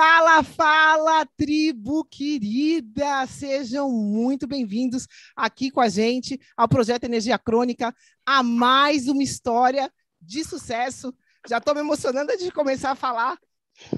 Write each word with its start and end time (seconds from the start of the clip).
Fala, 0.00 0.44
fala, 0.44 1.26
tribo 1.36 2.04
querida! 2.04 3.26
Sejam 3.26 3.90
muito 3.90 4.46
bem-vindos 4.46 5.08
aqui 5.34 5.72
com 5.72 5.80
a 5.80 5.88
gente 5.88 6.40
ao 6.56 6.68
Projeto 6.68 7.02
Energia 7.02 7.36
Crônica, 7.36 7.92
a 8.24 8.40
mais 8.40 9.08
uma 9.08 9.24
história 9.24 9.92
de 10.22 10.44
sucesso. 10.44 11.12
Já 11.48 11.58
estou 11.58 11.74
me 11.74 11.80
emocionando 11.80 12.36
de 12.36 12.52
começar 12.52 12.92
a 12.92 12.94
falar, 12.94 13.36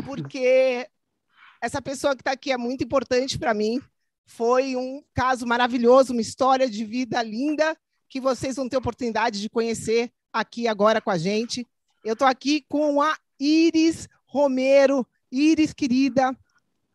porque 0.07 0.89
essa 1.61 1.83
pessoa 1.83 2.17
que 2.17 2.23
está 2.23 2.33
aqui 2.33 2.51
é 2.51 2.57
muito 2.57 2.83
importante 2.83 3.39
para 3.39 3.53
mim. 3.53 3.79
Foi 4.25 4.77
um 4.77 5.05
caso 5.13 5.47
maravilhoso, 5.47 6.15
uma 6.15 6.23
história 6.23 6.71
de 6.71 6.83
vida 6.83 7.23
linda 7.23 7.77
que 8.09 8.23
vocês 8.23 8.57
vão 8.57 8.71
ter 8.71 8.79
oportunidade 8.79 9.39
de 9.39 9.51
conhecer 9.51 10.11
aqui 10.33 10.67
agora 10.67 10.99
com 10.99 11.11
a 11.11 11.19
gente. 11.19 11.69
Eu 12.03 12.15
estou 12.15 12.27
aqui 12.27 12.65
com 12.71 13.03
a 13.03 13.15
Iris 13.39 14.09
Romero 14.25 15.07
Iris, 15.31 15.73
querida, 15.73 16.37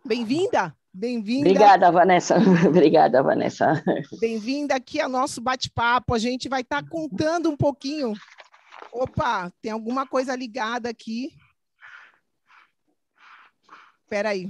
bem-vinda. 0.03 0.75
Bem-vinda. 0.93 1.49
Obrigada, 1.49 1.91
Vanessa. 1.91 2.35
Obrigada, 2.67 3.23
Vanessa. 3.23 3.81
Bem-vinda 4.19 4.75
aqui 4.75 4.99
ao 4.99 5.09
nosso 5.09 5.39
bate-papo. 5.39 6.13
A 6.13 6.17
gente 6.17 6.49
vai 6.49 6.61
estar 6.61 6.83
tá 6.83 6.89
contando 6.89 7.49
um 7.49 7.55
pouquinho. 7.55 8.13
Opa, 8.91 9.51
tem 9.61 9.71
alguma 9.71 10.05
coisa 10.05 10.35
ligada 10.35 10.89
aqui. 10.89 11.33
Espera 14.03 14.29
aí. 14.29 14.49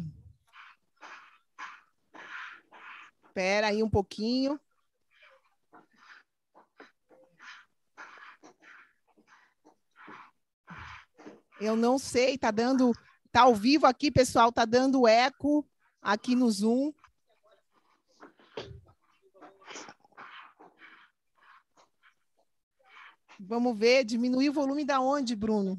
Espera 3.27 3.67
aí 3.67 3.83
um 3.83 3.89
pouquinho. 3.89 4.59
Eu 11.59 11.75
não 11.75 11.99
sei, 11.99 12.37
tá 12.37 12.49
dando 12.49 12.91
Tá 13.35 13.41
ao 13.41 13.53
vivo 13.53 13.85
aqui, 13.85 14.09
pessoal, 14.09 14.49
tá 14.49 14.63
dando 14.63 15.05
eco 15.05 15.67
aqui 16.01 16.33
no 16.37 16.49
Zoom. 16.49 16.93
Vamos 23.37 23.77
ver, 23.77 24.05
diminuir 24.05 24.51
o 24.51 24.53
volume 24.53 24.85
da 24.85 25.01
onde, 25.01 25.35
Bruno? 25.35 25.77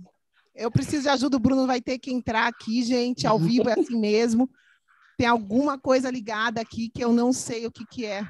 Eu 0.54 0.70
preciso 0.70 1.04
de 1.04 1.08
ajuda, 1.08 1.38
o 1.38 1.40
Bruno 1.40 1.66
vai 1.66 1.80
ter 1.80 1.98
que 1.98 2.12
entrar 2.12 2.46
aqui, 2.46 2.82
gente, 2.82 3.26
ao 3.26 3.38
vivo 3.38 3.70
é 3.70 3.72
assim 3.72 3.96
mesmo. 3.98 4.50
Tem 5.16 5.26
alguma 5.26 5.78
coisa 5.78 6.10
ligada 6.10 6.60
aqui 6.60 6.90
que 6.90 7.02
eu 7.02 7.10
não 7.10 7.32
sei 7.32 7.64
o 7.64 7.72
que, 7.72 7.86
que 7.86 8.04
é. 8.04 8.22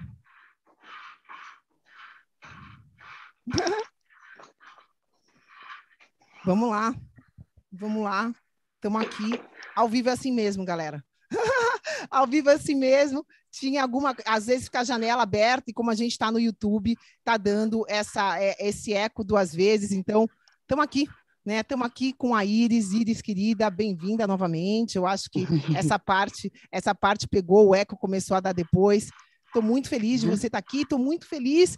Vamos 6.44 6.70
lá. 6.70 6.94
Vamos 7.72 8.04
lá. 8.04 8.32
Estamos 8.86 9.02
aqui. 9.02 9.40
Ao 9.74 9.88
vivo 9.88 10.10
é 10.10 10.12
assim 10.12 10.30
mesmo, 10.30 10.64
galera. 10.64 11.04
ao 12.08 12.24
vivo 12.24 12.50
é 12.50 12.52
assim 12.52 12.76
mesmo. 12.76 13.26
Tinha 13.50 13.82
alguma. 13.82 14.14
Às 14.24 14.46
vezes 14.46 14.66
fica 14.66 14.78
a 14.78 14.84
janela 14.84 15.24
aberta, 15.24 15.64
e 15.68 15.74
como 15.74 15.90
a 15.90 15.94
gente 15.96 16.12
está 16.12 16.30
no 16.30 16.38
YouTube, 16.38 16.96
está 17.18 17.36
dando 17.36 17.84
essa, 17.88 18.40
é, 18.40 18.54
esse 18.60 18.92
eco 18.92 19.24
duas 19.24 19.52
vezes. 19.52 19.90
Então, 19.90 20.28
estamos 20.62 20.84
aqui. 20.84 21.08
Né? 21.44 21.60
Estamos 21.62 21.84
aqui 21.84 22.12
com 22.12 22.32
a 22.32 22.44
Iris, 22.44 22.92
Iris 22.92 23.20
querida, 23.20 23.68
bem-vinda 23.70 24.24
novamente. 24.24 24.94
Eu 24.94 25.04
acho 25.04 25.28
que 25.30 25.44
essa 25.76 25.98
parte, 25.98 26.52
essa 26.70 26.94
parte 26.94 27.26
pegou, 27.26 27.70
o 27.70 27.74
eco 27.74 27.96
começou 27.96 28.36
a 28.36 28.40
dar 28.40 28.52
depois. 28.52 29.10
Estou 29.48 29.62
muito 29.62 29.88
feliz 29.88 30.20
de 30.20 30.28
uhum. 30.28 30.36
você 30.36 30.46
estar 30.46 30.62
tá 30.62 30.64
aqui, 30.64 30.82
estou 30.82 30.98
muito 30.98 31.26
feliz 31.26 31.76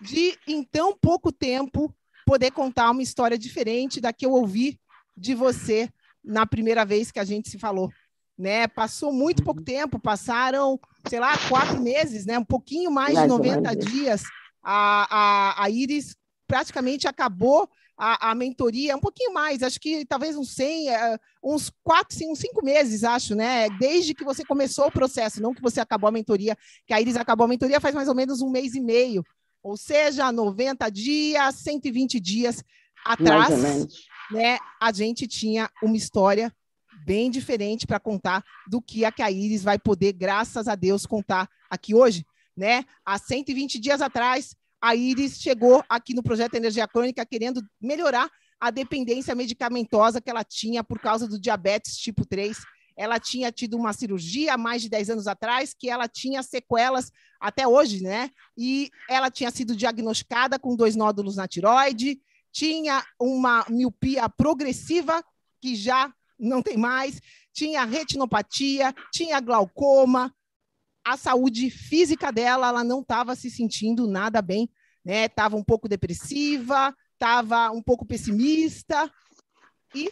de, 0.00 0.38
em 0.48 0.64
tão 0.64 0.96
pouco 0.96 1.30
tempo, 1.30 1.94
poder 2.24 2.50
contar 2.50 2.90
uma 2.92 3.02
história 3.02 3.36
diferente 3.36 4.00
da 4.00 4.10
que 4.10 4.24
eu 4.24 4.32
ouvi 4.32 4.80
de 5.14 5.34
você 5.34 5.90
na 6.26 6.44
primeira 6.44 6.84
vez 6.84 7.12
que 7.12 7.20
a 7.20 7.24
gente 7.24 7.48
se 7.48 7.58
falou. 7.58 7.90
Né? 8.36 8.66
Passou 8.66 9.12
muito 9.12 9.42
pouco 9.42 9.60
uhum. 9.60 9.64
tempo, 9.64 9.98
passaram, 9.98 10.78
sei 11.08 11.20
lá, 11.20 11.38
quatro 11.48 11.80
meses, 11.80 12.26
né? 12.26 12.38
um 12.38 12.44
pouquinho 12.44 12.90
mais, 12.90 13.18
de 13.18 13.26
90 13.26 13.74
dias. 13.76 14.24
A, 14.62 15.06
a, 15.54 15.64
a 15.64 15.70
Iris 15.70 16.16
praticamente 16.46 17.08
acabou 17.08 17.68
a, 17.96 18.30
a, 18.30 18.34
mentoria, 18.34 18.94
um 18.94 19.00
pouquinho 19.00 19.32
mais, 19.32 19.62
acho 19.62 19.80
que 19.80 20.04
talvez 20.04 20.36
uns 20.36 20.54
100, 20.54 20.90
é, 20.90 21.18
uns 21.42 21.72
quatro, 21.82 22.14
sim, 22.14 22.30
uns 22.30 22.40
cinco 22.40 22.62
meses, 22.62 23.04
acho, 23.04 23.34
né? 23.34 23.68
Desde 23.78 24.12
que 24.12 24.22
você 24.22 24.44
começou 24.44 24.88
o 24.88 24.92
processo, 24.92 25.40
não 25.40 25.54
que 25.54 25.62
você 25.62 25.80
acabou 25.80 26.08
a 26.08 26.12
mentoria, 26.12 26.56
que 26.86 26.92
a 26.92 27.00
Iris 27.00 27.16
acabou 27.16 27.46
a 27.46 27.48
mentoria 27.48 27.80
faz 27.80 27.94
mais 27.94 28.08
ou 28.08 28.14
menos 28.14 28.42
um 28.42 28.50
mês 28.50 28.74
e 28.74 28.80
meio, 28.80 29.24
ou 29.62 29.78
seja, 29.78 30.30
90 30.30 30.90
dias, 30.90 31.54
120 31.54 32.20
dias 32.20 32.62
atrás 33.04 33.86
né, 34.30 34.58
a 34.80 34.92
gente 34.92 35.26
tinha 35.26 35.70
uma 35.82 35.96
história 35.96 36.52
bem 37.04 37.30
diferente 37.30 37.86
para 37.86 38.00
contar 38.00 38.44
do 38.68 38.82
que 38.82 39.04
a 39.04 39.12
que 39.12 39.22
a 39.22 39.30
Iris 39.30 39.62
vai 39.62 39.78
poder, 39.78 40.12
graças 40.12 40.66
a 40.66 40.74
Deus, 40.74 41.06
contar 41.06 41.48
aqui 41.70 41.94
hoje. 41.94 42.26
Né? 42.56 42.84
Há 43.04 43.18
120 43.18 43.78
dias 43.78 44.00
atrás, 44.00 44.56
a 44.80 44.94
Iris 44.94 45.40
chegou 45.40 45.84
aqui 45.88 46.14
no 46.14 46.22
Projeto 46.22 46.54
Energia 46.54 46.88
Crônica 46.88 47.24
querendo 47.24 47.62
melhorar 47.80 48.30
a 48.58 48.70
dependência 48.70 49.34
medicamentosa 49.34 50.20
que 50.20 50.30
ela 50.30 50.42
tinha 50.42 50.82
por 50.82 50.98
causa 50.98 51.28
do 51.28 51.38
diabetes 51.38 51.96
tipo 51.96 52.26
3. 52.26 52.58
Ela 52.96 53.20
tinha 53.20 53.52
tido 53.52 53.76
uma 53.76 53.92
cirurgia 53.92 54.54
há 54.54 54.58
mais 54.58 54.80
de 54.80 54.88
10 54.88 55.10
anos 55.10 55.26
atrás, 55.26 55.74
que 55.78 55.90
ela 55.90 56.08
tinha 56.08 56.42
sequelas 56.42 57.12
até 57.38 57.68
hoje, 57.68 58.02
né? 58.02 58.30
E 58.56 58.90
ela 59.08 59.30
tinha 59.30 59.50
sido 59.50 59.76
diagnosticada 59.76 60.58
com 60.58 60.74
dois 60.74 60.96
nódulos 60.96 61.36
na 61.36 61.46
tiroide, 61.46 62.18
tinha 62.56 63.04
uma 63.20 63.66
miopia 63.68 64.30
progressiva, 64.30 65.22
que 65.60 65.76
já 65.76 66.10
não 66.38 66.62
tem 66.62 66.78
mais, 66.78 67.20
tinha 67.52 67.84
retinopatia, 67.84 68.94
tinha 69.12 69.38
glaucoma, 69.40 70.34
a 71.04 71.18
saúde 71.18 71.68
física 71.68 72.32
dela, 72.32 72.68
ela 72.68 72.82
não 72.82 73.02
estava 73.02 73.36
se 73.36 73.50
sentindo 73.50 74.06
nada 74.06 74.40
bem, 74.40 74.70
né? 75.04 75.26
Estava 75.26 75.54
um 75.54 75.62
pouco 75.62 75.86
depressiva, 75.86 76.96
estava 77.12 77.70
um 77.72 77.82
pouco 77.82 78.06
pessimista. 78.06 79.12
E 79.94 80.10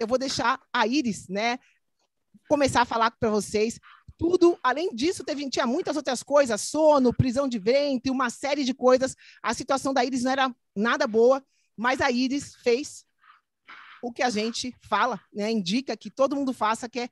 eu 0.00 0.06
vou 0.06 0.16
deixar 0.16 0.58
a 0.72 0.86
Iris, 0.86 1.28
né, 1.28 1.58
começar 2.48 2.80
a 2.80 2.86
falar 2.86 3.10
para 3.10 3.28
vocês 3.28 3.78
tudo, 4.16 4.58
além 4.62 4.94
disso, 4.94 5.24
teve, 5.24 5.48
tinha 5.50 5.66
muitas 5.66 5.96
outras 5.96 6.22
coisas, 6.22 6.60
sono, 6.60 7.12
prisão 7.12 7.48
de 7.48 7.58
ventre, 7.58 8.10
uma 8.10 8.30
série 8.30 8.64
de 8.64 8.72
coisas. 8.72 9.14
A 9.42 9.52
situação 9.52 9.92
da 9.92 10.04
Iris 10.04 10.22
não 10.22 10.30
era 10.30 10.54
nada 10.74 11.06
boa. 11.06 11.44
Mas 11.76 12.00
a 12.00 12.10
Iris 12.10 12.54
fez 12.56 13.04
o 14.02 14.12
que 14.12 14.22
a 14.22 14.30
gente 14.30 14.74
fala, 14.82 15.20
né? 15.32 15.50
indica 15.50 15.96
que 15.96 16.10
todo 16.10 16.36
mundo 16.36 16.52
faça, 16.52 16.88
que 16.88 17.00
é 17.00 17.08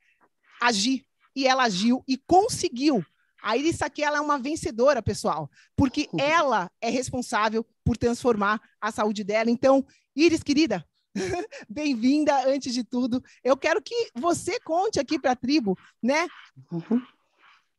agir. 0.61 1.05
E 1.35 1.47
ela 1.47 1.63
agiu 1.63 2.03
e 2.07 2.17
conseguiu. 2.17 3.03
A 3.41 3.57
Iris 3.57 3.81
aqui 3.81 4.03
ela 4.03 4.19
é 4.19 4.21
uma 4.21 4.39
vencedora, 4.39 5.01
pessoal, 5.01 5.49
porque 5.75 6.07
uhum. 6.13 6.19
ela 6.19 6.71
é 6.79 6.89
responsável 6.89 7.65
por 7.83 7.97
transformar 7.97 8.61
a 8.79 8.91
saúde 8.91 9.23
dela. 9.23 9.49
Então, 9.49 9.85
Iris, 10.15 10.43
querida, 10.43 10.85
bem-vinda 11.67 12.47
antes 12.47 12.73
de 12.73 12.83
tudo. 12.83 13.21
Eu 13.43 13.57
quero 13.57 13.81
que 13.81 14.11
você 14.15 14.59
conte 14.59 14.99
aqui 14.99 15.19
para 15.19 15.31
a 15.31 15.35
tribo, 15.35 15.77
né? 16.01 16.27
Uhum. 16.71 17.01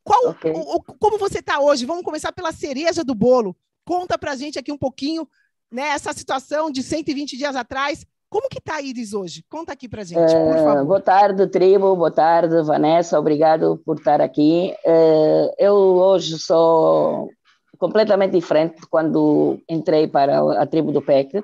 Qual, 0.03 0.29
okay. 0.29 0.51
o, 0.51 0.75
o, 0.75 0.83
como 0.83 1.17
você 1.17 1.39
está 1.39 1.59
hoje? 1.59 1.85
Vamos 1.85 2.03
começar 2.03 2.31
pela 2.31 2.51
cereja 2.51 3.03
do 3.03 3.15
bolo. 3.15 3.57
Conta 3.83 4.17
para 4.19 4.33
a 4.33 4.35
gente 4.35 4.59
aqui 4.59 4.71
um 4.71 4.77
pouquinho, 4.77 5.27
né? 5.75 5.89
Essa 5.89 6.13
situação 6.13 6.71
de 6.71 6.81
120 6.81 7.37
dias 7.37 7.55
atrás. 7.55 8.05
Como 8.29 8.49
que 8.49 8.57
está 8.57 8.77
a 8.77 8.81
Iris 8.81 9.13
hoje? 9.13 9.43
Conta 9.49 9.73
aqui 9.73 9.87
para 9.87 10.01
a 10.01 10.05
gente, 10.05 10.33
uh, 10.33 10.47
por 10.47 10.63
favor. 10.63 10.85
Boa 10.85 11.01
tarde, 11.01 11.47
tribo. 11.47 11.95
Boa 11.95 12.11
tarde, 12.11 12.61
Vanessa. 12.63 13.19
Obrigado 13.19 13.79
por 13.85 13.97
estar 13.97 14.19
aqui. 14.19 14.73
Uh, 14.85 15.53
eu 15.59 15.73
hoje 15.73 16.39
sou 16.39 17.29
completamente 17.77 18.31
diferente 18.31 18.81
de 18.81 18.87
quando 18.87 19.59
entrei 19.69 20.07
para 20.07 20.61
a 20.61 20.65
tribo 20.65 20.91
do 20.91 21.01
PEC. 21.01 21.43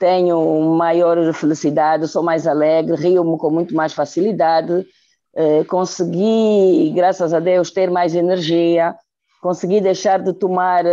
Tenho 0.00 0.60
maior 0.76 1.32
felicidade, 1.34 2.08
sou 2.08 2.22
mais 2.22 2.46
alegre, 2.46 2.96
rio-me 2.96 3.36
com 3.36 3.50
muito 3.50 3.74
mais 3.74 3.92
facilidade. 3.92 4.86
Uh, 5.34 5.64
consegui, 5.68 6.90
graças 6.94 7.34
a 7.34 7.40
Deus, 7.40 7.70
ter 7.70 7.90
mais 7.90 8.14
energia. 8.14 8.94
Consegui 9.40 9.80
deixar 9.80 10.20
de 10.20 10.32
tomar 10.32 10.84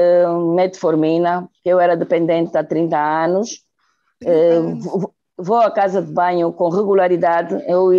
metformina, 0.55 1.49
que 1.63 1.69
eu 1.69 1.79
era 1.79 1.97
dependente 1.97 2.57
há 2.57 2.63
30 2.63 2.97
anos. 2.97 3.63
30 4.19 4.35
anos 4.35 5.15
vou 5.37 5.57
à 5.57 5.71
casa 5.71 6.01
de 6.01 6.11
banho 6.11 6.51
com 6.51 6.69
regularidade. 6.69 7.55
Eu 7.67 7.91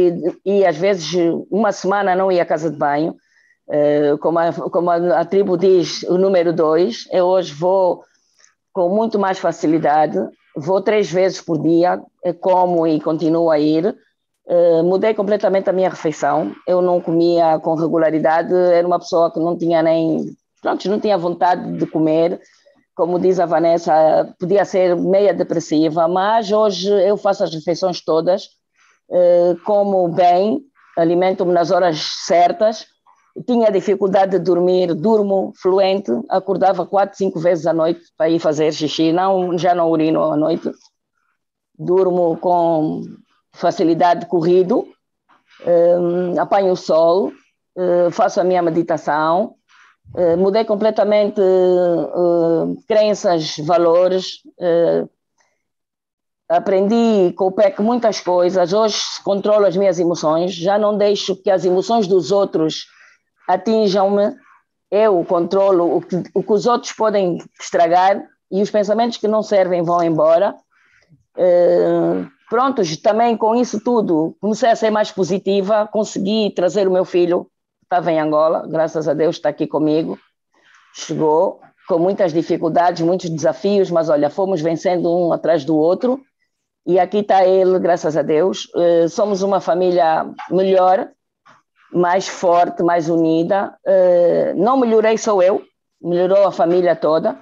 e 0.44 0.64
às 0.64 0.76
vezes 0.76 1.12
uma 1.50 1.72
semana 1.72 2.14
não 2.14 2.32
ia 2.32 2.42
à 2.42 2.46
casa 2.46 2.70
de 2.70 2.76
banho, 2.76 3.14
uh, 3.68 4.18
como, 4.18 4.38
a, 4.38 4.52
como 4.52 4.90
a, 4.90 5.20
a, 5.20 5.24
tribo 5.24 5.56
diz, 5.56 6.02
o 6.04 6.16
número 6.16 6.52
dois. 6.52 7.06
Eu 7.12 7.26
hoje 7.26 7.52
vou 7.52 8.02
com 8.72 8.88
muito 8.88 9.18
mais 9.18 9.38
facilidade. 9.38 10.18
Vou 10.56 10.80
três 10.80 11.10
vezes 11.10 11.40
por 11.40 11.60
dia, 11.60 12.00
eh, 12.24 12.32
como 12.32 12.86
e 12.86 12.98
continuo 12.98 13.50
a 13.50 13.58
ir. 13.58 13.94
Uh, 14.48 14.84
mudei 14.84 15.12
completamente 15.12 15.68
a 15.68 15.72
minha 15.72 15.90
refeição. 15.90 16.54
Eu 16.66 16.80
não 16.80 17.00
comia 17.00 17.58
com 17.58 17.74
regularidade. 17.74 18.54
Era 18.54 18.86
uma 18.86 18.98
pessoa 18.98 19.30
que 19.32 19.40
não 19.40 19.58
tinha 19.58 19.82
nem, 19.82 20.36
pronto, 20.62 20.88
não 20.88 21.00
tinha 21.00 21.18
vontade 21.18 21.72
de 21.78 21.86
comer 21.86 22.40
como 22.96 23.20
diz 23.20 23.38
a 23.38 23.44
Vanessa, 23.44 24.34
podia 24.40 24.64
ser 24.64 24.96
meia 24.96 25.34
depressiva, 25.34 26.08
mas 26.08 26.50
hoje 26.50 26.90
eu 26.90 27.18
faço 27.18 27.44
as 27.44 27.54
refeições 27.54 28.02
todas, 28.02 28.48
eh, 29.10 29.54
como 29.66 30.08
bem, 30.08 30.62
alimento-me 30.96 31.52
nas 31.52 31.70
horas 31.70 32.00
certas, 32.24 32.86
tinha 33.46 33.70
dificuldade 33.70 34.32
de 34.32 34.38
dormir, 34.38 34.94
durmo 34.94 35.52
fluente, 35.60 36.10
acordava 36.30 36.86
quatro, 36.86 37.18
cinco 37.18 37.38
vezes 37.38 37.66
à 37.66 37.72
noite 37.74 38.00
para 38.16 38.30
ir 38.30 38.38
fazer 38.38 38.72
xixi, 38.72 39.12
não, 39.12 39.58
já 39.58 39.74
não 39.74 39.90
urino 39.90 40.22
à 40.32 40.34
noite, 40.34 40.70
durmo 41.78 42.38
com 42.38 43.02
facilidade 43.56 44.26
corrido, 44.26 44.86
eh, 45.64 46.38
apanho 46.38 46.72
o 46.72 46.76
sol, 46.76 47.32
eh, 47.76 48.10
faço 48.10 48.40
a 48.40 48.44
minha 48.44 48.62
meditação, 48.62 49.56
Uh, 50.14 50.36
mudei 50.36 50.64
completamente 50.64 51.40
uh, 51.40 52.76
crenças, 52.86 53.56
valores. 53.58 54.36
Uh, 54.58 55.08
aprendi 56.48 57.32
com 57.34 57.46
o 57.46 57.52
PEC 57.52 57.82
muitas 57.82 58.20
coisas. 58.20 58.72
Hoje 58.72 58.98
controlo 59.24 59.66
as 59.66 59.76
minhas 59.76 59.98
emoções. 59.98 60.54
Já 60.54 60.78
não 60.78 60.96
deixo 60.96 61.36
que 61.36 61.50
as 61.50 61.64
emoções 61.64 62.06
dos 62.06 62.30
outros 62.30 62.86
atinjam-me. 63.48 64.34
Eu 64.90 65.24
controlo 65.24 65.96
o 65.96 66.00
que, 66.00 66.22
o 66.32 66.42
que 66.42 66.52
os 66.52 66.66
outros 66.66 66.92
podem 66.92 67.38
estragar 67.60 68.22
e 68.50 68.62
os 68.62 68.70
pensamentos 68.70 69.18
que 69.18 69.26
não 69.26 69.42
servem 69.42 69.82
vão 69.82 70.02
embora. 70.02 70.54
Prontos, 72.48 72.96
também 72.96 73.36
com 73.36 73.54
isso 73.54 73.80
tudo, 73.80 74.36
comecei 74.40 74.70
a 74.70 74.76
ser 74.76 74.90
mais 74.90 75.10
positiva. 75.10 75.88
Consegui 75.90 76.50
trazer 76.50 76.86
o 76.88 76.92
meu 76.92 77.04
filho 77.04 77.48
estava 77.86 78.10
em 78.10 78.18
Angola, 78.18 78.66
graças 78.66 79.08
a 79.08 79.14
Deus 79.14 79.36
está 79.36 79.48
aqui 79.48 79.66
comigo. 79.66 80.18
Chegou 80.92 81.60
com 81.88 81.98
muitas 81.98 82.32
dificuldades, 82.32 83.00
muitos 83.02 83.30
desafios, 83.30 83.90
mas 83.90 84.08
olha, 84.08 84.28
fomos 84.28 84.60
vencendo 84.60 85.08
um 85.08 85.32
atrás 85.32 85.64
do 85.64 85.76
outro. 85.76 86.20
E 86.84 86.98
aqui 86.98 87.18
está 87.18 87.46
ele, 87.46 87.78
graças 87.78 88.16
a 88.16 88.22
Deus. 88.22 88.66
Uh, 88.74 89.08
somos 89.08 89.42
uma 89.42 89.60
família 89.60 90.26
melhor, 90.50 91.08
mais 91.92 92.26
forte, 92.26 92.82
mais 92.82 93.08
unida. 93.08 93.76
Uh, 93.86 94.56
não 94.56 94.76
melhorei 94.76 95.16
só 95.16 95.40
eu, 95.40 95.62
melhorou 96.00 96.46
a 96.46 96.52
família 96.52 96.96
toda. 96.96 97.38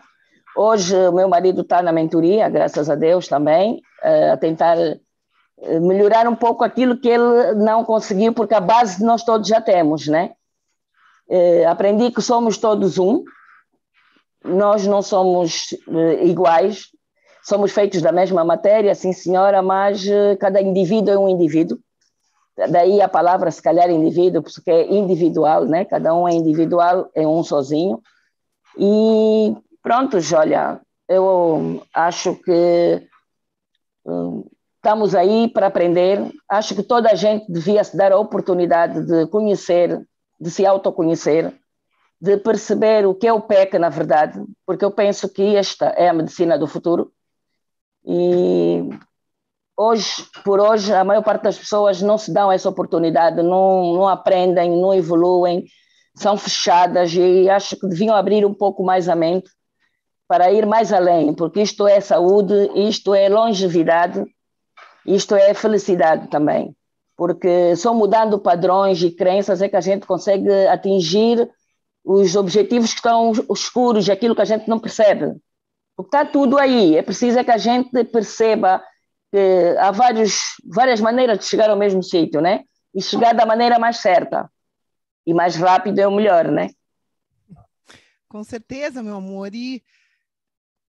Hoje 0.57 0.97
o 1.09 1.13
meu 1.13 1.29
marido 1.29 1.63
está 1.63 1.83
na 1.83 1.93
mentoria, 1.93 2.49
graças 2.49 2.89
a 2.89 2.95
Deus 2.95 3.27
também, 3.27 3.83
uh, 4.05 4.33
a 4.33 4.37
tentar 4.37 4.77
melhorar 5.81 6.29
um 6.29 6.35
pouco 6.35 6.65
aquilo 6.65 6.99
que 6.99 7.09
ele 7.09 7.55
não 7.55 7.85
conseguiu, 7.85 8.33
porque 8.33 8.55
a 8.55 8.61
base 8.61 9.05
nós 9.05 9.25
todos 9.25 9.49
já 9.49 9.61
temos, 9.61 10.07
né? 10.07 10.33
Eh, 11.29 11.65
aprendi 11.65 12.11
que 12.11 12.21
somos 12.21 12.59
todos 12.59 12.99
um, 12.99 13.25
nós 14.45 14.87
não 14.87 15.01
somos 15.01 15.69
eh, 15.89 16.27
iguais, 16.27 16.89
somos 17.43 17.73
feitos 17.73 18.03
da 18.03 18.13
mesma 18.13 18.45
matéria, 18.45 18.95
sim 18.95 19.13
senhora, 19.13 19.63
mas 19.63 20.07
eh, 20.07 20.37
cada 20.37 20.61
indivíduo 20.61 21.15
é 21.15 21.19
um 21.19 21.29
indivíduo. 21.29 21.79
Daí 22.71 23.01
a 23.01 23.09
palavra, 23.09 23.51
se 23.51 23.63
calhar, 23.63 23.91
indivíduo, 23.91 24.43
porque 24.43 24.71
é 24.71 24.93
individual, 24.93 25.65
né? 25.65 25.85
Cada 25.85 26.15
um 26.15 26.29
é 26.29 26.35
individual, 26.35 27.11
é 27.15 27.27
um 27.27 27.43
sozinho. 27.43 28.01
E 28.79 29.57
pronto, 29.85 30.19
olha, 30.35 30.81
eu 31.09 31.81
acho 31.95 32.35
que 32.43 33.09
Estamos 34.85 35.15
aí 35.15 35.49
para 35.49 35.69
aprender. 35.69 36.31
Acho 36.47 36.75
que 36.75 36.83
toda 36.83 37.11
a 37.11 37.15
gente 37.15 37.51
devia 37.51 37.83
se 37.83 37.97
dar 37.97 38.13
a 38.13 38.19
oportunidade 38.19 39.07
de 39.07 39.27
conhecer, 39.29 40.07
de 40.39 40.51
se 40.51 40.67
autoconhecer, 40.67 41.59
de 42.21 42.37
perceber 42.37 43.07
o 43.07 43.15
que 43.15 43.27
é 43.27 43.33
o 43.33 43.41
PEC, 43.41 43.79
na 43.79 43.89
verdade, 43.89 44.39
porque 44.67 44.85
eu 44.85 44.91
penso 44.91 45.27
que 45.27 45.57
esta 45.57 45.87
é 45.87 46.11
a 46.11 46.13
medicina 46.13 46.59
do 46.59 46.67
futuro. 46.67 47.11
E 48.05 48.91
hoje, 49.75 50.27
por 50.45 50.61
hoje, 50.61 50.93
a 50.93 51.03
maior 51.03 51.25
parte 51.25 51.45
das 51.45 51.59
pessoas 51.59 52.03
não 52.03 52.19
se 52.19 52.31
dão 52.31 52.53
essa 52.53 52.69
oportunidade, 52.69 53.37
não, 53.43 53.95
não 53.95 54.07
aprendem, 54.07 54.71
não 54.71 54.93
evoluem, 54.93 55.65
são 56.15 56.37
fechadas 56.37 57.11
e 57.15 57.49
acho 57.49 57.75
que 57.75 57.89
deviam 57.89 58.15
abrir 58.15 58.45
um 58.45 58.53
pouco 58.53 58.85
mais 58.85 59.09
a 59.09 59.17
mente 59.17 59.51
para 60.27 60.51
ir 60.53 60.67
mais 60.67 60.93
além, 60.93 61.35
porque 61.35 61.61
isto 61.61 61.87
é 61.87 62.01
saúde, 62.01 62.55
isto 62.75 63.15
é 63.15 63.29
longevidade 63.29 64.25
isto 65.07 65.35
é 65.35 65.53
felicidade 65.53 66.29
também, 66.29 66.75
porque 67.17 67.77
só 67.77 67.93
mudando 67.93 68.39
padrões 68.39 69.03
e 69.03 69.11
crenças 69.11 69.61
é 69.61 69.69
que 69.69 69.77
a 69.77 69.81
gente 69.81 70.07
consegue 70.07 70.51
atingir 70.67 71.49
os 72.03 72.35
objetivos 72.37 72.91
que 72.91 72.99
estão 72.99 73.33
escuros, 73.53 74.09
aquilo 74.09 74.35
que 74.35 74.43
a 74.43 74.47
gente 74.47 74.69
não 74.69 74.79
percebe. 74.79 75.37
Porque 75.97 76.09
está 76.09 76.25
tudo 76.25 76.59
aí, 76.59 76.97
é 76.97 77.03
preciso 77.03 77.39
é 77.39 77.45
que 77.45 77.51
a 77.51 77.59
gente 77.59 78.05
perceba 78.05 78.83
que 79.31 79.77
há 79.79 79.91
vários, 79.91 80.41
várias 80.65 81.01
maneiras 81.01 81.39
de 81.39 81.45
chegar 81.45 81.71
ao 81.71 81.77
mesmo 81.77 82.03
sítio, 82.03 82.41
né? 82.41 82.65
E 82.95 83.03
chegar 83.03 83.35
da 83.35 83.47
maneira 83.47 83.79
mais 83.79 83.99
certa. 83.99 84.51
E 85.27 85.33
mais 85.33 85.57
rápido 85.57 85.99
é 85.99 86.07
o 86.07 86.15
melhor, 86.15 86.49
né? 86.49 86.71
Com 88.29 88.43
certeza, 88.43 89.03
meu 89.03 89.17
amor. 89.17 89.55
E 89.55 89.83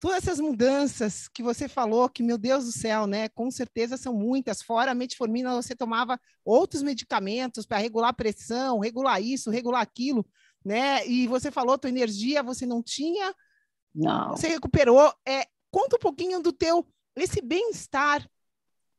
todas 0.02 0.18
essas 0.18 0.40
mudanças 0.40 1.28
que 1.28 1.44
você 1.44 1.70
falou, 1.70 2.10
que 2.10 2.24
meu 2.24 2.36
Deus 2.36 2.66
do 2.66 2.72
céu, 2.72 3.06
né? 3.06 3.30
Com 3.30 3.52
certeza 3.52 3.96
são 3.96 4.14
muitas. 4.16 4.62
Fora 4.62 4.92
a 4.92 4.96
metformina, 4.96 5.54
você 5.54 5.76
tomava 5.76 6.20
outros 6.44 6.82
medicamentos 6.82 7.68
para 7.68 7.78
regular 7.78 8.10
a 8.10 8.14
pressão, 8.14 8.80
regular 8.80 9.22
isso, 9.22 9.52
regular 9.52 9.80
aquilo, 9.80 10.26
né? 10.66 11.08
E 11.08 11.28
você 11.28 11.52
falou 11.52 11.78
tua 11.78 11.92
energia, 11.92 12.42
você 12.42 12.66
não 12.66 12.82
tinha. 12.82 13.34
Não. 13.94 14.32
Você 14.32 14.48
recuperou. 14.48 15.14
É, 15.26 15.46
conta 15.70 15.98
um 15.98 16.00
pouquinho 16.00 16.42
do 16.42 16.52
teu 16.52 16.86
esse 17.16 17.40
bem-estar 17.40 18.28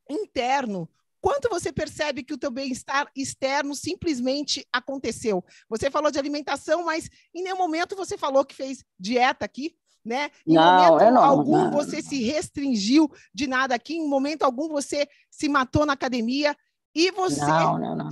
interno. 0.09 0.89
Quanto 1.21 1.49
você 1.49 1.73
percebe 1.73 2.23
que 2.23 2.35
o 2.35 2.39
teu 2.39 2.51
bem-estar 2.51 3.11
externo 3.17 3.75
simplesmente 3.75 4.65
aconteceu? 4.73 5.45
Você 5.69 5.91
falou 5.91 6.13
de 6.13 6.19
alimentação, 6.19 6.85
mas 6.85 7.11
em 7.35 7.43
nenhum 7.43 7.59
momento 7.59 7.97
você 7.97 8.17
falou 8.17 8.45
que 8.45 8.55
fez 8.55 8.85
dieta 8.99 9.45
aqui, 9.45 9.77
né? 10.05 10.31
Em 10.47 10.55
não, 10.55 10.89
momento 10.89 11.15
não, 11.15 11.25
algum 11.25 11.65
não. 11.65 11.71
você 11.71 12.03
se 12.03 12.23
restringiu 12.23 13.11
de 13.35 13.47
nada 13.47 13.75
aqui, 13.75 13.95
em 13.95 14.09
momento 14.09 14.43
algum 14.43 14.69
você 14.69 15.07
se 15.31 15.49
matou 15.49 15.87
na 15.87 15.93
academia 15.93 16.57
e 16.95 17.11
você 17.11 17.41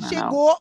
chegou 0.08 0.56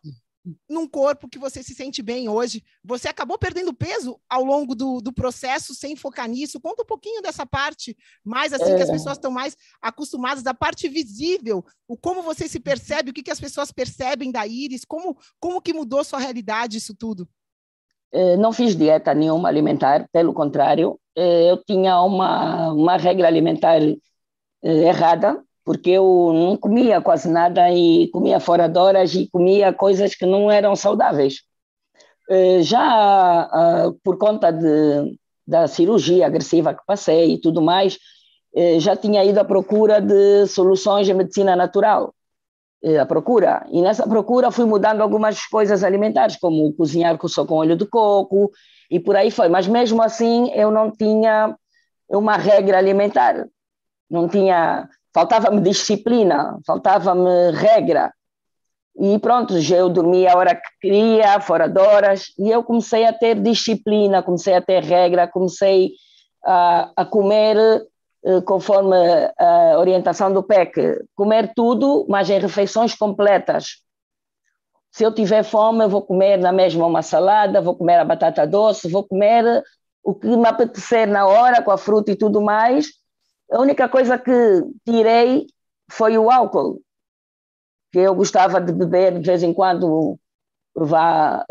num 0.69 0.87
corpo 0.87 1.27
que 1.27 1.37
você 1.37 1.61
se 1.61 1.73
sente 1.73 2.01
bem 2.01 2.29
hoje. 2.29 2.63
Você 2.83 3.07
acabou 3.07 3.37
perdendo 3.37 3.73
peso 3.73 4.19
ao 4.29 4.43
longo 4.43 4.73
do, 4.73 5.01
do 5.01 5.13
processo 5.13 5.75
sem 5.75 5.95
focar 5.95 6.27
nisso. 6.27 6.59
Conta 6.59 6.83
um 6.83 6.85
pouquinho 6.85 7.21
dessa 7.21 7.45
parte, 7.45 7.95
mais 8.23 8.53
assim, 8.53 8.71
é. 8.71 8.75
que 8.75 8.83
as 8.83 8.89
é. 8.89 8.93
pessoas 8.93 9.17
estão 9.17 9.31
mais 9.31 9.55
acostumadas, 9.81 10.43
da 10.43 10.53
parte 10.53 10.87
visível, 10.87 11.63
o 11.87 11.97
como 11.97 12.21
você 12.21 12.47
se 12.47 12.59
percebe, 12.59 13.11
o 13.11 13.13
que, 13.13 13.23
que 13.23 13.31
as 13.31 13.39
pessoas 13.39 13.71
percebem 13.71 14.31
da 14.31 14.47
íris, 14.47 14.85
como, 14.85 15.17
como 15.39 15.61
que 15.61 15.73
mudou 15.73 16.03
sua 16.03 16.19
realidade 16.19 16.77
isso 16.77 16.95
tudo? 16.95 17.27
Eh, 18.11 18.35
não 18.37 18.51
fiz 18.51 18.75
dieta 18.75 19.13
nenhuma 19.13 19.49
alimentar, 19.49 20.07
pelo 20.11 20.33
contrário, 20.33 20.99
eh, 21.15 21.51
eu 21.51 21.57
tinha 21.63 22.01
uma, 22.01 22.71
uma 22.71 22.97
regra 22.97 23.27
alimentar 23.27 23.81
eh, 23.81 23.97
errada, 24.63 25.43
porque 25.63 25.91
eu 25.91 26.31
não 26.33 26.57
comia 26.57 27.01
quase 27.01 27.29
nada 27.29 27.71
e 27.71 28.07
comia 28.11 28.39
fora 28.39 28.67
de 28.67 28.79
horas 28.79 29.13
e 29.13 29.27
comia 29.29 29.71
coisas 29.73 30.15
que 30.15 30.25
não 30.25 30.49
eram 30.51 30.75
saudáveis. 30.75 31.43
Já 32.61 33.87
uh, 33.87 33.93
por 34.03 34.17
conta 34.17 34.51
de, 34.51 35.17
da 35.47 35.67
cirurgia 35.67 36.27
agressiva 36.27 36.75
que 36.75 36.85
passei 36.85 37.33
e 37.33 37.41
tudo 37.41 37.59
mais, 37.61 37.97
já 38.79 38.95
tinha 38.95 39.23
ido 39.25 39.39
à 39.39 39.43
procura 39.43 39.99
de 39.99 40.45
soluções 40.47 41.07
de 41.07 41.13
medicina 41.13 41.55
natural, 41.55 42.13
à 42.99 43.05
procura. 43.05 43.65
E 43.71 43.81
nessa 43.81 44.07
procura 44.07 44.51
fui 44.51 44.65
mudando 44.65 45.01
algumas 45.01 45.45
coisas 45.45 45.83
alimentares, 45.83 46.37
como 46.37 46.73
cozinhar 46.73 47.17
só 47.27 47.45
com 47.45 47.55
óleo 47.55 47.75
de 47.75 47.85
coco 47.85 48.51
e 48.89 48.99
por 48.99 49.15
aí 49.15 49.29
foi. 49.31 49.49
Mas 49.49 49.67
mesmo 49.67 50.01
assim 50.01 50.51
eu 50.53 50.71
não 50.71 50.91
tinha 50.91 51.55
uma 52.09 52.37
regra 52.37 52.77
alimentar, 52.77 53.45
não 54.09 54.27
tinha, 54.27 54.89
faltava-me 55.13 55.61
disciplina, 55.61 56.57
faltava-me 56.65 57.51
regra. 57.51 58.11
E 58.97 59.17
pronto, 59.19 59.53
eu 59.57 59.89
dormia 59.89 60.33
a 60.33 60.37
hora 60.37 60.55
que 60.55 60.69
queria, 60.81 61.39
fora 61.39 61.67
de 61.69 61.79
horas, 61.79 62.33
e 62.37 62.49
eu 62.49 62.63
comecei 62.63 63.05
a 63.05 63.13
ter 63.13 63.39
disciplina, 63.39 64.23
comecei 64.23 64.55
a 64.55 64.61
ter 64.61 64.83
regra, 64.83 65.27
comecei 65.27 65.91
a, 66.43 66.91
a 66.97 67.05
comer 67.05 67.55
eh, 67.55 67.81
conforme 68.45 68.95
a 69.37 69.77
orientação 69.77 70.31
do 70.31 70.43
PEC, 70.43 70.99
comer 71.15 71.53
tudo, 71.55 72.05
mas 72.09 72.29
em 72.29 72.39
refeições 72.39 72.93
completas. 72.95 73.81
Se 74.91 75.03
eu 75.03 75.13
tiver 75.13 75.43
fome, 75.43 75.83
eu 75.83 75.89
vou 75.89 76.01
comer 76.01 76.37
na 76.37 76.51
mesma 76.51 76.85
uma 76.85 77.01
salada, 77.01 77.61
vou 77.61 77.75
comer 77.75 77.99
a 77.99 78.05
batata 78.05 78.45
doce, 78.45 78.89
vou 78.89 79.07
comer 79.07 79.63
o 80.03 80.15
que 80.15 80.27
me 80.27 80.47
apetecer 80.47 81.07
na 81.07 81.27
hora, 81.27 81.61
com 81.61 81.71
a 81.71 81.77
fruta 81.77 82.11
e 82.11 82.15
tudo 82.15 82.41
mais. 82.41 82.87
A 83.51 83.59
única 83.59 83.87
coisa 83.87 84.17
que 84.17 84.31
tirei 84.85 85.47
foi 85.91 86.17
o 86.17 86.29
álcool 86.29 86.81
que 87.91 87.99
eu 87.99 88.13
gostava 88.13 88.61
de 88.61 88.71
beber 88.71 89.19
de 89.19 89.25
vez 89.25 89.41
em 89.43 89.53
quando 89.53 90.19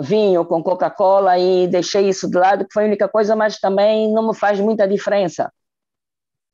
vinho 0.00 0.44
com 0.44 0.62
Coca-Cola 0.62 1.38
e 1.38 1.66
deixei 1.66 2.08
isso 2.08 2.30
de 2.30 2.38
lado, 2.38 2.64
que 2.64 2.72
foi 2.72 2.84
a 2.84 2.86
única 2.86 3.08
coisa, 3.08 3.34
mas 3.34 3.58
também 3.58 4.12
não 4.12 4.28
me 4.28 4.34
faz 4.34 4.60
muita 4.60 4.86
diferença. 4.86 5.52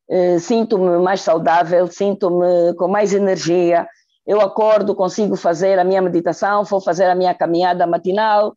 Eh, 0.08 0.38
sinto-me 0.38 0.98
mais 0.98 1.20
saudável, 1.22 1.86
sinto-me 1.86 2.74
com 2.74 2.88
mais 2.88 3.12
energia. 3.14 3.86
Eu 4.26 4.40
acordo, 4.40 4.94
consigo 4.94 5.36
fazer 5.36 5.78
a 5.78 5.84
minha 5.84 6.02
meditação, 6.02 6.64
vou 6.64 6.80
fazer 6.80 7.06
a 7.06 7.14
minha 7.14 7.34
caminhada 7.34 7.86
matinal, 7.86 8.54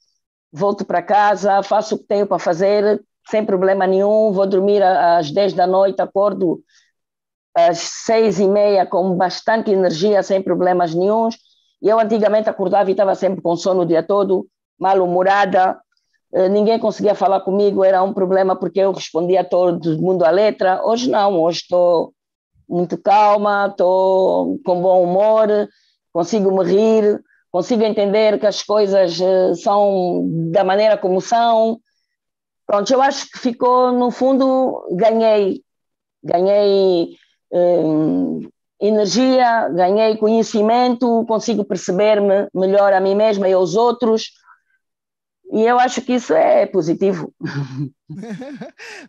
volto 0.51 0.86
para 0.86 1.01
casa, 1.01 1.63
faço 1.63 1.96
o 1.96 2.00
que 2.00 2.06
tenho 2.06 2.27
para 2.27 2.39
fazer 2.39 3.01
sem 3.30 3.46
problema 3.46 3.86
nenhum, 3.86 4.32
vou 4.32 4.48
dormir 4.48 4.82
às 4.82 5.32
10 5.32 5.54
da 5.54 5.68
noite, 5.68 6.01
acordo 6.01 6.62
às 7.56 7.80
seis 7.80 8.39
e 8.39 8.48
meia 8.48 8.86
com 8.86 9.16
bastante 9.16 9.72
energia, 9.72 10.24
sem 10.24 10.42
problemas 10.42 10.94
nenhums. 10.94 11.36
Eu 11.82 12.00
antigamente 12.00 12.50
acordava 12.50 12.89
e 12.89 12.94
estava 12.94 13.16
sempre 13.16 13.42
com 13.42 13.56
sono 13.56 13.82
o 13.82 13.86
dia 13.86 14.01
todo, 14.01 14.48
mal-humorada, 14.80 15.77
ninguém 16.50 16.79
conseguia 16.79 17.15
falar 17.15 17.41
comigo, 17.41 17.84
era 17.84 18.03
um 18.03 18.13
problema 18.13 18.55
porque 18.55 18.79
eu 18.79 18.91
respondia 18.91 19.43
todo 19.43 20.01
mundo 20.01 20.24
à 20.24 20.29
letra. 20.29 20.81
Hoje 20.84 21.10
não, 21.10 21.39
hoje 21.41 21.60
estou 21.62 22.13
muito 22.67 22.98
calma, 22.98 23.67
estou 23.72 24.60
com 24.65 24.81
bom 24.81 25.03
humor, 25.03 25.48
consigo 26.12 26.51
me 26.51 26.65
rir, 26.65 27.22
consigo 27.51 27.84
entender 27.84 28.39
que 28.39 28.46
as 28.46 28.62
coisas 28.62 29.19
eh, 29.22 29.55
são 29.55 30.25
da 30.51 30.63
maneira 30.63 30.98
como 30.98 31.22
são. 31.22 31.79
Pronto, 32.65 32.91
eu 32.91 33.01
acho 33.01 33.29
que 33.31 33.39
ficou, 33.39 33.93
no 33.93 34.12
fundo, 34.12 34.86
ganhei. 34.98 35.62
Ganhei 36.22 37.15
Hum, 37.51 38.41
energia, 38.79 39.69
ganhei 39.69 40.17
conhecimento, 40.17 41.25
consigo 41.25 41.63
perceber-me 41.63 42.48
melhor 42.53 42.93
a 42.93 43.00
mim 43.00 43.15
mesma 43.15 43.48
e 43.48 43.53
aos 43.53 43.75
outros. 43.75 44.31
E 45.51 45.62
eu 45.62 45.80
acho 45.80 46.01
que 46.01 46.13
isso 46.13 46.34
é 46.34 46.66
positivo. 46.66 47.34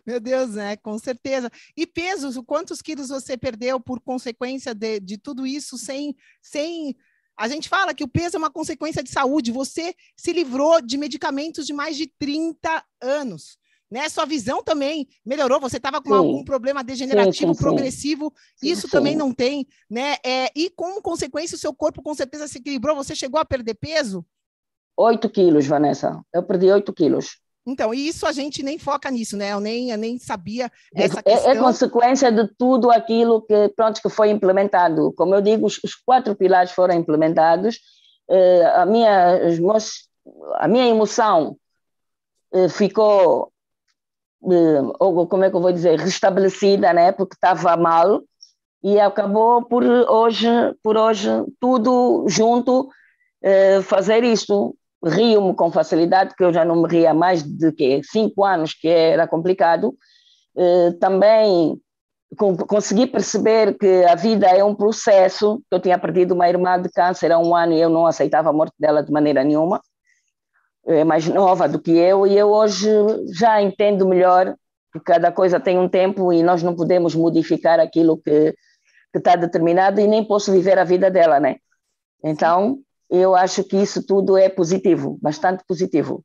Meu 0.05 0.19
Deus, 0.19 0.51
né? 0.51 0.77
Com 0.77 0.97
certeza. 0.97 1.51
E 1.75 1.85
pesos, 1.85 2.39
quantos 2.45 2.81
quilos 2.81 3.09
você 3.09 3.37
perdeu 3.37 3.79
por 3.79 3.99
consequência 3.99 4.73
de, 4.73 4.99
de 4.99 5.17
tudo 5.17 5.45
isso 5.45 5.77
sem, 5.77 6.15
sem. 6.41 6.95
A 7.37 7.47
gente 7.47 7.67
fala 7.67 7.93
que 7.93 8.03
o 8.03 8.07
peso 8.07 8.37
é 8.37 8.39
uma 8.39 8.51
consequência 8.51 9.03
de 9.03 9.09
saúde. 9.09 9.51
Você 9.51 9.93
se 10.15 10.31
livrou 10.31 10.81
de 10.81 10.97
medicamentos 10.97 11.65
de 11.65 11.73
mais 11.73 11.97
de 11.97 12.07
30 12.17 12.83
anos 13.01 13.59
né? 13.89 14.07
Sua 14.07 14.25
visão 14.25 14.63
também 14.63 15.07
melhorou. 15.25 15.59
Você 15.59 15.77
estava 15.77 16.01
com 16.01 16.09
sim. 16.09 16.15
algum 16.15 16.43
problema 16.43 16.83
degenerativo 16.83 17.53
sim, 17.53 17.57
sim, 17.57 17.63
progressivo, 17.63 18.33
isso 18.61 18.87
também 18.87 19.15
não 19.15 19.33
tem, 19.33 19.67
né? 19.89 20.17
É, 20.23 20.51
e 20.55 20.69
como 20.69 21.01
consequência, 21.01 21.55
o 21.55 21.59
seu 21.59 21.73
corpo 21.73 22.01
com 22.01 22.13
certeza 22.13 22.47
se 22.47 22.59
equilibrou. 22.59 22.95
Você 22.95 23.15
chegou 23.15 23.39
a 23.39 23.45
perder 23.45 23.75
peso? 23.75 24.25
8 24.99 25.29
quilos, 25.29 25.65
Vanessa. 25.65 26.21
Eu 26.33 26.43
perdi 26.43 26.69
8 26.69 26.91
quilos. 26.91 27.39
Então, 27.65 27.93
e 27.93 28.07
isso 28.07 28.25
a 28.25 28.31
gente 28.31 28.61
nem 28.61 28.77
foca 28.77 29.09
nisso, 29.09 29.37
né? 29.37 29.53
Eu 29.53 29.59
nem, 29.59 29.91
eu 29.91 29.97
nem 29.97 30.17
sabia 30.17 30.69
essa 30.93 31.23
questão. 31.23 31.51
É, 31.51 31.55
é, 31.55 31.59
consequência 31.59 32.31
de 32.31 32.47
tudo 32.57 32.91
aquilo 32.91 33.41
que, 33.43 33.69
pronto, 33.69 34.01
que 34.01 34.09
foi 34.09 34.29
implementado. 34.29 35.13
Como 35.13 35.33
eu 35.33 35.41
digo, 35.41 35.67
os, 35.67 35.79
os 35.83 35.95
quatro 35.95 36.35
pilares 36.35 36.71
foram 36.71 36.95
implementados. 36.95 37.77
Uh, 38.27 38.67
a, 38.75 38.85
minha, 38.85 39.39
os 39.47 40.07
a 40.55 40.67
minha 40.67 40.87
emoção 40.87 41.55
uh, 42.53 42.69
ficou 42.69 43.51
ou 44.99 45.27
como 45.27 45.43
é 45.43 45.49
que 45.49 45.55
eu 45.55 45.61
vou 45.61 45.71
dizer, 45.71 45.99
restabelecida, 45.99 46.93
né? 46.93 47.11
Porque 47.11 47.35
estava 47.35 47.75
mal 47.75 48.21
e 48.81 48.97
acabou 48.97 49.65
por 49.65 49.83
hoje, 49.83 50.47
por 50.81 50.95
hoje 50.95 51.29
tudo 51.59 52.25
junto 52.27 52.89
eh, 53.41 53.81
fazer 53.81 54.23
isto. 54.23 54.75
Rio-me 55.03 55.53
com 55.55 55.71
facilidade, 55.71 56.35
que 56.35 56.43
eu 56.43 56.51
já 56.51 56.65
não 56.65 56.81
me 56.81 56.89
ria 56.89 57.13
mais 57.13 57.41
de 57.43 57.71
que 57.71 58.01
cinco 58.03 58.43
anos, 58.43 58.73
que 58.73 58.87
era 58.87 59.27
complicado. 59.27 59.95
Eh, 60.57 60.91
também 60.99 61.79
consegui 62.67 63.07
perceber 63.07 63.77
que 63.77 64.03
a 64.05 64.15
vida 64.15 64.47
é 64.47 64.63
um 64.63 64.75
processo. 64.75 65.61
Eu 65.71 65.79
tinha 65.79 65.97
perdido 65.97 66.33
uma 66.33 66.49
irmã 66.49 66.79
de 66.81 66.89
câncer 66.89 67.31
há 67.31 67.39
um 67.39 67.55
ano 67.55 67.73
e 67.73 67.79
eu 67.81 67.89
não 67.89 68.05
aceitava 68.05 68.49
a 68.49 68.53
morte 68.53 68.75
dela 68.77 69.01
de 69.01 69.11
maneira 69.11 69.43
nenhuma 69.43 69.81
é 70.89 71.03
mais 71.03 71.27
nova 71.27 71.67
do 71.67 71.79
que 71.79 71.91
eu 71.91 72.25
e 72.25 72.37
eu 72.37 72.49
hoje 72.49 72.89
já 73.33 73.61
entendo 73.61 74.07
melhor 74.07 74.55
que 74.91 74.99
cada 74.99 75.31
coisa 75.31 75.59
tem 75.59 75.77
um 75.77 75.87
tempo 75.87 76.33
e 76.33 76.41
nós 76.41 76.63
não 76.63 76.75
podemos 76.75 77.13
modificar 77.13 77.79
aquilo 77.79 78.17
que 78.17 78.55
está 79.13 79.35
determinado 79.35 80.01
e 80.01 80.07
nem 80.07 80.23
posso 80.23 80.51
viver 80.51 80.79
a 80.79 80.83
vida 80.83 81.11
dela, 81.11 81.39
né? 81.39 81.57
Então, 82.23 82.79
eu 83.09 83.35
acho 83.35 83.63
que 83.63 83.77
isso 83.77 84.05
tudo 84.05 84.37
é 84.37 84.47
positivo, 84.47 85.17
bastante 85.21 85.63
positivo. 85.67 86.23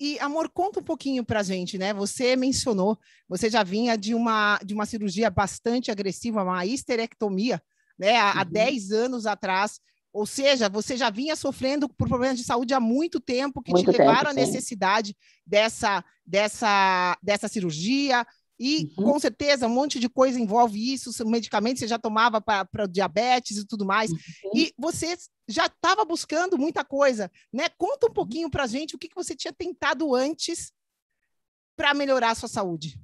E, 0.00 0.18
amor, 0.20 0.48
conta 0.48 0.78
um 0.78 0.82
pouquinho 0.82 1.24
para 1.24 1.40
a 1.40 1.42
gente, 1.42 1.76
né? 1.76 1.92
Você 1.92 2.36
mencionou, 2.36 2.96
você 3.28 3.50
já 3.50 3.64
vinha 3.64 3.98
de 3.98 4.14
uma, 4.14 4.58
de 4.64 4.72
uma 4.72 4.86
cirurgia 4.86 5.28
bastante 5.28 5.90
agressiva, 5.90 6.42
uma 6.42 6.64
histerectomia, 6.64 7.60
né? 7.98 8.16
Há, 8.16 8.34
uhum. 8.34 8.40
há 8.40 8.44
10 8.44 8.92
anos 8.92 9.26
atrás. 9.26 9.80
Ou 10.12 10.24
seja, 10.24 10.68
você 10.68 10.96
já 10.96 11.10
vinha 11.10 11.36
sofrendo 11.36 11.88
por 11.88 12.08
problemas 12.08 12.38
de 12.38 12.44
saúde 12.44 12.72
há 12.72 12.80
muito 12.80 13.20
tempo 13.20 13.60
que 13.60 13.72
muito 13.72 13.90
te 13.90 13.98
levaram 13.98 14.30
à 14.30 14.32
necessidade 14.34 15.16
dessa, 15.44 16.04
dessa, 16.24 17.18
dessa 17.22 17.48
cirurgia. 17.48 18.24
E 18.58 18.90
uhum. 18.98 19.04
com 19.04 19.18
certeza 19.20 19.66
um 19.66 19.70
monte 19.70 20.00
de 20.00 20.08
coisa 20.08 20.38
envolve 20.38 20.92
isso, 20.92 21.12
medicamentos 21.26 21.80
você 21.80 21.88
já 21.88 21.98
tomava 21.98 22.40
para 22.40 22.86
diabetes 22.90 23.58
e 23.58 23.66
tudo 23.66 23.84
mais. 23.84 24.10
Uhum. 24.10 24.18
E 24.54 24.72
você 24.76 25.16
já 25.46 25.66
estava 25.66 26.04
buscando 26.04 26.58
muita 26.58 26.84
coisa, 26.84 27.30
né? 27.52 27.68
Conta 27.78 28.06
um 28.06 28.08
uhum. 28.08 28.14
pouquinho 28.14 28.50
para 28.50 28.64
a 28.64 28.66
gente 28.66 28.96
o 28.96 28.98
que, 28.98 29.08
que 29.08 29.14
você 29.14 29.34
tinha 29.34 29.52
tentado 29.52 30.14
antes 30.14 30.72
para 31.76 31.94
melhorar 31.94 32.30
a 32.30 32.34
sua 32.34 32.48
saúde. 32.48 32.98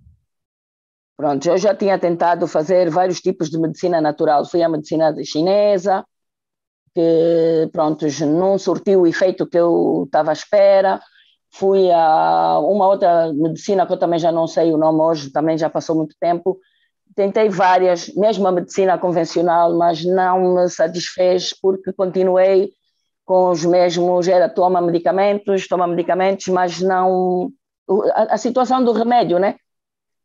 Pronto, 1.16 1.48
eu 1.48 1.56
já 1.56 1.72
tinha 1.74 1.96
tentado 1.96 2.48
fazer 2.48 2.90
vários 2.90 3.20
tipos 3.20 3.48
de 3.48 3.56
medicina 3.56 4.00
natural. 4.00 4.44
Fui 4.44 4.62
à 4.62 4.68
medicina 4.68 5.14
chinesa, 5.24 6.04
que 6.92 7.70
pronto, 7.72 8.04
não 8.26 8.58
surtiu 8.58 9.02
o 9.02 9.06
efeito 9.06 9.46
que 9.46 9.56
eu 9.56 10.02
estava 10.06 10.30
à 10.30 10.32
espera. 10.32 11.00
Fui 11.56 11.90
a 11.90 12.58
uma 12.58 12.88
outra 12.88 13.32
medicina 13.32 13.86
que 13.86 13.92
eu 13.92 13.96
também 13.96 14.18
já 14.18 14.32
não 14.32 14.46
sei 14.46 14.72
o 14.72 14.76
nome 14.76 15.00
hoje, 15.00 15.30
também 15.30 15.56
já 15.56 15.70
passou 15.70 15.94
muito 15.94 16.16
tempo. 16.18 16.58
Tentei 17.14 17.48
várias, 17.48 18.12
mesmo 18.14 18.48
a 18.48 18.52
medicina 18.52 18.98
convencional, 18.98 19.72
mas 19.76 20.04
não 20.04 20.54
me 20.54 20.68
satisfez 20.68 21.52
porque 21.60 21.92
continuei 21.92 22.72
com 23.24 23.50
os 23.50 23.64
mesmos, 23.64 24.26
era 24.26 24.48
toma 24.48 24.80
medicamentos, 24.80 25.68
toma 25.68 25.86
medicamentos, 25.86 26.48
mas 26.48 26.80
não 26.80 27.52
a, 28.14 28.34
a 28.34 28.36
situação 28.36 28.84
do 28.84 28.92
remédio, 28.92 29.38
né? 29.38 29.54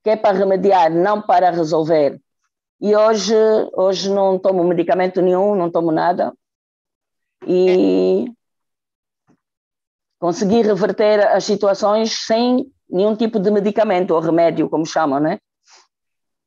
Que 0.04 0.12
é 0.12 0.16
para 0.16 0.38
remediar, 0.38 0.92
não 0.92 1.22
para 1.22 1.52
resolver. 1.52 2.20
E 2.82 2.96
hoje, 2.96 3.36
hoje 3.74 4.10
não 4.12 4.40
tomo 4.40 4.64
medicamento 4.64 5.22
nenhum, 5.22 5.54
não 5.54 5.70
tomo 5.70 5.92
nada, 5.92 6.34
e 7.46 8.32
conseguir 10.20 10.66
reverter 10.66 11.26
as 11.28 11.46
situações 11.46 12.26
sem 12.26 12.72
nenhum 12.90 13.16
tipo 13.16 13.40
de 13.40 13.50
medicamento 13.50 14.12
ou 14.12 14.20
remédio, 14.20 14.70
como 14.70 14.86
chamam, 14.86 15.20
né? 15.20 15.40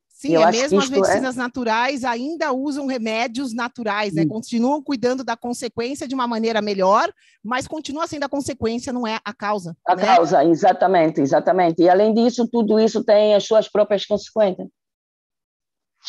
Sim, 0.08 0.36
é 0.36 0.50
mesmo 0.52 0.78
as 0.78 0.88
é 0.88 0.94
medicinas 0.94 1.36
é... 1.36 1.38
naturais 1.38 2.04
ainda 2.04 2.52
usam 2.52 2.86
remédios 2.86 3.52
naturais, 3.52 4.14
né? 4.14 4.22
Hum. 4.22 4.28
Continuam 4.28 4.80
cuidando 4.80 5.24
da 5.24 5.36
consequência 5.36 6.06
de 6.06 6.14
uma 6.14 6.28
maneira 6.28 6.62
melhor, 6.62 7.12
mas 7.42 7.66
continua 7.66 8.06
sendo 8.06 8.22
a 8.22 8.28
consequência, 8.28 8.92
não 8.92 9.04
é 9.04 9.18
a 9.24 9.34
causa. 9.34 9.76
A 9.84 9.96
né? 9.96 10.04
causa, 10.04 10.44
exatamente, 10.44 11.20
exatamente. 11.20 11.82
E 11.82 11.88
além 11.88 12.14
disso, 12.14 12.46
tudo 12.46 12.78
isso 12.78 13.02
tem 13.02 13.34
as 13.34 13.44
suas 13.44 13.68
próprias 13.68 14.06
consequências. 14.06 14.68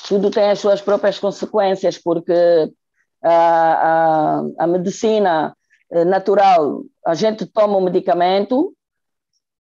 Tudo 0.07 0.29
tem 0.29 0.51
as 0.51 0.59
suas 0.59 0.79
próprias 0.79 1.17
consequências, 1.17 1.97
porque 1.97 2.71
a, 3.23 3.33
a, 3.33 4.43
a 4.59 4.67
medicina 4.67 5.55
natural, 6.05 6.83
a 7.05 7.13
gente 7.13 7.45
toma 7.45 7.77
um 7.77 7.83
medicamento 7.83 8.73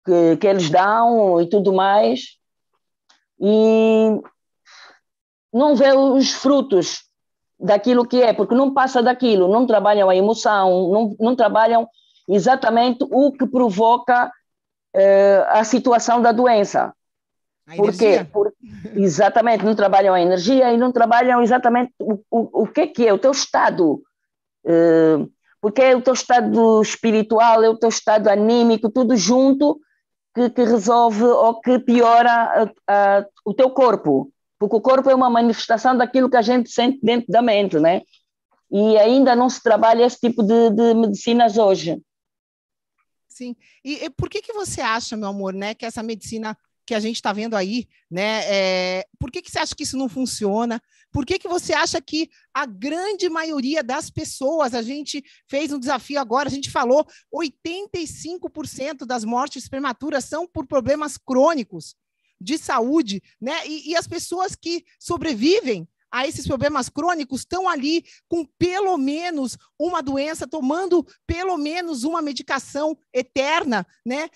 que, 0.04 0.36
que 0.36 0.46
eles 0.46 0.70
dão 0.70 1.40
e 1.40 1.48
tudo 1.48 1.72
mais, 1.72 2.38
e 3.40 4.20
não 5.52 5.74
vê 5.74 5.92
os 5.92 6.32
frutos 6.32 7.04
daquilo 7.58 8.06
que 8.06 8.22
é, 8.22 8.32
porque 8.32 8.54
não 8.54 8.72
passa 8.72 9.02
daquilo, 9.02 9.48
não 9.48 9.66
trabalham 9.66 10.08
a 10.08 10.16
emoção, 10.16 10.90
não, 10.90 11.16
não 11.18 11.36
trabalham 11.36 11.88
exatamente 12.28 13.04
o 13.10 13.32
que 13.32 13.46
provoca 13.46 14.30
eh, 14.94 15.44
a 15.48 15.64
situação 15.64 16.22
da 16.22 16.32
doença. 16.32 16.94
A 17.66 17.76
por, 18.24 18.52
exatamente, 18.94 19.64
não 19.64 19.74
trabalham 19.74 20.14
a 20.14 20.20
energia 20.20 20.72
e 20.72 20.76
não 20.76 20.90
trabalham 20.90 21.42
exatamente 21.42 21.92
o, 21.98 22.14
o, 22.30 22.62
o 22.62 22.66
que 22.66 22.80
é 22.80 22.86
que 22.86 23.06
é 23.06 23.12
o 23.12 23.18
teu 23.18 23.30
estado. 23.30 24.02
Eh, 24.64 25.18
porque 25.60 25.82
é 25.82 25.96
o 25.96 26.02
teu 26.02 26.14
estado 26.14 26.80
espiritual, 26.82 27.62
é 27.62 27.68
o 27.68 27.76
teu 27.76 27.88
estado 27.88 28.28
anímico, 28.28 28.90
tudo 28.90 29.16
junto 29.16 29.80
que, 30.34 30.48
que 30.50 30.64
resolve 30.64 31.24
ou 31.24 31.60
que 31.60 31.78
piora 31.78 32.72
a, 32.86 33.18
a, 33.18 33.26
o 33.44 33.52
teu 33.52 33.70
corpo 33.70 34.32
porque 34.60 34.76
o 34.76 34.80
corpo 34.80 35.08
é 35.08 35.14
uma 35.14 35.30
manifestação 35.30 35.96
daquilo 35.96 36.28
que 36.28 36.36
a 36.36 36.42
gente 36.42 36.70
sente 36.70 37.00
dentro 37.02 37.32
da 37.32 37.40
mente, 37.40 37.78
né? 37.78 38.02
E 38.70 38.98
ainda 38.98 39.34
não 39.34 39.48
se 39.48 39.62
trabalha 39.62 40.04
esse 40.04 40.20
tipo 40.20 40.42
de, 40.42 40.68
de 40.68 40.94
medicinas 40.94 41.56
hoje. 41.56 41.98
Sim. 43.26 43.56
E, 43.82 44.04
e, 44.04 44.10
por 44.10 44.28
que 44.28 44.42
que 44.42 44.52
você 44.52 44.82
acha, 44.82 45.16
meu 45.16 45.30
amor, 45.30 45.54
né, 45.54 45.74
que 45.74 45.86
essa 45.86 46.02
medicina 46.02 46.54
que 46.90 46.94
a 46.96 46.98
gente 46.98 47.14
está 47.14 47.32
vendo 47.32 47.54
aí, 47.54 47.86
né? 48.10 48.42
É, 48.46 49.06
por 49.16 49.30
que, 49.30 49.40
que 49.40 49.48
você 49.48 49.60
acha 49.60 49.76
que 49.76 49.84
isso 49.84 49.96
não 49.96 50.08
funciona? 50.08 50.82
Por 51.12 51.24
que, 51.24 51.38
que 51.38 51.46
você 51.46 51.72
acha 51.72 52.00
que 52.00 52.28
a 52.52 52.66
grande 52.66 53.28
maioria 53.28 53.80
das 53.80 54.10
pessoas, 54.10 54.74
a 54.74 54.82
gente 54.82 55.22
fez 55.46 55.72
um 55.72 55.78
desafio 55.78 56.20
agora, 56.20 56.48
a 56.48 56.52
gente 56.52 56.68
falou, 56.68 57.06
85% 57.32 59.06
das 59.06 59.24
mortes 59.24 59.68
prematuras 59.68 60.24
são 60.24 60.48
por 60.48 60.66
problemas 60.66 61.16
crônicos 61.16 61.94
de 62.40 62.58
saúde, 62.58 63.22
né? 63.40 63.64
E, 63.68 63.92
e 63.92 63.96
as 63.96 64.08
pessoas 64.08 64.56
que 64.56 64.84
sobrevivem 64.98 65.86
a 66.10 66.26
esses 66.26 66.44
problemas 66.44 66.88
crônicos 66.88 67.42
estão 67.42 67.68
ali 67.68 68.04
com 68.28 68.44
pelo 68.58 68.98
menos 68.98 69.56
uma 69.78 70.02
doença, 70.02 70.44
tomando 70.44 71.06
pelo 71.24 71.56
menos 71.56 72.02
uma 72.02 72.20
medicação 72.20 72.98
eterna, 73.14 73.86
né? 74.04 74.28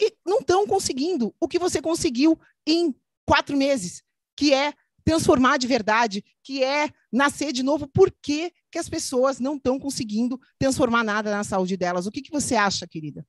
E 0.00 0.12
não 0.24 0.38
estão 0.38 0.66
conseguindo 0.66 1.34
o 1.40 1.48
que 1.48 1.58
você 1.58 1.80
conseguiu 1.80 2.38
em 2.66 2.94
quatro 3.26 3.56
meses, 3.56 4.02
que 4.36 4.52
é 4.52 4.72
transformar 5.04 5.56
de 5.56 5.66
verdade, 5.66 6.24
que 6.42 6.62
é 6.64 6.88
nascer 7.12 7.52
de 7.52 7.62
novo. 7.62 7.86
Por 7.86 8.12
que, 8.22 8.52
que 8.70 8.78
as 8.78 8.88
pessoas 8.88 9.38
não 9.38 9.54
estão 9.56 9.78
conseguindo 9.78 10.38
transformar 10.58 11.04
nada 11.04 11.30
na 11.30 11.44
saúde 11.44 11.76
delas? 11.76 12.06
O 12.06 12.10
que, 12.10 12.20
que 12.20 12.32
você 12.32 12.56
acha, 12.56 12.86
querida? 12.86 13.24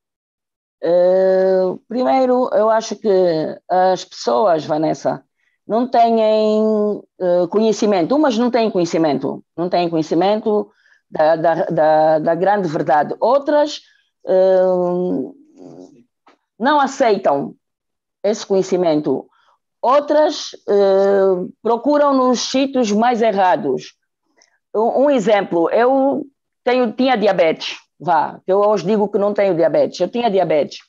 Uh, 0.83 1.77
primeiro, 1.87 2.49
eu 2.53 2.69
acho 2.69 2.95
que 2.95 3.09
as 3.69 4.03
pessoas, 4.03 4.65
Vanessa, 4.65 5.23
não 5.67 5.87
têm 5.87 6.15
uh, 6.15 7.47
conhecimento, 7.49 8.15
umas 8.15 8.37
não 8.37 8.49
têm 8.49 8.71
conhecimento, 8.71 9.43
não 9.55 9.69
têm 9.69 9.89
conhecimento 9.89 10.71
da, 11.09 11.35
da, 11.35 11.55
da, 11.65 12.19
da 12.19 12.35
grande 12.35 12.67
verdade, 12.67 13.15
outras 13.19 13.81
uh, 14.25 15.35
não 16.59 16.79
aceitam 16.79 17.53
esse 18.23 18.45
conhecimento, 18.45 19.27
outras 19.81 20.51
procuram 21.61 22.13
nos 22.13 22.39
sítios 22.39 22.91
mais 22.91 23.21
errados. 23.21 23.93
Um, 24.75 25.05
um 25.05 25.09
exemplo, 25.09 25.69
eu 25.69 26.25
tenho, 26.63 26.91
tinha 26.91 27.15
diabetes, 27.15 27.77
vá, 27.99 28.39
eu 28.45 28.59
hoje 28.59 28.85
digo 28.85 29.07
que 29.07 29.17
não 29.17 29.33
tenho 29.33 29.55
diabetes, 29.55 29.99
eu 29.99 30.09
tinha 30.09 30.29
diabetes. 30.29 30.79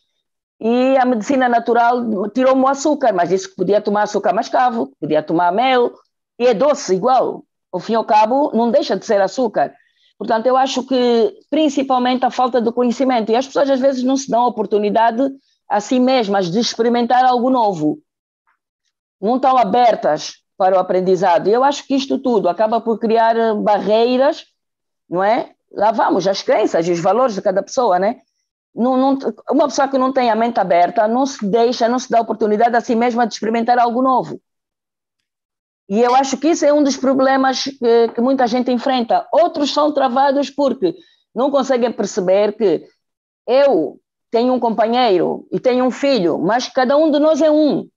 E 0.61 0.97
a 0.97 1.05
medicina 1.05 1.49
natural 1.49 2.29
tirou-me 2.31 2.63
o 2.63 2.69
açúcar, 2.69 3.13
mas 3.13 3.29
disse 3.29 3.49
que 3.49 3.55
podia 3.55 3.81
tomar 3.81 4.03
açúcar 4.03 4.33
mascavo, 4.33 4.91
podia 5.01 5.23
tomar 5.23 5.53
mel, 5.53 5.93
e 6.39 6.47
é 6.47 6.55
doce 6.55 6.95
igual. 6.95 7.45
Ao 7.71 7.79
fim 7.79 7.93
e 7.93 7.97
ao 7.97 8.05
cabo, 8.05 8.51
não 8.53 8.71
deixa 8.71 8.97
de 8.97 9.07
ser 9.07 9.21
açúcar. 9.21 9.73
Portanto, 10.19 10.47
eu 10.47 10.57
acho 10.57 10.83
que 10.83 11.39
principalmente 11.49 12.25
a 12.25 12.31
falta 12.31 12.61
de 12.61 12.73
conhecimento. 12.73 13.31
E 13.31 13.37
as 13.37 13.47
pessoas 13.47 13.71
às 13.71 13.79
vezes 13.79 14.03
não 14.03 14.17
se 14.17 14.29
dão 14.29 14.41
a 14.41 14.49
oportunidade 14.49 15.23
a 15.69 15.81
si 15.81 16.01
mesmas 16.01 16.51
de 16.51 16.59
experimentar 16.59 17.25
algo 17.25 17.51
novo. 17.51 17.99
Não 19.21 19.37
estão 19.37 19.57
abertas 19.57 20.43
para 20.57 20.77
o 20.77 20.79
aprendizado. 20.79 21.49
E 21.49 21.53
eu 21.53 21.63
acho 21.63 21.87
que 21.87 21.95
isto 21.95 22.19
tudo 22.19 22.49
acaba 22.49 22.81
por 22.81 22.99
criar 22.99 23.55
barreiras, 23.55 24.47
não 25.09 25.23
é? 25.23 25.55
lá 25.73 25.91
vamos, 25.91 26.27
as 26.27 26.43
crenças 26.43 26.87
e 26.89 26.93
os 26.93 27.01
valores 27.01 27.35
de 27.35 27.43
cada 27.43 27.63
pessoa, 27.63 27.99
né? 27.99 28.21
Não, 28.75 28.97
não, 28.97 29.19
uma 29.51 29.67
pessoa 29.67 29.89
que 29.89 29.99
não 29.99 30.13
tem 30.13 30.31
a 30.31 30.37
mente 30.37 30.61
aberta 30.61 31.09
não 31.09 31.27
se 31.27 31.45
deixa, 31.47 31.89
não 31.89 31.99
se 31.99 32.09
dá 32.09 32.21
oportunidade 32.21 32.77
a 32.77 32.81
si 32.81 32.95
mesma 32.95 33.27
de 33.27 33.35
experimentar 33.35 33.79
algo 33.79 34.03
novo. 34.03 34.41
E 35.89 36.01
eu 36.01 36.15
acho 36.15 36.37
que 36.37 36.49
isso 36.49 36.67
é 36.67 36.73
um 36.73 36.83
dos 36.83 36.97
problemas 36.97 37.65
que, 37.65 38.09
que 38.15 38.21
muita 38.21 38.47
gente 38.47 38.71
enfrenta. 38.71 39.27
Outros 39.33 39.73
são 39.73 39.93
travados 39.93 40.51
porque 40.51 40.95
não 41.35 41.51
conseguem 41.51 41.91
perceber 41.91 42.53
que 42.53 42.87
eu 43.47 43.99
tenho 44.31 44.53
um 44.53 44.61
companheiro 44.61 45.47
e 45.51 45.59
tenho 45.59 45.85
um 45.85 45.91
filho, 45.91 46.39
mas 46.39 46.69
cada 46.69 46.97
um 46.97 47.11
de 47.11 47.19
nós 47.19 47.41
é 47.41 47.51
um 47.51 47.89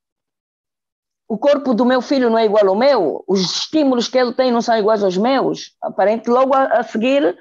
o 1.32 1.38
corpo 1.38 1.74
do 1.74 1.86
meu 1.86 2.02
filho 2.02 2.30
não 2.30 2.38
é 2.38 2.44
igual 2.44 2.68
ao 2.68 2.76
meu, 2.76 3.24
os 3.26 3.40
estímulos 3.40 4.10
que 4.10 4.18
ele 4.18 4.34
tem 4.34 4.52
não 4.52 4.62
são 4.62 4.78
iguais 4.78 5.02
aos 5.02 5.16
meus. 5.16 5.78
Aparente, 5.82 6.30
logo 6.30 6.54
a, 6.54 6.66
a 6.66 6.84
seguir, 6.84 7.38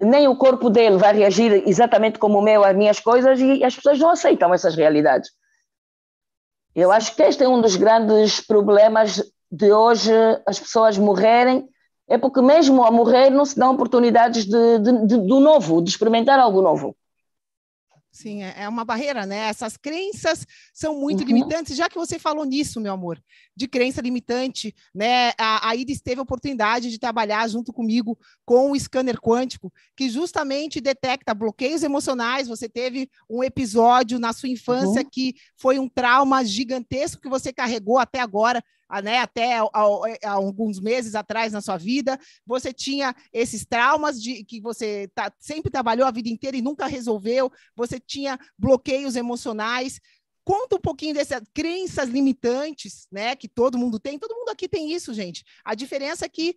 nem 0.00 0.26
o 0.26 0.34
corpo 0.34 0.70
dele 0.70 0.96
vai 0.96 1.14
reagir 1.14 1.62
exatamente 1.68 2.18
como 2.18 2.38
o 2.38 2.42
meu 2.42 2.64
às 2.64 2.74
minhas 2.74 2.98
coisas 3.00 3.38
e 3.38 3.62
as 3.62 3.76
pessoas 3.76 3.98
não 3.98 4.08
aceitam 4.08 4.54
essas 4.54 4.74
realidades. 4.74 5.30
Eu 6.74 6.90
acho 6.90 7.14
que 7.14 7.22
este 7.22 7.44
é 7.44 7.48
um 7.48 7.60
dos 7.60 7.76
grandes 7.76 8.40
problemas 8.40 9.22
de 9.52 9.70
hoje 9.70 10.10
as 10.46 10.58
pessoas 10.58 10.96
morrerem, 10.96 11.68
é 12.08 12.16
porque 12.16 12.40
mesmo 12.40 12.82
a 12.82 12.90
morrer 12.90 13.28
não 13.28 13.44
se 13.44 13.58
dão 13.58 13.74
oportunidades 13.74 14.46
de, 14.46 14.78
de, 14.78 15.06
de, 15.06 15.16
do 15.18 15.38
novo, 15.38 15.82
de 15.82 15.90
experimentar 15.90 16.38
algo 16.38 16.62
novo. 16.62 16.96
Sim, 18.18 18.42
é, 18.42 18.64
é 18.64 18.68
uma 18.68 18.84
barreira, 18.84 19.24
né? 19.24 19.48
Essas 19.48 19.76
crenças 19.76 20.44
são 20.74 20.98
muito 20.98 21.20
uhum. 21.20 21.26
limitantes. 21.26 21.76
Já 21.76 21.88
que 21.88 21.94
você 21.94 22.18
falou 22.18 22.44
nisso, 22.44 22.80
meu 22.80 22.92
amor, 22.92 23.22
de 23.58 23.66
crença 23.66 24.00
limitante, 24.00 24.72
né? 24.94 25.32
A, 25.36 25.70
a 25.70 25.74
Iris 25.74 26.00
teve 26.00 26.20
a 26.20 26.22
oportunidade 26.22 26.90
de 26.90 26.98
trabalhar 26.98 27.48
junto 27.48 27.72
comigo 27.72 28.16
com 28.44 28.70
o 28.70 28.78
scanner 28.78 29.20
quântico, 29.20 29.72
que 29.96 30.08
justamente 30.08 30.80
detecta 30.80 31.34
bloqueios 31.34 31.82
emocionais. 31.82 32.46
Você 32.46 32.68
teve 32.68 33.10
um 33.28 33.42
episódio 33.42 34.20
na 34.20 34.32
sua 34.32 34.48
infância 34.48 35.02
uhum. 35.02 35.08
que 35.10 35.34
foi 35.56 35.76
um 35.80 35.88
trauma 35.88 36.44
gigantesco 36.44 37.20
que 37.20 37.28
você 37.28 37.52
carregou 37.52 37.98
até 37.98 38.20
agora 38.20 38.62
né, 39.02 39.18
até 39.18 39.58
há, 39.58 40.30
alguns 40.30 40.80
meses 40.80 41.14
atrás 41.14 41.52
na 41.52 41.60
sua 41.60 41.76
vida, 41.76 42.18
você 42.46 42.72
tinha 42.72 43.14
esses 43.32 43.66
traumas 43.66 44.20
de 44.20 44.42
que 44.44 44.60
você 44.60 45.10
tá, 45.14 45.30
sempre 45.38 45.70
trabalhou 45.70 46.06
a 46.06 46.10
vida 46.10 46.30
inteira 46.30 46.56
e 46.56 46.62
nunca 46.62 46.86
resolveu, 46.86 47.52
você 47.76 48.00
tinha 48.00 48.38
bloqueios 48.58 49.14
emocionais. 49.14 50.00
Conta 50.48 50.76
um 50.76 50.80
pouquinho 50.80 51.12
dessas 51.12 51.42
crenças 51.52 52.08
limitantes, 52.08 53.06
né, 53.12 53.36
que 53.36 53.46
todo 53.46 53.76
mundo 53.76 54.00
tem. 54.00 54.18
Todo 54.18 54.34
mundo 54.34 54.48
aqui 54.48 54.66
tem 54.66 54.90
isso, 54.90 55.12
gente. 55.12 55.44
A 55.62 55.74
diferença 55.74 56.24
é 56.24 56.28
que 56.30 56.56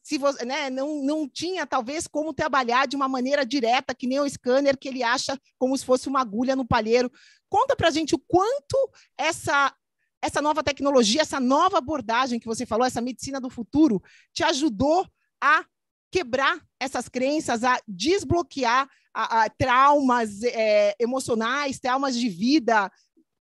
se 0.00 0.16
você, 0.16 0.44
né, 0.44 0.70
não, 0.70 1.02
não 1.02 1.28
tinha 1.28 1.66
talvez 1.66 2.06
como 2.06 2.32
trabalhar 2.32 2.86
de 2.86 2.94
uma 2.94 3.08
maneira 3.08 3.44
direta, 3.44 3.96
que 3.96 4.06
nem 4.06 4.20
o 4.20 4.30
scanner, 4.30 4.78
que 4.78 4.86
ele 4.86 5.02
acha 5.02 5.36
como 5.58 5.76
se 5.76 5.84
fosse 5.84 6.08
uma 6.08 6.20
agulha 6.20 6.54
no 6.54 6.64
palheiro. 6.64 7.10
Conta 7.48 7.74
para 7.74 7.88
a 7.88 7.90
gente 7.90 8.14
o 8.14 8.18
quanto 8.28 8.78
essa 9.18 9.74
essa 10.22 10.40
nova 10.40 10.62
tecnologia, 10.62 11.22
essa 11.22 11.40
nova 11.40 11.78
abordagem 11.78 12.38
que 12.38 12.46
você 12.46 12.64
falou, 12.64 12.86
essa 12.86 13.00
medicina 13.00 13.40
do 13.40 13.50
futuro, 13.50 14.00
te 14.32 14.44
ajudou 14.44 15.04
a 15.42 15.66
quebrar 16.12 16.64
essas 16.78 17.08
crenças, 17.08 17.64
a 17.64 17.76
desbloquear 17.88 18.88
a, 19.14 19.44
a, 19.44 19.50
traumas 19.50 20.42
é, 20.42 20.94
emocionais, 20.98 21.78
traumas 21.78 22.16
de 22.16 22.28
vida, 22.28 22.90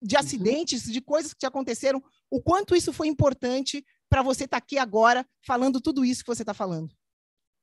de 0.02 0.16
uhum. 0.16 0.20
acidentes, 0.20 0.86
uhum. 0.86 0.92
de 0.92 1.00
coisas 1.00 1.32
que 1.32 1.38
te 1.38 1.46
aconteceram. 1.46 2.02
O 2.30 2.42
quanto 2.42 2.74
isso 2.74 2.92
foi 2.92 3.06
importante 3.06 3.84
para 4.08 4.22
você 4.22 4.44
estar 4.44 4.58
tá 4.58 4.64
aqui 4.64 4.76
agora 4.76 5.24
falando 5.46 5.80
tudo 5.80 6.04
isso 6.04 6.22
que 6.24 6.34
você 6.34 6.42
está 6.42 6.52
falando? 6.52 6.90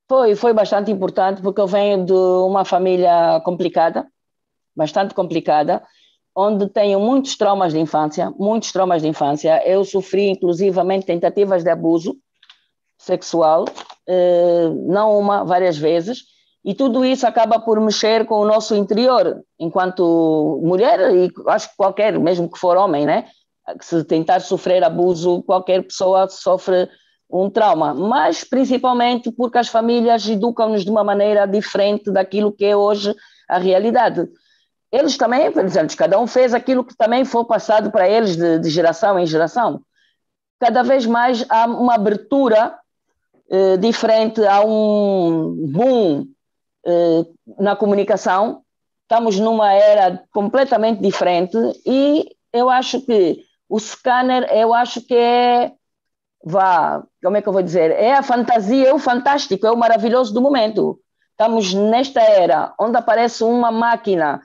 Foi, 0.08 0.36
foi 0.36 0.54
bastante 0.54 0.90
importante 0.90 1.42
porque 1.42 1.60
eu 1.60 1.68
venho 1.68 2.06
de 2.06 2.14
uma 2.14 2.64
família 2.64 3.42
complicada, 3.44 4.08
bastante 4.74 5.14
complicada, 5.14 5.84
onde 6.34 6.70
tenho 6.70 7.00
muitos 7.00 7.36
traumas 7.36 7.74
de 7.74 7.80
infância, 7.80 8.32
muitos 8.38 8.72
traumas 8.72 9.02
de 9.02 9.08
infância. 9.10 9.62
Eu 9.68 9.84
sofri, 9.84 10.30
inclusivamente, 10.30 11.06
tentativas 11.06 11.64
de 11.64 11.70
abuso 11.70 12.16
sexual, 12.98 13.66
eh, 14.08 14.70
não 14.86 15.18
uma, 15.20 15.44
várias 15.44 15.78
vezes, 15.78 16.24
e 16.64 16.74
tudo 16.74 17.06
isso 17.06 17.26
acaba 17.26 17.60
por 17.60 17.80
mexer 17.80 18.26
com 18.26 18.36
o 18.36 18.46
nosso 18.46 18.76
interior, 18.76 19.42
enquanto 19.60 20.60
mulher, 20.64 21.14
e 21.16 21.32
acho 21.48 21.70
que 21.70 21.78
qualquer, 21.78 22.20
mesmo 22.20 22.52
que 22.52 22.60
for 22.60 22.76
homem, 22.78 23.06
né? 23.06 23.26
Se 23.82 24.04
tentar 24.04 24.40
sofrer 24.42 24.84
abuso, 24.84 25.44
qualquer 25.44 25.84
pessoa 25.84 26.28
sofre 26.30 26.90
um 27.30 27.50
trauma, 27.50 27.94
mas 27.94 28.44
principalmente 28.44 29.32
porque 29.32 29.58
as 29.58 29.68
famílias 29.68 30.28
educam-nos 30.28 30.86
de 30.86 30.92
uma 30.92 31.04
maneira 31.04 31.46
diferente 31.46 32.10
daquilo 32.12 32.52
que 32.52 32.66
é 32.66 32.76
hoje 32.76 33.14
a 33.50 33.58
realidade. 33.58 34.28
Eles 34.92 35.18
também, 35.18 35.52
por 35.52 35.66
exemplo, 35.66 35.96
cada 35.98 36.18
um 36.18 36.26
fez 36.26 36.54
aquilo 36.54 36.84
que 36.84 36.96
também 36.96 37.26
foi 37.26 37.44
passado 37.46 37.92
para 37.92 38.10
eles 38.10 38.38
de, 38.38 38.60
de 38.60 38.70
geração 38.70 39.20
em 39.20 39.26
geração. 39.26 39.82
Cada 40.60 40.82
vez 40.82 41.06
mais 41.06 41.46
há 41.50 41.66
uma 41.66 41.96
abertura 41.96 42.78
eh, 43.50 43.78
diferente, 43.78 44.46
há 44.46 44.62
um 44.62 45.54
boom 45.70 46.26
na 47.60 47.76
comunicação. 47.76 48.62
Estamos 49.04 49.40
numa 49.40 49.72
era 49.72 50.24
completamente 50.34 51.02
diferente 51.02 51.58
e 51.86 52.36
eu 52.52 52.70
acho 52.70 53.02
que 53.02 53.46
o 53.70 53.80
scanner, 53.80 54.44
eu 54.52 54.74
acho 54.74 55.02
que 55.02 55.16
é, 55.16 55.72
vá, 56.44 57.04
como 57.24 57.38
é 57.38 57.42
que 57.42 57.48
eu 57.48 57.54
vou 57.54 57.62
dizer, 57.62 57.92
é 57.92 58.14
a 58.14 58.24
fantasia, 58.24 58.90
é 58.90 58.94
o 58.94 59.00
fantástico, 59.00 59.66
é 59.66 59.72
o 59.72 59.78
maravilhoso 59.78 60.34
do 60.34 60.42
momento. 60.42 61.00
Estamos 61.32 61.74
nesta 61.74 62.22
era 62.22 62.74
onde 62.80 62.98
aparece 62.98 63.44
uma 63.44 63.72
máquina 63.72 64.42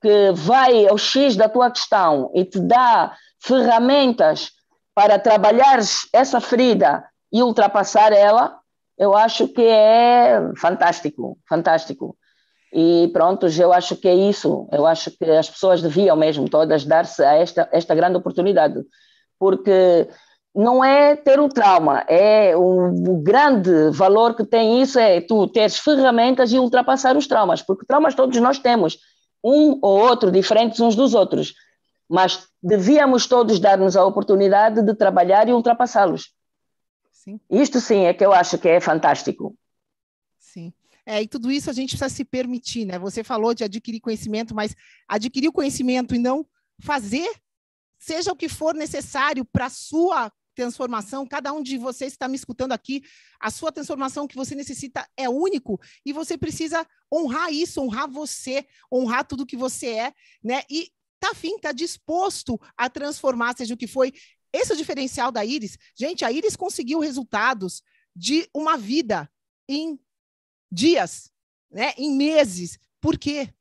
que 0.00 0.32
vai 0.32 0.86
ao 0.86 0.98
X 0.98 1.36
da 1.36 1.48
tua 1.48 1.70
questão 1.70 2.30
e 2.34 2.44
te 2.44 2.60
dá 2.60 3.16
ferramentas 3.40 4.50
para 4.94 5.18
trabalhar 5.18 5.78
essa 6.12 6.40
ferida 6.40 7.04
e 7.32 7.42
ultrapassar 7.42 8.12
ela, 8.12 8.58
eu 8.98 9.16
acho 9.16 9.48
que 9.48 9.62
é 9.62 10.40
fantástico, 10.56 11.38
fantástico. 11.48 12.16
E 12.72 13.08
pronto, 13.12 13.46
eu 13.46 13.72
acho 13.72 13.96
que 13.96 14.08
é 14.08 14.14
isso. 14.14 14.68
Eu 14.72 14.86
acho 14.86 15.10
que 15.10 15.24
as 15.24 15.48
pessoas 15.48 15.80
deviam 15.80 16.16
mesmo 16.16 16.48
todas 16.48 16.84
dar-se 16.84 17.22
a 17.22 17.34
esta, 17.34 17.68
esta 17.72 17.94
grande 17.94 18.16
oportunidade, 18.16 18.82
porque 19.38 20.08
não 20.54 20.84
é 20.84 21.16
ter 21.16 21.40
o 21.40 21.48
trauma, 21.48 22.04
é 22.08 22.56
o, 22.56 22.88
o, 22.88 23.22
grande 23.22 23.90
valor 23.90 24.36
que 24.36 24.44
tem 24.44 24.80
isso 24.80 24.98
é 25.00 25.20
tu 25.20 25.48
teres 25.48 25.78
ferramentas 25.78 26.52
e 26.52 26.58
ultrapassar 26.58 27.16
os 27.16 27.26
traumas, 27.26 27.60
porque 27.60 27.84
traumas 27.84 28.14
todos 28.14 28.38
nós 28.40 28.58
temos, 28.60 28.98
um 29.42 29.78
ou 29.82 29.98
outro, 29.98 30.30
diferentes 30.30 30.78
uns 30.78 30.94
dos 30.94 31.12
outros, 31.12 31.54
mas 32.08 32.46
devíamos 32.62 33.26
todos 33.26 33.58
dar-nos 33.58 33.96
a 33.96 34.04
oportunidade 34.04 34.80
de 34.80 34.94
trabalhar 34.94 35.48
e 35.48 35.52
ultrapassá-los. 35.52 36.33
Sim. 37.24 37.40
Isto 37.50 37.80
sim 37.80 38.04
é 38.04 38.12
que 38.12 38.24
eu 38.24 38.34
acho 38.34 38.58
que 38.58 38.68
é 38.68 38.78
fantástico. 38.80 39.56
Sim. 40.38 40.74
É, 41.06 41.22
e 41.22 41.26
tudo 41.26 41.50
isso 41.50 41.70
a 41.70 41.72
gente 41.72 41.96
precisa 41.96 42.14
se 42.14 42.24
permitir, 42.24 42.84
né? 42.84 42.98
Você 42.98 43.24
falou 43.24 43.54
de 43.54 43.64
adquirir 43.64 44.00
conhecimento, 44.00 44.54
mas 44.54 44.76
adquirir 45.08 45.48
o 45.48 45.52
conhecimento 45.52 46.14
e 46.14 46.18
não 46.18 46.46
fazer, 46.78 47.28
seja 47.98 48.30
o 48.30 48.36
que 48.36 48.48
for 48.48 48.74
necessário 48.74 49.42
para 49.42 49.66
a 49.66 49.70
sua 49.70 50.30
transformação, 50.54 51.26
cada 51.26 51.52
um 51.52 51.62
de 51.62 51.78
vocês 51.78 52.12
que 52.12 52.16
está 52.16 52.28
me 52.28 52.36
escutando 52.36 52.72
aqui, 52.72 53.02
a 53.40 53.50
sua 53.50 53.72
transformação 53.72 54.26
que 54.26 54.36
você 54.36 54.54
necessita 54.54 55.08
é 55.16 55.28
único 55.28 55.80
e 56.04 56.12
você 56.12 56.36
precisa 56.36 56.86
honrar 57.12 57.50
isso, 57.50 57.80
honrar 57.80 58.08
você, 58.08 58.66
honrar 58.92 59.26
tudo 59.26 59.46
que 59.46 59.56
você 59.56 59.88
é, 59.88 60.12
né? 60.42 60.62
E 60.70 60.90
tá 61.24 61.30
afim, 61.30 61.58
tá 61.58 61.72
disposto 61.72 62.60
a 62.76 62.90
transformar, 62.90 63.56
seja 63.56 63.72
o 63.72 63.78
que 63.78 63.86
foi. 63.86 64.12
Esse 64.54 64.70
é 64.70 64.74
o 64.76 64.78
diferencial 64.78 65.32
da 65.32 65.44
Iris. 65.44 65.76
Gente, 65.96 66.24
a 66.24 66.30
Iris 66.30 66.54
conseguiu 66.54 67.00
resultados 67.00 67.82
de 68.14 68.48
uma 68.54 68.78
vida 68.78 69.28
em 69.68 69.98
dias, 70.70 71.32
né? 71.68 71.92
em 71.98 72.16
meses. 72.16 72.78
Por 73.00 73.18
quê? 73.18 73.52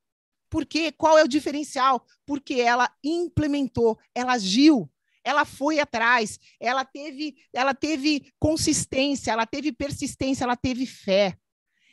Porque 0.52 0.92
qual 0.92 1.18
é 1.18 1.24
o 1.24 1.28
diferencial? 1.28 2.06
Porque 2.28 2.62
ela 2.62 2.96
implementou, 3.04 3.98
ela 4.14 4.34
agiu, 4.34 4.88
ela 5.24 5.46
foi 5.46 5.80
atrás, 5.80 6.40
ela 6.60 6.86
teve, 6.86 7.38
ela 7.52 7.74
teve 7.74 8.32
consistência, 8.40 9.32
ela 9.32 9.48
teve 9.48 9.72
persistência, 9.72 10.44
ela 10.44 10.56
teve 10.56 10.86
fé. 10.86 11.36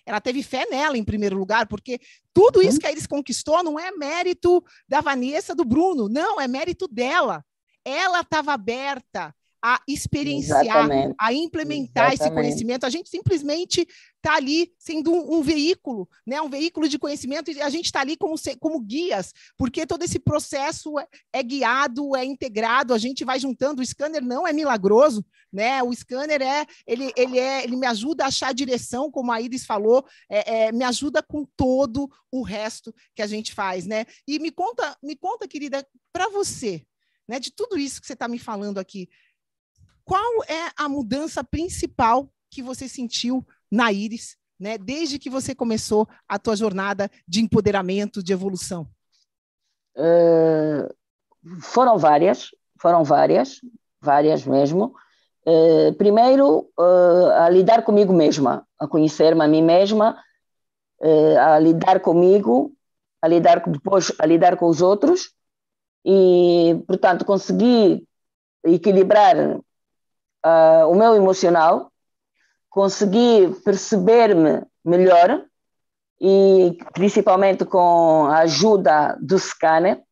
Ela 0.05 0.21
teve 0.21 0.43
fé 0.43 0.67
nela 0.69 0.99
em 0.99 1.05
primeiro 1.05 1.39
lugar, 1.39 1.67
porque 1.69 1.99
tudo 2.35 2.61
isso 2.61 2.73
uhum. 2.73 2.79
que 2.81 2.87
a 2.87 2.93
Iris 2.93 3.07
conquistou 3.07 3.63
não 3.63 3.79
é 3.79 3.91
mérito 3.93 4.63
da 4.87 5.01
Vanessa, 5.01 5.55
do 5.55 5.65
Bruno, 5.65 6.07
não, 6.07 6.39
é 6.39 6.47
mérito 6.47 6.87
dela 6.87 7.43
ela 7.85 8.21
estava 8.21 8.53
aberta 8.53 9.35
a 9.63 9.81
experienciar, 9.87 10.65
Exatamente. 10.65 11.15
a 11.19 11.33
implementar 11.33 12.13
Exatamente. 12.13 12.23
esse 12.23 12.31
conhecimento. 12.35 12.87
A 12.87 12.91
gente 12.91 13.11
simplesmente 13.11 13.87
está 14.17 14.37
ali 14.37 14.73
sendo 14.79 15.13
um, 15.13 15.39
um, 15.39 15.43
veículo, 15.43 16.09
né? 16.27 16.41
um 16.41 16.49
veículo 16.49 16.89
de 16.89 16.99
conhecimento, 16.99 17.51
e 17.51 17.61
a 17.61 17.69
gente 17.69 17.87
está 17.87 18.01
ali 18.01 18.17
como, 18.17 18.35
como 18.59 18.81
guias, 18.81 19.35
porque 19.59 19.87
todo 19.87 20.03
esse 20.03 20.19
processo 20.19 20.99
é, 20.99 21.07
é, 21.33 21.43
guiado, 21.43 22.17
é 22.17 22.25
integrado, 22.25 22.95
a 22.95 22.99
gente 22.99 23.25
vai 23.25 23.39
juntando. 23.39 23.83
O 23.83 23.87
scanner 23.87 24.25
não 24.25 24.47
é 24.47 24.53
milagroso, 24.53 25.25
né? 25.53 25.83
O 25.83 25.95
scanner 25.95 26.41
é 26.41 26.67
ele, 26.87 27.13
ele 27.15 27.39
é 27.39 27.63
ele 27.63 27.77
me 27.77 27.87
ajuda 27.87 28.25
a 28.25 28.29
achar 28.29 28.49
a 28.49 28.55
direção, 28.55 29.11
como 29.11 29.31
a 29.31 29.41
Iris 29.41 29.67
falou, 29.67 30.07
é, 30.31 30.69
é, 30.69 30.73
me 30.73 30.85
ajuda 30.85 31.23
com 31.23 31.45
todo 31.57 32.11
o 32.33 32.43
resto 32.43 32.95
que 33.15 33.21
a 33.21 33.27
gente 33.27 33.53
faz, 33.53 33.87
né? 33.87 34.07
E 34.27 34.39
me 34.39 34.51
conta, 34.51 34.97
me 35.03 35.17
conta, 35.17 35.47
querida, 35.47 35.87
para 36.13 36.29
você, 36.29 36.83
né, 37.31 37.39
de 37.39 37.53
tudo 37.53 37.79
isso 37.79 38.01
que 38.01 38.09
você 38.09 38.15
está 38.15 38.27
me 38.27 38.41
falando 38.41 38.79
aqui, 38.79 39.09
qual 40.05 40.43
é 40.49 40.73
a 40.77 40.89
mudança 40.89 41.45
principal 41.45 42.29
que 42.51 42.61
você 42.61 42.89
sentiu 42.89 43.47
na 43.71 43.93
Iris, 43.93 44.37
né, 44.59 44.77
desde 44.77 45.17
que 45.17 45.31
você 45.31 45.55
começou 45.55 46.09
a 46.29 46.41
tua 46.41 46.57
jornada 46.57 47.09
de 47.29 47.41
empoderamento, 47.41 48.21
de 48.21 48.33
evolução? 48.33 48.85
Uh, 49.97 50.93
foram 51.61 51.99
várias, 51.99 52.49
foram 52.81 53.05
várias, 53.05 53.61
várias 54.01 54.45
mesmo. 54.45 54.93
Uh, 55.47 55.95
primeiro, 55.97 56.69
uh, 56.77 57.31
a 57.43 57.49
lidar 57.49 57.85
comigo 57.85 58.13
mesma, 58.13 58.67
a 58.77 58.89
conhecer-me 58.89 59.45
a 59.45 59.47
mim 59.47 59.63
mesma, 59.63 60.21
a 61.41 61.59
lidar 61.59 62.01
comigo, 62.01 62.77
a 63.23 63.29
lidar 63.29 63.63
depois 63.67 64.13
a 64.19 64.27
lidar 64.27 64.57
com 64.59 64.67
os 64.67 64.83
outros 64.83 65.33
e, 66.05 66.83
portanto, 66.87 67.25
consegui 67.25 68.07
equilibrar 68.65 69.37
uh, 69.37 70.91
o 70.91 70.95
meu 70.95 71.15
emocional, 71.15 71.91
consegui 72.69 73.55
perceber-me 73.65 74.63
melhor 74.85 75.45
e 76.21 76.77
principalmente 76.93 77.65
com 77.65 78.27
a 78.27 78.41
ajuda 78.41 79.17
do 79.21 79.39
scanner, 79.39 80.03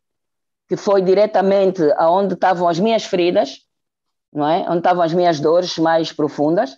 que 0.68 0.76
foi 0.76 1.02
diretamente 1.02 1.82
aonde 1.96 2.34
estavam 2.34 2.68
as 2.68 2.78
minhas 2.78 3.04
feridas, 3.04 3.60
não 4.32 4.46
é? 4.46 4.66
Onde 4.68 4.78
estavam 4.78 5.02
as 5.02 5.12
minhas 5.12 5.40
dores 5.40 5.78
mais 5.78 6.12
profundas. 6.12 6.76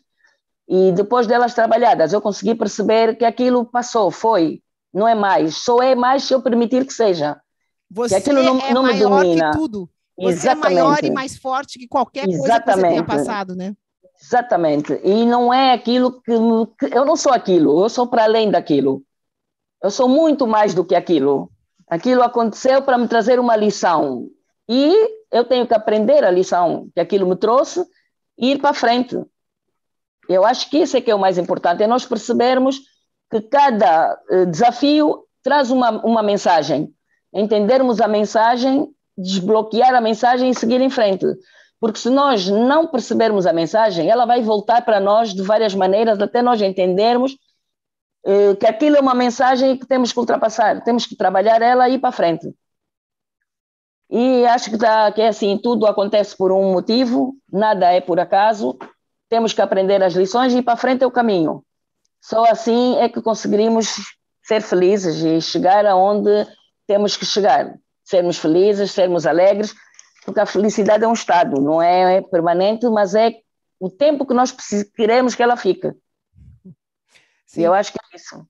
E 0.68 0.92
depois 0.92 1.26
delas 1.26 1.54
trabalhadas, 1.54 2.12
eu 2.12 2.20
consegui 2.20 2.54
perceber 2.54 3.16
que 3.16 3.24
aquilo 3.24 3.64
passou, 3.64 4.10
foi, 4.10 4.62
não 4.94 5.06
é 5.06 5.14
mais, 5.16 5.56
só 5.56 5.82
é 5.82 5.96
mais 5.96 6.22
se 6.24 6.32
eu 6.32 6.40
permitir 6.40 6.86
que 6.86 6.92
seja. 6.92 7.40
Você 7.90 8.32
não, 8.32 8.60
é 8.60 8.72
não 8.72 8.82
maior 8.82 9.22
domina. 9.22 9.50
que 9.50 9.58
tudo. 9.58 9.90
Você 10.16 10.28
Exatamente. 10.34 10.78
é 10.78 10.82
maior 10.82 11.04
e 11.04 11.10
mais 11.10 11.36
forte 11.36 11.78
que 11.78 11.88
qualquer 11.88 12.26
coisa 12.26 12.44
Exatamente. 12.44 12.76
que 12.76 12.80
você 12.80 12.88
tenha 12.88 13.04
passado, 13.04 13.56
né? 13.56 13.74
Exatamente. 14.22 15.00
E 15.02 15.24
não 15.24 15.52
é 15.52 15.72
aquilo 15.72 16.20
que, 16.20 16.32
que 16.78 16.96
eu 16.96 17.04
não 17.04 17.16
sou 17.16 17.32
aquilo, 17.32 17.82
eu 17.82 17.88
sou 17.88 18.06
para 18.06 18.24
além 18.24 18.50
daquilo. 18.50 19.02
Eu 19.82 19.90
sou 19.90 20.08
muito 20.08 20.46
mais 20.46 20.74
do 20.74 20.84
que 20.84 20.94
aquilo. 20.94 21.50
Aquilo 21.88 22.22
aconteceu 22.22 22.82
para 22.82 22.98
me 22.98 23.08
trazer 23.08 23.40
uma 23.40 23.56
lição. 23.56 24.28
E 24.68 24.94
eu 25.32 25.44
tenho 25.44 25.66
que 25.66 25.74
aprender 25.74 26.22
a 26.22 26.30
lição 26.30 26.88
que 26.94 27.00
aquilo 27.00 27.26
me 27.26 27.34
trouxe 27.34 27.84
e 28.38 28.52
ir 28.52 28.60
para 28.60 28.74
frente. 28.74 29.16
Eu 30.28 30.44
acho 30.44 30.68
que 30.68 30.78
isso 30.78 30.96
é 30.96 31.00
que 31.00 31.10
é 31.10 31.14
o 31.14 31.18
mais 31.18 31.38
importante, 31.38 31.82
é 31.82 31.86
nós 31.86 32.04
percebermos 32.04 32.78
que 33.30 33.40
cada 33.40 34.16
eh, 34.30 34.46
desafio 34.46 35.24
traz 35.42 35.70
uma, 35.70 35.90
uma 36.04 36.22
mensagem 36.22 36.92
entendermos 37.32 38.00
a 38.00 38.08
mensagem, 38.08 38.88
desbloquear 39.16 39.94
a 39.94 40.00
mensagem 40.00 40.50
e 40.50 40.54
seguir 40.54 40.80
em 40.80 40.90
frente. 40.90 41.26
Porque 41.80 41.98
se 41.98 42.10
nós 42.10 42.48
não 42.48 42.86
percebermos 42.86 43.46
a 43.46 43.52
mensagem, 43.52 44.08
ela 44.08 44.26
vai 44.26 44.42
voltar 44.42 44.84
para 44.84 45.00
nós 45.00 45.32
de 45.32 45.42
várias 45.42 45.74
maneiras 45.74 46.20
até 46.20 46.42
nós 46.42 46.60
entendermos 46.60 47.36
eh, 48.24 48.54
que 48.56 48.66
aquilo 48.66 48.96
é 48.96 49.00
uma 49.00 49.14
mensagem 49.14 49.76
que 49.78 49.86
temos 49.86 50.12
que 50.12 50.18
ultrapassar, 50.18 50.82
temos 50.84 51.06
que 51.06 51.16
trabalhar 51.16 51.62
ela 51.62 51.88
e 51.88 51.94
ir 51.94 51.98
para 51.98 52.12
frente. 52.12 52.54
E 54.10 54.44
acho 54.46 54.70
que, 54.70 54.76
tá, 54.76 55.10
que 55.12 55.22
é 55.22 55.28
assim, 55.28 55.56
tudo 55.56 55.86
acontece 55.86 56.36
por 56.36 56.52
um 56.52 56.72
motivo, 56.72 57.36
nada 57.50 57.92
é 57.92 58.00
por 58.00 58.18
acaso, 58.18 58.76
temos 59.28 59.52
que 59.52 59.62
aprender 59.62 60.02
as 60.02 60.14
lições 60.14 60.52
e 60.52 60.58
ir 60.58 60.62
para 60.62 60.76
frente 60.76 61.04
é 61.04 61.06
o 61.06 61.10
caminho. 61.10 61.64
Só 62.20 62.44
assim 62.44 62.96
é 62.98 63.08
que 63.08 63.22
conseguiremos 63.22 63.94
ser 64.42 64.60
felizes 64.62 65.22
e 65.22 65.40
chegar 65.40 65.86
aonde 65.86 66.46
temos 66.90 67.16
que 67.16 67.24
chegar. 67.24 67.78
sermos 68.02 68.36
felizes, 68.36 68.90
sermos 68.90 69.24
alegres, 69.24 69.72
porque 70.24 70.40
a 70.40 70.46
felicidade 70.46 71.04
é 71.04 71.06
um 71.06 71.12
estado, 71.12 71.60
não 71.60 71.80
é 71.80 72.20
permanente, 72.20 72.88
mas 72.88 73.14
é 73.14 73.32
o 73.78 73.88
tempo 73.88 74.26
que 74.26 74.34
nós 74.34 74.52
queremos 74.96 75.36
que 75.36 75.42
ela 75.44 75.56
fique. 75.56 75.92
Sim. 77.46 77.60
E 77.60 77.62
eu 77.62 77.72
acho 77.72 77.92
que 77.92 77.98
é 78.02 78.16
isso. 78.16 78.44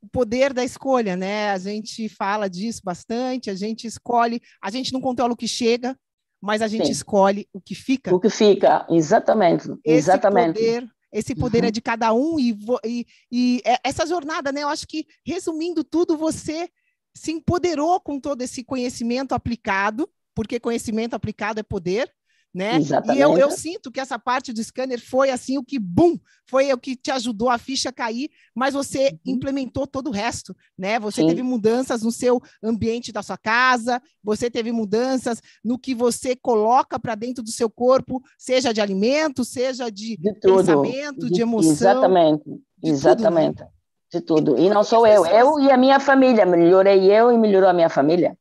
O 0.00 0.08
poder 0.08 0.54
da 0.54 0.64
escolha, 0.64 1.14
né? 1.14 1.50
A 1.50 1.58
gente 1.58 2.08
fala 2.08 2.48
disso 2.48 2.80
bastante, 2.82 3.50
a 3.50 3.54
gente 3.54 3.86
escolhe, 3.86 4.40
a 4.62 4.70
gente 4.70 4.90
não 4.90 5.00
controla 5.02 5.34
o 5.34 5.36
que 5.36 5.46
chega, 5.46 5.94
mas 6.40 6.62
a 6.62 6.68
gente 6.68 6.86
Sim. 6.86 6.92
escolhe 6.92 7.46
o 7.52 7.60
que 7.60 7.74
fica. 7.74 8.14
O 8.14 8.18
que 8.18 8.30
fica, 8.30 8.86
exatamente. 8.88 9.68
Esse 9.84 10.10
exatamente. 10.10 10.54
poder, 10.54 10.88
esse 11.12 11.34
poder 11.34 11.62
uhum. 11.64 11.68
é 11.68 11.70
de 11.70 11.82
cada 11.82 12.14
um 12.14 12.40
e, 12.40 12.56
e, 12.86 13.06
e 13.30 13.62
é, 13.62 13.78
essa 13.84 14.06
jornada, 14.06 14.50
né? 14.52 14.62
Eu 14.62 14.68
acho 14.68 14.86
que, 14.88 15.06
resumindo 15.22 15.84
tudo, 15.84 16.16
você 16.16 16.70
se 17.18 17.32
empoderou 17.32 18.00
com 18.00 18.20
todo 18.20 18.42
esse 18.42 18.62
conhecimento 18.62 19.32
aplicado, 19.32 20.08
porque 20.34 20.60
conhecimento 20.60 21.14
aplicado 21.14 21.58
é 21.58 21.62
poder, 21.62 22.12
né? 22.54 22.76
Exatamente. 22.76 23.18
E 23.18 23.20
eu, 23.20 23.36
eu, 23.36 23.50
sinto 23.50 23.90
que 23.90 24.00
essa 24.00 24.18
parte 24.18 24.52
do 24.52 24.62
scanner 24.62 25.00
foi 25.00 25.30
assim 25.30 25.58
o 25.58 25.64
que, 25.64 25.78
bum, 25.78 26.16
foi 26.46 26.72
o 26.72 26.78
que 26.78 26.96
te 26.96 27.10
ajudou 27.10 27.50
a 27.50 27.58
ficha 27.58 27.92
cair, 27.92 28.30
mas 28.54 28.72
você 28.72 29.08
uhum. 29.08 29.34
implementou 29.34 29.86
todo 29.86 30.08
o 30.08 30.12
resto, 30.12 30.56
né? 30.76 30.98
Você 31.00 31.22
Sim. 31.22 31.28
teve 31.28 31.42
mudanças 31.42 32.02
no 32.02 32.10
seu 32.10 32.40
ambiente 32.62 33.12
da 33.12 33.22
sua 33.22 33.36
casa, 33.36 34.00
você 34.22 34.50
teve 34.50 34.72
mudanças 34.72 35.42
no 35.62 35.78
que 35.78 35.94
você 35.94 36.34
coloca 36.34 36.98
para 36.98 37.14
dentro 37.14 37.42
do 37.42 37.50
seu 37.50 37.68
corpo, 37.68 38.22
seja 38.38 38.72
de 38.72 38.80
alimento, 38.80 39.44
seja 39.44 39.90
de, 39.90 40.16
de 40.16 40.32
pensamento, 40.40 41.26
de, 41.26 41.34
de, 41.34 41.42
emoção. 41.42 41.72
Exatamente, 41.72 42.44
exatamente. 42.82 43.58
Tudo, 43.58 43.64
né? 43.66 43.77
De 44.10 44.20
tudo. 44.20 44.58
E 44.58 44.70
não 44.70 44.82
sou 44.82 45.06
eu, 45.06 45.26
eu 45.26 45.60
e 45.60 45.70
a 45.70 45.76
minha 45.76 46.00
família. 46.00 46.46
Melhorei 46.46 47.10
eu 47.12 47.30
e 47.30 47.38
melhorou 47.38 47.68
a 47.68 47.74
minha 47.74 47.90
família. 47.90 48.36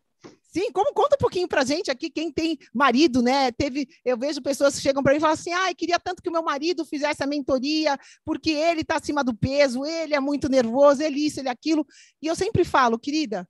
Sim, 0.57 0.71
como 0.71 0.93
conta 0.93 1.15
um 1.15 1.19
pouquinho 1.19 1.47
pra 1.47 1.63
gente 1.63 1.91
aqui, 1.91 2.09
quem 2.09 2.31
tem 2.31 2.57
marido, 2.73 3.21
né? 3.21 3.51
Teve, 3.51 3.87
eu 4.03 4.17
vejo 4.17 4.41
pessoas 4.41 4.75
que 4.75 4.81
chegam 4.81 5.03
para 5.03 5.11
mim 5.11 5.17
e 5.17 5.21
falam 5.21 5.33
assim: 5.33 5.51
ai, 5.51 5.75
queria 5.75 5.99
tanto 5.99 6.23
que 6.23 6.29
o 6.29 6.31
meu 6.31 6.41
marido 6.41 6.83
fizesse 6.85 7.21
a 7.21 7.27
mentoria, 7.27 7.97
porque 8.25 8.51
ele 8.51 8.81
está 8.81 8.95
acima 8.95 9.23
do 9.23 9.35
peso, 9.35 9.85
ele 9.85 10.15
é 10.15 10.19
muito 10.19 10.49
nervoso, 10.49 11.03
ele 11.03 11.19
isso, 11.19 11.39
ele 11.39 11.49
aquilo. 11.49 11.85
E 12.21 12.27
eu 12.27 12.35
sempre 12.35 12.63
falo, 12.63 12.97
querida, 12.97 13.47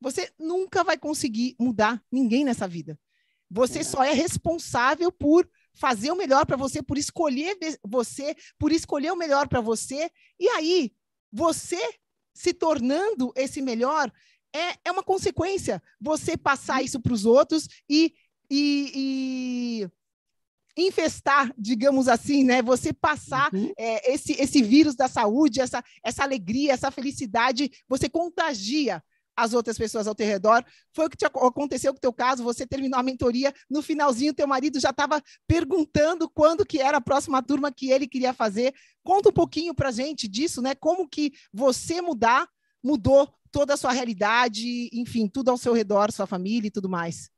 você 0.00 0.28
nunca 0.38 0.82
vai 0.82 0.98
conseguir 0.98 1.54
mudar 1.58 2.02
ninguém 2.10 2.44
nessa 2.44 2.66
vida. 2.66 2.98
Você 3.50 3.78
é. 3.78 3.84
só 3.84 4.02
é 4.02 4.12
responsável 4.12 5.10
por 5.10 5.48
fazer 5.72 6.10
o 6.10 6.16
melhor 6.16 6.44
para 6.44 6.56
você, 6.56 6.82
por 6.82 6.98
escolher 6.98 7.56
você, 7.82 8.34
por 8.58 8.72
escolher 8.72 9.12
o 9.12 9.16
melhor 9.16 9.48
para 9.48 9.60
você. 9.60 10.10
E 10.38 10.48
aí, 10.48 10.92
você 11.32 11.80
se 12.34 12.52
tornando 12.52 13.32
esse 13.36 13.60
melhor, 13.60 14.10
é, 14.54 14.76
é 14.84 14.90
uma 14.90 15.02
consequência 15.02 15.82
você 16.00 16.36
passar 16.36 16.82
isso 16.82 17.00
para 17.00 17.12
os 17.12 17.24
outros 17.24 17.68
e, 17.88 18.14
e, 18.50 19.86
e, 20.76 20.86
infestar, 20.86 21.52
digamos 21.56 22.08
assim, 22.08 22.42
né? 22.44 22.62
Você 22.62 22.92
passar 22.92 23.52
uhum. 23.52 23.72
é, 23.76 24.12
esse, 24.12 24.32
esse 24.32 24.62
vírus 24.62 24.94
da 24.94 25.08
saúde, 25.08 25.60
essa, 25.60 25.84
essa 26.02 26.22
alegria, 26.22 26.72
essa 26.72 26.90
felicidade, 26.90 27.70
você 27.88 28.08
contagia 28.08 29.02
as 29.40 29.54
outras 29.54 29.78
pessoas 29.78 30.06
ao 30.06 30.14
teu 30.14 30.26
redor. 30.26 30.64
Foi 30.92 31.06
o 31.06 31.10
que 31.10 31.16
te 31.16 31.24
aconteceu 31.24 31.92
com 31.92 31.98
o 31.98 32.00
teu 32.00 32.12
caso, 32.12 32.44
você 32.44 32.66
terminou 32.66 32.98
a 32.98 33.02
mentoria, 33.02 33.52
no 33.68 33.82
finalzinho 33.82 34.34
teu 34.34 34.46
marido 34.46 34.78
já 34.78 34.90
estava 34.90 35.22
perguntando 35.46 36.28
quando 36.28 36.64
que 36.64 36.80
era 36.80 36.98
a 36.98 37.00
próxima 37.00 37.42
turma 37.42 37.72
que 37.72 37.90
ele 37.90 38.06
queria 38.06 38.32
fazer. 38.32 38.74
Conta 39.02 39.30
um 39.30 39.32
pouquinho 39.32 39.74
para 39.74 39.90
gente 39.90 40.28
disso, 40.28 40.60
né? 40.60 40.74
Como 40.74 41.08
que 41.08 41.32
você 41.52 42.00
mudar 42.00 42.46
mudou 42.82 43.28
toda 43.50 43.74
a 43.74 43.76
sua 43.76 43.92
realidade, 43.92 44.88
enfim, 44.92 45.28
tudo 45.28 45.50
ao 45.50 45.56
seu 45.56 45.72
redor, 45.72 46.12
sua 46.12 46.26
família 46.26 46.68
e 46.68 46.70
tudo 46.70 46.88
mais? 46.88 47.30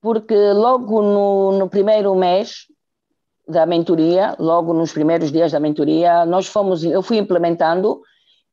Porque 0.00 0.34
logo 0.52 1.02
no, 1.02 1.58
no 1.58 1.68
primeiro 1.68 2.14
mês 2.14 2.66
da 3.46 3.66
mentoria, 3.66 4.36
logo 4.38 4.72
nos 4.72 4.92
primeiros 4.92 5.30
dias 5.30 5.52
da 5.52 5.60
mentoria, 5.60 6.24
nós 6.24 6.46
fomos, 6.46 6.84
eu 6.84 7.02
fui 7.02 7.18
implementando, 7.18 8.00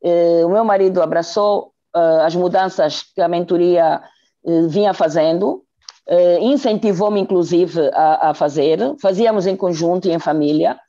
eh, 0.04 0.44
o 0.44 0.50
meu 0.50 0.66
marido 0.66 1.02
abraçou 1.02 1.72
eh, 1.96 2.26
as 2.26 2.36
mudanças 2.36 3.04
que 3.14 3.22
a 3.22 3.28
mentoria 3.28 4.02
eh, 4.46 4.68
vinha 4.68 4.94
fazendo, 4.94 5.64
eh, 6.08 6.40
incentivou-me 6.42 7.20
inclusive 7.20 7.90
a, 7.94 8.30
a, 8.30 8.34
fazer, 8.34 8.80
fazíamos 9.02 9.46
em 9.46 9.56
conjunto 9.56 10.08
e 10.08 10.12
em 10.12 10.20
família, 10.20 10.80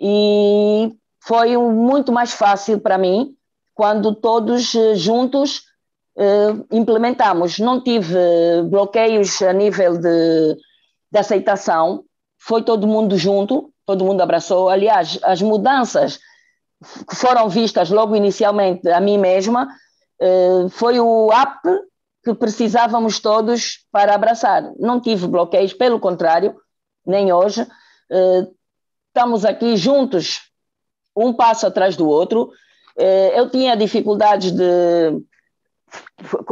e 0.00 0.92
foi 1.20 1.56
muito 1.56 2.12
mais 2.12 2.32
fácil 2.32 2.80
para 2.80 2.96
mim 2.96 3.34
quando 3.74 4.14
todos 4.14 4.72
juntos 4.96 5.62
uh, 6.16 6.66
implementamos. 6.72 7.58
Não 7.58 7.80
tive 7.80 8.16
bloqueios 8.68 9.40
a 9.42 9.52
nível 9.52 9.98
de, 9.98 10.56
de 11.12 11.18
aceitação, 11.18 12.04
foi 12.38 12.62
todo 12.62 12.86
mundo 12.86 13.16
junto, 13.16 13.72
todo 13.86 14.04
mundo 14.04 14.20
abraçou. 14.20 14.68
Aliás, 14.68 15.18
as 15.22 15.40
mudanças 15.40 16.18
que 17.08 17.16
foram 17.16 17.48
vistas 17.48 17.90
logo 17.90 18.14
inicialmente 18.14 18.88
a 18.88 19.00
mim 19.00 19.18
mesma 19.18 19.64
uh, 19.64 19.68
foi 20.70 20.98
o 21.00 21.30
app 21.32 21.60
que 22.24 22.34
precisávamos 22.34 23.20
todos 23.20 23.86
para 23.90 24.14
abraçar. 24.14 24.72
Não 24.78 25.00
tive 25.00 25.26
bloqueios, 25.26 25.72
pelo 25.72 26.00
contrário, 26.00 26.56
nem 27.06 27.32
hoje. 27.32 27.62
Uh, 27.62 28.54
estamos 29.08 29.44
aqui 29.44 29.76
juntos, 29.76 30.50
um 31.16 31.32
passo 31.32 31.66
atrás 31.66 31.96
do 31.96 32.08
outro, 32.08 32.52
eh, 32.96 33.38
eu 33.38 33.50
tinha 33.50 33.76
dificuldades 33.76 34.52
de 34.52 35.22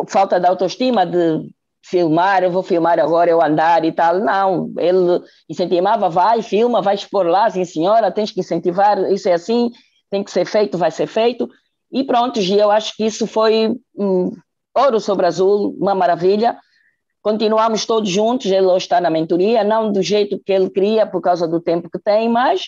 falta 0.09 0.41
de 0.41 0.47
autoestima, 0.47 1.07
de 1.07 1.51
filmar, 1.83 2.43
eu 2.43 2.51
vou 2.51 2.63
filmar 2.63 2.99
agora, 2.99 3.31
eu 3.31 3.43
andar 3.43 3.85
e 3.85 3.93
tal. 3.93 4.19
Não, 4.19 4.73
ele 4.79 5.23
incentivava, 5.49 6.09
vai, 6.09 6.43
filma, 6.43 6.83
vai 6.83 6.95
expor 6.95 7.27
lá, 7.27 7.49
sim 7.51 7.65
senhora, 7.65 8.11
tens 8.11 8.31
que 8.31 8.41
incentivar, 8.41 8.99
isso 9.13 9.29
é 9.29 9.35
assim, 9.35 9.71
tem 10.11 10.25
que 10.25 10.31
ser 10.31 10.45
feito, 10.45 10.79
vai 10.79 10.91
ser 10.91 11.07
feito. 11.07 11.49
E 11.91 12.05
pronto, 12.05 12.41
e 12.41 12.59
eu 12.59 12.71
acho 12.71 12.97
que 12.97 13.05
isso 13.05 13.27
foi 13.27 13.77
um, 13.95 14.33
ouro 14.75 15.01
sobre 15.01 15.27
azul, 15.27 15.77
uma 15.79 15.95
maravilha. 15.95 16.59
Continuamos 17.23 17.85
todos 17.85 18.09
juntos, 18.09 18.47
ele 18.47 18.67
hoje 18.67 18.85
está 18.85 19.01
na 19.01 19.11
mentoria, 19.11 19.65
não 19.65 19.91
do 19.91 20.03
jeito 20.03 20.39
que 20.39 20.53
ele 20.53 20.71
queria, 20.71 21.07
por 21.07 21.21
causa 21.21 21.47
do 21.47 21.61
tempo 21.61 21.91
que 21.91 21.99
tem, 21.99 22.29
mas 22.29 22.67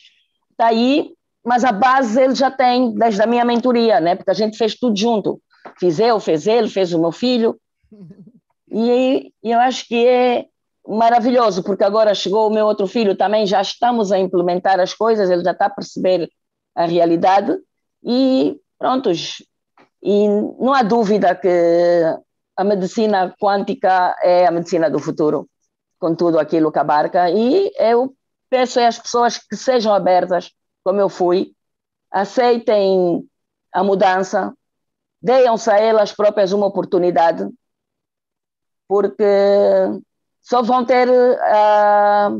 está 0.50 0.66
aí 0.66 1.12
mas 1.48 1.64
a 1.64 1.72
base 1.72 2.20
ele 2.20 2.34
já 2.34 2.50
tem 2.50 2.92
desde 2.92 3.22
a 3.22 3.26
minha 3.26 3.42
mentoria, 3.42 4.00
né? 4.00 4.14
Porque 4.14 4.30
a 4.30 4.34
gente 4.34 4.58
fez 4.58 4.74
tudo 4.74 4.94
junto. 4.94 5.40
Fiz 5.78 5.98
eu, 5.98 6.20
fez 6.20 6.46
ele, 6.46 6.68
fez 6.68 6.92
o 6.92 7.00
meu 7.00 7.10
filho. 7.10 7.58
E, 8.70 9.32
e 9.42 9.50
eu 9.50 9.58
acho 9.58 9.88
que 9.88 10.06
é 10.06 10.44
maravilhoso, 10.86 11.62
porque 11.62 11.82
agora 11.82 12.14
chegou 12.14 12.46
o 12.46 12.52
meu 12.52 12.66
outro 12.66 12.86
filho 12.86 13.16
também, 13.16 13.46
já 13.46 13.62
estamos 13.62 14.12
a 14.12 14.18
implementar 14.18 14.78
as 14.78 14.92
coisas, 14.92 15.30
ele 15.30 15.42
já 15.42 15.52
está 15.52 15.66
a 15.66 15.70
perceber 15.70 16.30
a 16.74 16.84
realidade 16.84 17.56
e 18.04 18.58
prontos. 18.78 19.42
E 20.02 20.28
não 20.28 20.72
há 20.72 20.82
dúvida 20.82 21.34
que 21.34 21.48
a 22.56 22.64
medicina 22.64 23.34
quântica 23.40 24.16
é 24.22 24.46
a 24.46 24.50
medicina 24.50 24.90
do 24.90 24.98
futuro, 24.98 25.48
com 25.98 26.14
tudo 26.14 26.38
aquilo 26.38 26.72
que 26.72 26.78
abarca. 26.78 27.30
E 27.30 27.72
eu 27.78 28.14
peço 28.48 28.80
às 28.80 28.98
pessoas 28.98 29.38
que 29.38 29.56
sejam 29.56 29.92
abertas 29.92 30.50
como 30.84 31.00
eu 31.00 31.08
fui, 31.08 31.52
aceitem 32.10 33.28
a 33.72 33.84
mudança, 33.84 34.54
deem-se 35.20 35.70
a 35.70 35.78
elas 35.78 36.12
próprias 36.12 36.52
uma 36.52 36.66
oportunidade, 36.66 37.46
porque 38.86 39.22
só 40.40 40.62
vão 40.62 40.84
ter 40.84 41.08
a, 41.42 42.30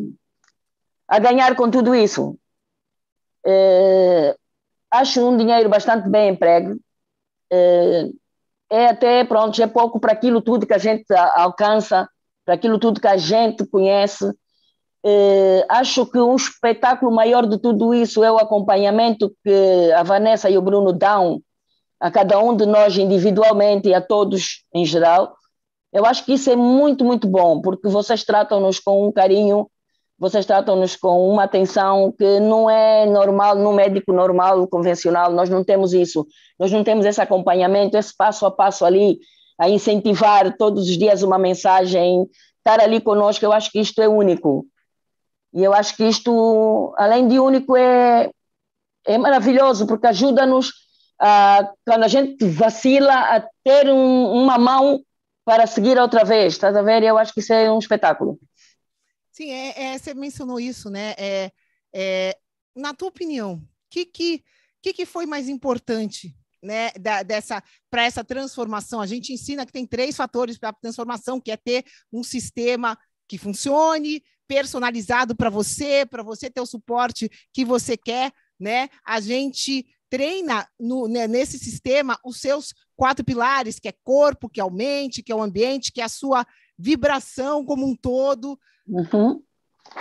a 1.09 1.18
ganhar 1.18 1.55
com 1.57 1.70
tudo 1.70 1.94
isso. 1.94 2.38
É, 3.46 4.35
acho 4.90 5.27
um 5.27 5.37
dinheiro 5.37 5.68
bastante 5.68 6.09
bem 6.09 6.31
emprego. 6.31 6.79
É, 7.51 8.09
é 8.70 8.87
até, 8.87 9.24
pronto, 9.24 9.62
é 9.62 9.66
pouco 9.66 9.98
para 9.98 10.12
aquilo 10.12 10.42
tudo 10.42 10.66
que 10.66 10.74
a 10.74 10.79
gente 10.79 11.05
alcança, 11.35 12.09
para 12.44 12.55
aquilo 12.55 12.79
tudo 12.79 13.01
que 13.01 13.09
a 13.09 13.16
gente 13.16 13.66
conhece, 13.66 14.31
eh, 15.05 15.64
acho 15.68 16.05
que 16.07 16.18
um 16.18 16.35
espetáculo 16.35 17.12
maior 17.12 17.46
de 17.46 17.59
tudo 17.59 17.94
isso 17.94 18.24
é 18.24 18.33
o 18.33 18.38
acompanhamento 18.38 19.33
que 19.44 19.92
a 19.92 20.03
Vanessa 20.03 20.51
e 20.51 20.59
o 20.59 20.62
Bruno 20.62 20.92
dão 20.92 21.40
a 22.01 22.11
cada 22.11 22.38
um 22.38 22.57
de 22.57 22.66
nós 22.66 22.96
individualmente 22.96 23.88
e 23.88 23.94
a 23.94 24.01
todos 24.01 24.64
em 24.74 24.85
geral. 24.85 25.37
Eu 25.92 26.05
acho 26.05 26.24
que 26.24 26.35
isso 26.35 26.51
é 26.51 26.57
muito, 26.57 27.05
muito 27.05 27.29
bom, 27.29 27.61
porque 27.61 27.88
vocês 27.88 28.24
tratam-nos 28.24 28.79
com 28.81 29.07
um 29.07 29.12
carinho, 29.12 29.70
vocês 30.18 30.44
tratam-nos 30.44 30.96
com 30.96 31.31
uma 31.31 31.44
atenção 31.44 32.12
que 32.12 32.40
não 32.40 32.68
é 32.68 33.07
normal, 33.07 33.54
no 33.54 33.72
médico 33.72 34.12
normal, 34.12 34.66
convencional, 34.66 35.31
nós 35.31 35.48
não 35.48 35.62
temos 35.62 35.92
isso. 35.92 36.26
Nós 36.59 36.72
não 36.72 36.83
temos 36.83 37.07
esse 37.07 37.20
acompanhamento, 37.20 37.96
esse 37.96 38.14
passo 38.16 38.44
a 38.44 38.50
passo 38.50 38.85
ali, 38.85 39.20
a 39.57 39.68
incentivar 39.68 40.57
todos 40.57 40.88
os 40.88 40.98
dias 40.98 41.22
uma 41.22 41.38
mensagem, 41.38 42.28
estar 42.59 42.81
ali 42.81 43.00
conosco, 43.00 43.44
eu 43.44 43.52
acho 43.52 43.70
que 43.70 43.78
isto 43.78 44.02
é 44.02 44.09
único. 44.09 44.66
E 45.54 45.62
eu 45.62 45.72
acho 45.72 45.96
que 45.96 46.04
isto, 46.04 46.92
além 46.98 47.28
de 47.28 47.38
único, 47.38 47.76
é, 47.76 48.31
é 49.07 49.18
maravilhoso, 49.18 49.87
porque 49.87 50.09
ajuda-nos, 50.09 50.72
a, 51.20 51.70
quando 51.87 52.02
a 52.02 52.09
gente 52.09 52.44
vacila, 52.44 53.14
a 53.14 53.40
ter 53.64 53.88
um, 53.88 54.33
uma 54.33 54.59
mão 54.59 55.00
para 55.44 55.66
seguir 55.66 55.96
outra 55.98 56.24
vez, 56.24 56.54
estás 56.54 56.76
a 56.76 56.83
ver? 56.83 57.04
Eu 57.04 57.16
acho 57.16 57.33
que 57.33 57.40
isso 57.40 57.52
é 57.52 57.70
um 57.70 57.78
espetáculo. 57.78 58.38
Sim, 59.38 59.53
é, 59.53 59.92
é 59.92 59.96
você 59.96 60.12
mencionou 60.14 60.59
isso, 60.59 60.90
né? 60.90 61.14
É, 61.16 61.53
é, 61.94 62.37
na 62.74 62.92
tua 62.92 63.07
opinião, 63.07 63.53
o 63.53 63.62
que, 63.88 64.05
que, 64.05 64.42
que, 64.83 64.92
que 64.92 65.07
foi 65.07 65.27
mais 65.27 65.48
importante 65.48 66.37
né, 66.61 66.90
da, 66.98 67.22
dessa 67.22 67.62
para 67.88 68.03
essa 68.03 68.24
transformação. 68.24 69.01
A 69.01 69.07
gente 69.07 69.33
ensina 69.33 69.64
que 69.64 69.70
tem 69.70 69.87
três 69.87 70.16
fatores 70.16 70.59
para 70.59 70.70
a 70.70 70.72
transformação, 70.72 71.40
que 71.40 71.53
é 71.53 71.57
ter 71.57 71.85
um 72.12 72.24
sistema 72.24 72.98
que 73.29 73.38
funcione, 73.38 74.24
personalizado 74.48 75.37
para 75.37 75.51
você, 75.51 76.05
para 76.05 76.24
você 76.24 76.51
ter 76.51 76.61
o 76.61 76.66
suporte 76.66 77.31
que 77.53 77.64
você 77.64 77.96
quer, 77.96 78.33
né? 78.59 78.88
A 79.07 79.20
gente 79.20 79.87
treina 80.11 80.68
no, 80.81 81.07
né, 81.07 81.29
nesse 81.29 81.61
sistema 81.61 82.18
os 82.24 82.40
seus 82.40 82.74
quatro 82.96 83.24
pilares, 83.24 83.79
que 83.79 83.87
é 83.87 83.94
corpo, 84.03 84.48
que 84.48 84.61
é 84.61 84.64
o 84.64 84.70
mente, 84.70 85.22
que 85.22 85.31
é 85.31 85.37
o 85.37 85.42
ambiente, 85.42 85.92
que 85.92 86.01
é 86.01 86.05
a 86.05 86.09
sua 86.09 86.44
vibração 86.77 87.64
como 87.64 87.87
um 87.87 87.94
todo. 87.94 88.59
Uhum. 88.88 89.42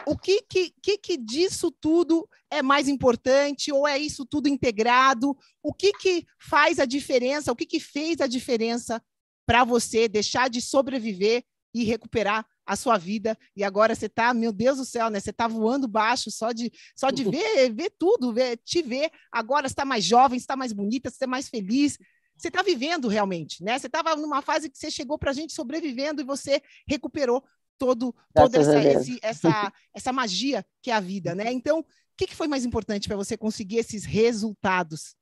O 0.05 0.17
que, 0.17 0.41
que, 0.49 0.73
que, 0.81 0.97
que 0.97 1.17
disso 1.17 1.71
tudo 1.71 2.27
é 2.49 2.61
mais 2.61 2.87
importante 2.87 3.71
ou 3.71 3.87
é 3.87 3.97
isso 3.97 4.25
tudo 4.25 4.47
integrado? 4.47 5.35
O 5.61 5.73
que, 5.73 5.93
que 5.93 6.25
faz 6.39 6.79
a 6.79 6.85
diferença? 6.85 7.51
O 7.51 7.55
que, 7.55 7.65
que 7.65 7.79
fez 7.79 8.21
a 8.21 8.27
diferença 8.27 9.01
para 9.45 9.63
você 9.63 10.07
deixar 10.07 10.49
de 10.49 10.61
sobreviver 10.61 11.43
e 11.73 11.83
recuperar 11.83 12.45
a 12.65 12.75
sua 12.75 12.97
vida 12.97 13.37
e 13.55 13.63
agora 13.63 13.95
você 13.95 14.07
está, 14.07 14.33
meu 14.33 14.51
Deus 14.51 14.77
do 14.77 14.85
céu, 14.85 15.09
né? 15.09 15.21
Você 15.21 15.29
está 15.29 15.47
voando 15.47 15.87
baixo 15.87 16.29
só 16.29 16.51
de 16.51 16.71
só 16.95 17.09
de 17.09 17.23
ver, 17.23 17.71
ver 17.73 17.93
tudo, 17.97 18.33
ver, 18.33 18.57
te 18.57 18.81
ver. 18.81 19.09
Agora 19.31 19.67
está 19.67 19.85
mais 19.85 20.03
jovem, 20.03 20.37
está 20.37 20.55
mais 20.55 20.73
bonita, 20.73 21.09
você 21.09 21.15
está 21.15 21.27
mais 21.27 21.47
feliz. 21.47 21.97
Você 22.37 22.49
está 22.49 22.61
vivendo 22.61 23.07
realmente, 23.07 23.63
né? 23.63 23.79
Você 23.79 23.87
estava 23.87 24.15
numa 24.15 24.41
fase 24.41 24.69
que 24.69 24.77
você 24.77 24.91
chegou 24.91 25.17
para 25.17 25.31
a 25.31 25.33
gente 25.33 25.53
sobrevivendo 25.53 26.21
e 26.21 26.25
você 26.25 26.61
recuperou 26.87 27.43
todo 27.77 28.13
toda 28.33 28.59
essa, 28.59 28.83
esse, 28.83 29.19
essa 29.21 29.71
essa 29.93 30.13
magia 30.13 30.65
que 30.81 30.91
é 30.91 30.93
a 30.93 30.99
vida, 30.99 31.35
né? 31.35 31.51
Então, 31.51 31.79
o 31.79 31.85
que, 32.17 32.27
que 32.27 32.35
foi 32.35 32.47
mais 32.47 32.65
importante 32.65 33.07
para 33.07 33.17
você 33.17 33.37
conseguir 33.37 33.77
esses 33.77 34.05
resultados? 34.05 35.15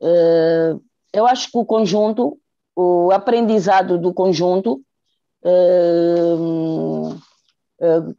Uh, 0.00 0.82
eu 1.12 1.26
acho 1.26 1.50
que 1.50 1.58
o 1.58 1.64
conjunto, 1.64 2.38
o 2.74 3.10
aprendizado 3.10 3.98
do 3.98 4.12
conjunto 4.12 4.82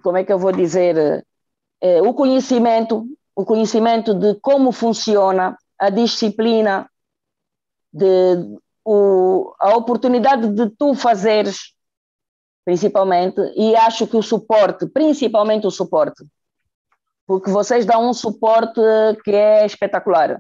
como 0.04 0.17
é 0.17 0.24
que 0.24 0.32
eu 0.32 0.39
vou 0.39 0.52
dizer, 0.52 1.26
eh, 1.82 2.02
o 2.02 2.13
conhecimento, 2.13 3.06
o 3.36 3.46
conhecimento 3.46 4.13
de 4.13 4.36
como 4.36 4.72
funciona 4.72 5.58
a 5.78 5.89
disciplina, 5.89 6.89
de 7.91 8.58
o, 8.86 9.54
a 9.60 9.76
oportunidade 9.76 10.50
de 10.50 10.70
tu 10.70 10.93
fazeres, 10.93 11.74
principalmente, 12.67 13.39
e 13.56 13.73
acho 13.77 14.06
que 14.06 14.17
o 14.17 14.21
suporte, 14.21 14.86
principalmente 14.88 15.65
o 15.65 15.71
suporte, 15.71 16.25
porque 17.25 17.49
vocês 17.49 17.86
dão 17.86 18.10
um 18.10 18.13
suporte 18.13 18.82
que 19.23 19.32
é 19.32 19.65
espetacular. 19.65 20.38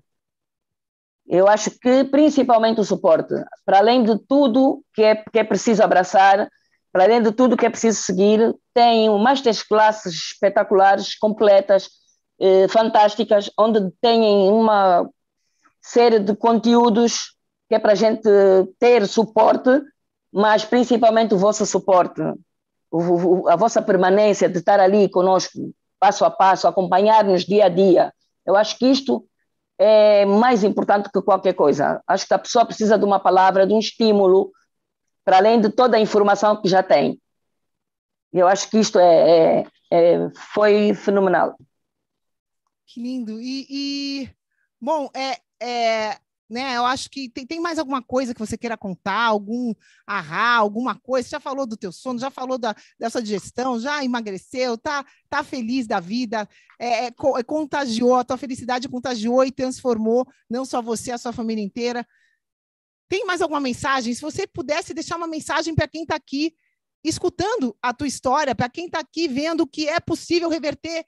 Eu 1.25 1.47
acho 1.47 1.71
que 1.79 2.03
principalmente 2.03 2.81
o 2.81 2.83
suporte, 2.83 3.33
para 3.65 3.77
além 3.77 4.03
de 4.03 4.19
tudo 4.27 4.83
que 4.93 5.03
é, 5.03 5.15
que 5.15 5.39
é 5.39 5.43
preciso 5.45 5.81
abraçar, 5.81 6.49
para 6.91 7.05
além 7.05 7.23
de 7.23 7.31
tudo 7.31 7.55
que 7.55 7.65
é 7.65 7.69
preciso 7.69 8.01
seguir, 8.01 8.53
tem 8.73 9.09
masterclasses 9.17 10.13
espetaculares, 10.13 11.17
completas, 11.17 11.87
eh, 12.41 12.67
fantásticas, 12.67 13.49
onde 13.57 13.89
têm 14.01 14.51
uma 14.51 15.09
série 15.81 16.19
de 16.19 16.35
conteúdos 16.35 17.37
que 17.69 17.75
é 17.75 17.79
para 17.79 17.93
a 17.93 17.95
gente 17.95 18.29
ter 18.77 19.07
suporte, 19.07 19.81
mas 20.31 20.65
principalmente 20.65 21.33
o 21.33 21.37
vosso 21.37 21.65
suporte, 21.65 22.21
a 22.21 23.55
vossa 23.55 23.81
permanência 23.81 24.49
de 24.49 24.59
estar 24.59 24.79
ali 24.79 25.09
conosco, 25.09 25.73
passo 25.99 26.23
a 26.25 26.31
passo, 26.31 26.67
acompanhar-nos 26.67 27.45
dia 27.45 27.65
a 27.65 27.69
dia. 27.69 28.13
Eu 28.45 28.55
acho 28.55 28.77
que 28.77 28.85
isto 28.85 29.27
é 29.77 30.25
mais 30.25 30.63
importante 30.63 31.09
que 31.11 31.21
qualquer 31.21 31.53
coisa. 31.53 32.01
Acho 32.07 32.27
que 32.27 32.33
a 32.33 32.39
pessoa 32.39 32.65
precisa 32.65 32.97
de 32.97 33.05
uma 33.05 33.19
palavra, 33.19 33.67
de 33.67 33.73
um 33.73 33.79
estímulo, 33.79 34.51
para 35.23 35.37
além 35.37 35.59
de 35.59 35.69
toda 35.69 35.97
a 35.97 35.99
informação 35.99 36.61
que 36.61 36.69
já 36.69 36.81
tem. 36.81 37.19
Eu 38.31 38.47
acho 38.47 38.69
que 38.69 38.77
isto 38.77 38.99
é, 38.99 39.59
é, 39.59 39.67
é 39.91 40.29
foi 40.53 40.93
fenomenal. 40.93 41.55
Que 42.85 43.01
lindo. 43.01 43.39
E, 43.41 43.67
e 43.69 44.29
bom, 44.79 45.09
é, 45.13 45.39
é, 45.59 46.17
né? 46.49 46.77
Eu 46.77 46.85
acho 46.85 47.09
que 47.09 47.29
tem, 47.29 47.45
tem 47.45 47.59
mais 47.59 47.77
alguma 47.77 48.01
coisa 48.01 48.33
que 48.33 48.39
você 48.39 48.57
queira 48.57 48.77
contar, 48.77 49.25
algum 49.25 49.73
arra, 50.05 50.55
alguma 50.55 50.95
coisa. 50.95 51.27
Você 51.27 51.31
já 51.31 51.39
falou 51.39 51.65
do 51.65 51.75
teu 51.75 51.91
sono, 51.91 52.19
já 52.19 52.29
falou 52.29 52.57
da, 52.57 52.75
dessa 52.99 53.21
digestão, 53.21 53.79
já 53.79 54.03
emagreceu, 54.03 54.77
tá, 54.77 55.05
tá 55.29 55.43
feliz 55.43 55.87
da 55.87 55.99
vida, 55.99 56.47
é, 56.79 57.05
é, 57.05 57.07
é 57.07 57.43
contagiou, 57.43 58.15
a 58.15 58.23
tua 58.23 58.37
felicidade 58.37 58.87
contagiou 58.87 59.43
e 59.43 59.51
transformou 59.51 60.27
não 60.49 60.63
só 60.63 60.81
você, 60.81 61.11
a 61.11 61.17
sua 61.17 61.33
família 61.33 61.63
inteira. 61.63 62.07
Tem 63.09 63.25
mais 63.25 63.41
alguma 63.41 63.59
mensagem? 63.59 64.13
Se 64.13 64.21
você 64.21 64.45
pudesse 64.45 64.93
deixar 64.93 65.17
uma 65.17 65.27
mensagem 65.27 65.73
para 65.73 65.87
quem 65.87 66.03
está 66.03 66.15
aqui 66.15 66.53
escutando 67.03 67.75
a 67.81 67.93
tua 67.93 68.07
história, 68.07 68.55
para 68.55 68.69
quem 68.69 68.87
está 68.87 68.99
aqui 68.99 69.27
vendo 69.27 69.67
que 69.67 69.87
é 69.87 69.99
possível 69.99 70.49
reverter, 70.49 71.05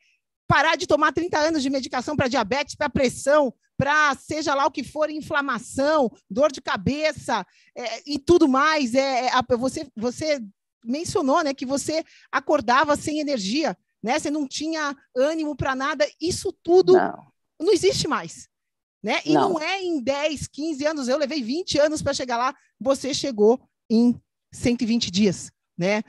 parar 0.50 0.76
de 0.76 0.88
tomar 0.88 1.14
30 1.14 1.38
anos 1.38 1.62
de 1.62 1.70
medicação 1.70 2.18
para 2.18 2.28
diabetes, 2.28 2.74
para 2.74 2.90
pressão, 2.90 3.54
para 3.78 4.16
seja 4.16 4.56
lá 4.56 4.66
o 4.66 4.72
que 4.72 4.84
for, 4.84 5.08
inflamação, 5.12 6.12
dor 6.28 6.52
de 6.52 6.60
cabeça 6.60 7.46
é, 7.78 8.02
e 8.04 8.18
tudo 8.18 8.48
mais. 8.48 8.96
É, 8.96 9.28
é, 9.28 9.58
você, 9.58 9.88
você 9.96 10.44
mencionou 10.84 11.44
né, 11.44 11.54
que 11.54 11.68
você 11.68 12.04
acordava 12.32 12.96
sem 12.96 13.20
energia, 13.20 13.78
né? 14.02 14.18
Você 14.18 14.32
não 14.32 14.48
tinha 14.48 14.98
ânimo 15.16 15.56
para 15.56 15.76
nada. 15.76 16.10
Isso 16.20 16.52
tudo 16.64 16.94
não. 16.94 17.28
não 17.62 17.72
existe 17.72 18.08
mais. 18.08 18.50
Né? 19.04 19.20
E 19.24 19.34
não. 19.34 19.52
não 19.52 19.62
é 19.62 19.80
em 19.80 20.02
10, 20.02 20.48
15 20.48 20.86
anos, 20.86 21.08
eu 21.08 21.18
levei 21.18 21.44
20 21.44 21.78
anos 21.80 22.02
para 22.02 22.14
chegar 22.14 22.38
lá, 22.38 22.54
você 22.78 23.14
chegou 23.14 23.62
em 23.90 24.20
120 24.52 25.10
dias, 25.10 25.52
né? 25.78 26.04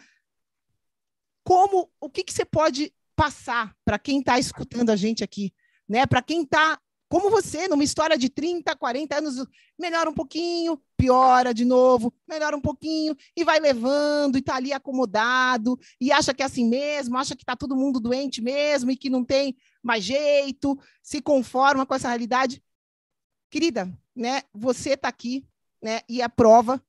Como, 1.44 1.88
o 2.00 2.11
que, 2.11 2.24
que 2.24 2.33
você 2.33 2.44
pode 2.44 2.92
passar 3.21 3.77
para 3.85 3.99
quem 3.99 4.21
está 4.21 4.39
escutando 4.39 4.89
a 4.89 4.97
gente 4.97 5.23
aqui, 5.23 5.53
né? 5.87 6.07
Para 6.07 6.23
quem 6.23 6.41
está 6.41 6.81
como 7.07 7.29
você, 7.29 7.69
numa 7.69 7.85
história 7.85 8.17
de 8.17 8.31
30, 8.31 8.75
40 8.75 9.19
anos, 9.19 9.47
melhora 9.79 10.09
um 10.09 10.15
pouquinho, 10.15 10.81
piora 10.97 11.53
de 11.53 11.67
novo, 11.67 12.15
melhora 12.27 12.57
um 12.57 12.61
pouquinho, 12.63 13.15
e 13.37 13.45
vai 13.45 13.61
levando, 13.61 14.37
e 14.37 14.39
está 14.39 14.55
ali 14.55 14.73
acomodado, 14.73 15.79
e 16.01 16.11
acha 16.11 16.33
que 16.33 16.43
é 16.43 16.47
assim 16.47 16.67
mesmo, 16.67 17.19
acha 17.19 17.37
que 17.37 17.43
está 17.43 17.55
todo 17.55 17.77
mundo 17.77 18.01
doente 18.01 18.41
mesmo, 18.41 18.91
e 18.91 18.97
que 18.97 19.11
não 19.11 19.23
tem 19.23 19.55
mais 19.83 20.03
jeito, 20.03 20.79
se 21.03 21.21
conforma 21.21 21.85
com 21.85 21.95
essa 21.95 22.09
realidade 22.09 22.63
querida, 23.51 23.93
né? 24.17 24.45
Você 24.55 24.91
está 24.91 25.09
aqui, 25.09 25.45
né? 25.83 26.01
E 26.09 26.23
a 26.23 26.29
prova 26.29 26.83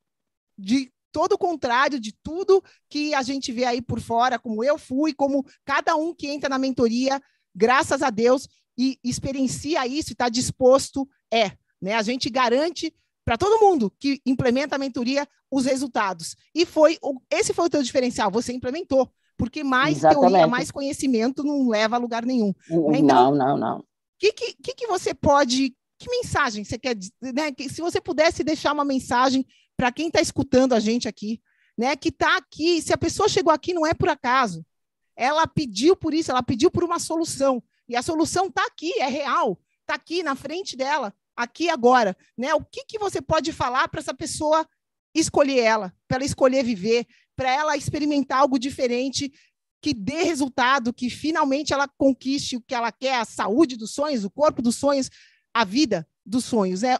de 0.58 0.94
todo 1.12 1.34
o 1.34 1.38
contrário 1.38 2.00
de 2.00 2.14
tudo 2.24 2.64
que 2.90 3.14
a 3.14 3.22
gente 3.22 3.52
vê 3.52 3.66
aí 3.66 3.82
por 3.82 4.00
fora, 4.00 4.40
como 4.40 4.64
eu 4.64 4.78
fui, 4.78 5.14
como 5.14 5.46
cada 5.66 5.96
um 5.96 6.14
que 6.14 6.28
entra 6.28 6.50
na 6.50 6.58
mentoria, 6.58 7.22
graças 7.56 8.02
a 8.02 8.10
Deus, 8.10 8.48
e 8.78 8.98
experiencia 9.04 9.86
isso 9.86 10.12
e 10.12 10.14
está 10.14 10.30
disposto, 10.30 11.08
é. 11.32 11.52
Né? 11.82 11.94
A 11.96 12.02
gente 12.02 12.30
garante 12.30 12.94
para 13.26 13.38
todo 13.38 13.60
mundo 13.60 13.94
que 14.00 14.22
implementa 14.26 14.76
a 14.76 14.80
mentoria 14.80 15.28
os 15.52 15.66
resultados. 15.66 16.36
E 16.56 16.66
foi 16.66 16.98
esse 17.30 17.54
foi 17.54 17.66
o 17.66 17.70
teu 17.70 17.84
diferencial, 17.84 18.32
você 18.32 18.54
implementou. 18.54 19.12
Porque 19.38 19.64
mais 19.64 19.98
Exatamente. 19.98 20.30
teoria, 20.30 20.48
mais 20.48 20.72
conhecimento 20.72 21.44
não 21.44 21.68
leva 21.68 21.96
a 21.96 22.00
lugar 22.00 22.26
nenhum. 22.26 22.54
Né? 22.70 23.00
Então, 23.00 23.34
não, 23.34 23.36
não, 23.36 23.58
não. 23.58 23.80
O 23.80 23.84
que, 24.20 24.32
que, 24.32 24.76
que 24.76 24.88
você 24.88 25.14
pode 25.14 25.76
que 26.02 26.10
mensagem 26.10 26.64
você 26.64 26.80
quer, 26.80 26.96
né? 27.22 27.54
Se 27.70 27.80
você 27.80 28.02
pudesse 28.02 28.44
deixar 28.44 28.74
uma 28.74 28.84
mensagem 28.84 29.46
para 29.82 29.92
quem 29.92 30.10
está 30.10 30.22
escutando 30.22 30.74
a 30.74 30.80
gente 30.80 31.08
aqui, 31.08 31.42
né? 31.76 31.96
Que 31.96 32.10
está 32.10 32.38
aqui, 32.38 32.80
se 32.84 32.94
a 32.94 32.98
pessoa 32.98 33.28
chegou 33.28 33.52
aqui 33.52 33.74
não 33.74 33.84
é 33.84 33.96
por 33.96 34.10
acaso, 34.10 34.64
ela 35.16 35.48
pediu 35.48 35.96
por 35.96 36.14
isso, 36.14 36.30
ela 36.30 36.44
pediu 36.44 36.70
por 36.70 36.84
uma 36.84 37.00
solução 37.00 37.64
e 37.90 37.96
a 37.96 38.04
solução 38.04 38.46
está 38.46 38.64
aqui, 38.64 38.94
é 39.02 39.08
real, 39.08 39.60
está 39.80 39.96
aqui 39.96 40.22
na 40.22 40.36
frente 40.36 40.78
dela, 40.78 41.12
aqui 41.36 41.68
agora, 41.68 42.16
né? 42.38 42.54
O 42.54 42.64
que 42.64 42.86
que 42.86 43.00
você 43.00 43.20
pode 43.24 43.52
falar 43.52 43.88
para 43.88 44.02
essa 44.02 44.14
pessoa 44.14 44.70
escolher 45.16 45.62
ela, 45.62 45.92
para 46.08 46.18
ela 46.18 46.26
escolher 46.26 46.64
viver, 46.64 47.08
para 47.36 47.50
ela 47.50 47.76
experimentar 47.76 48.42
algo 48.42 48.60
diferente 48.60 49.34
que 49.82 49.96
dê 49.96 50.22
resultado, 50.22 50.94
que 50.94 51.10
finalmente 51.10 51.74
ela 51.74 51.88
conquiste 51.88 52.56
o 52.56 52.62
que 52.62 52.76
ela 52.76 52.92
quer, 52.92 53.16
a 53.16 53.26
saúde 53.26 53.76
dos 53.76 53.96
sonhos, 53.96 54.24
o 54.24 54.30
corpo 54.30 54.62
dos 54.62 54.76
sonhos, 54.76 55.10
a 55.52 55.66
vida 55.66 56.08
dos 56.24 56.46
sonhos. 56.46 56.84
É 56.84 57.00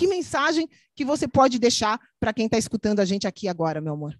que 0.00 0.06
mensagem 0.06 0.66
que 0.96 1.04
você 1.04 1.28
pode 1.28 1.58
deixar 1.58 2.00
para 2.18 2.32
quem 2.32 2.46
está 2.46 2.56
escutando 2.56 3.00
a 3.00 3.04
gente 3.04 3.26
aqui 3.26 3.46
agora, 3.46 3.82
meu 3.82 3.92
amor? 3.92 4.18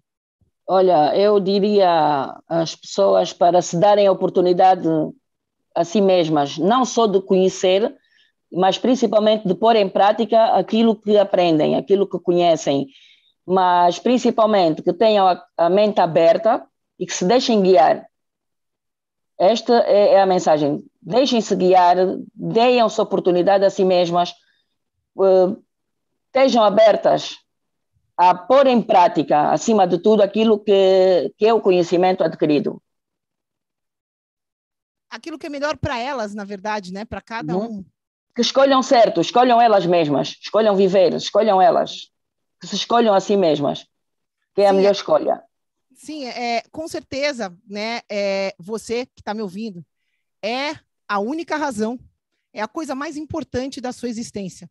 Olha, 0.67 1.15
eu 1.17 1.39
diria 1.39 2.39
às 2.47 2.75
pessoas 2.75 3.33
para 3.33 3.63
se 3.63 3.79
darem 3.79 4.05
a 4.05 4.11
oportunidade 4.11 4.87
a 5.73 5.83
si 5.83 5.99
mesmas, 5.99 6.59
não 6.59 6.85
só 6.85 7.07
de 7.07 7.19
conhecer, 7.19 7.91
mas 8.53 8.77
principalmente 8.77 9.47
de 9.47 9.55
pôr 9.55 9.75
em 9.75 9.89
prática 9.89 10.55
aquilo 10.55 10.95
que 10.95 11.17
aprendem, 11.17 11.75
aquilo 11.75 12.07
que 12.07 12.19
conhecem. 12.19 12.87
mas 13.43 13.97
principalmente 13.97 14.83
que 14.83 14.93
tenham 14.93 15.27
a, 15.57 15.69
mente 15.69 15.99
aberta 15.99 16.63
e 16.99 17.07
que 17.07 17.13
se 17.13 17.25
deixem 17.25 17.59
guiar. 17.59 18.05
Esta 19.35 19.79
é, 19.87 20.13
é 20.13 20.21
a 20.21 20.27
mensagem. 20.27 20.83
Deixem-se 21.01 21.55
guiar, 21.55 21.97
deem-se 22.35 23.01
oportunidade 23.01 23.65
a 23.65 23.69
si 23.71 23.83
mesmas, 23.83 24.31
uh, 25.15 25.57
estejam 26.31 26.63
abertas 26.63 27.39
a 28.15 28.33
pôr 28.33 28.65
em 28.65 28.81
prática, 28.81 29.51
acima 29.51 29.85
de 29.85 29.97
tudo, 29.97 30.23
aquilo 30.23 30.57
que, 30.57 31.33
que 31.37 31.45
é 31.45 31.53
o 31.53 31.59
conhecimento 31.59 32.23
adquirido. 32.23 32.81
Aquilo 35.09 35.37
que 35.37 35.47
é 35.47 35.49
melhor 35.49 35.77
para 35.77 35.99
elas, 35.99 36.33
na 36.33 36.45
verdade, 36.45 36.93
né? 36.93 37.03
Para 37.03 37.19
cada 37.19 37.57
uhum. 37.57 37.79
um. 37.79 37.85
Que 38.33 38.41
escolham 38.41 38.81
certo, 38.81 39.19
escolham 39.19 39.61
elas 39.61 39.85
mesmas, 39.85 40.37
escolham 40.41 40.73
viver, 40.73 41.13
escolham 41.13 41.61
elas, 41.61 42.09
que 42.61 42.67
se 42.67 42.75
escolham 42.75 43.13
a 43.13 43.19
si 43.19 43.35
mesmas, 43.35 43.85
que 44.55 44.61
é 44.61 44.65
Sim, 44.65 44.69
a 44.69 44.73
melhor 44.73 44.91
escolha. 44.93 45.43
Sim, 45.93 46.25
é, 46.27 46.61
com 46.71 46.87
certeza, 46.87 47.53
né? 47.67 48.01
É, 48.09 48.55
você 48.57 49.05
que 49.05 49.19
está 49.19 49.33
me 49.33 49.41
ouvindo, 49.41 49.85
é 50.41 50.75
a 51.09 51.19
única 51.19 51.57
razão, 51.57 51.99
é 52.53 52.61
a 52.61 52.67
coisa 52.67 52.95
mais 52.95 53.17
importante 53.17 53.81
da 53.81 53.91
sua 53.91 54.07
existência. 54.07 54.69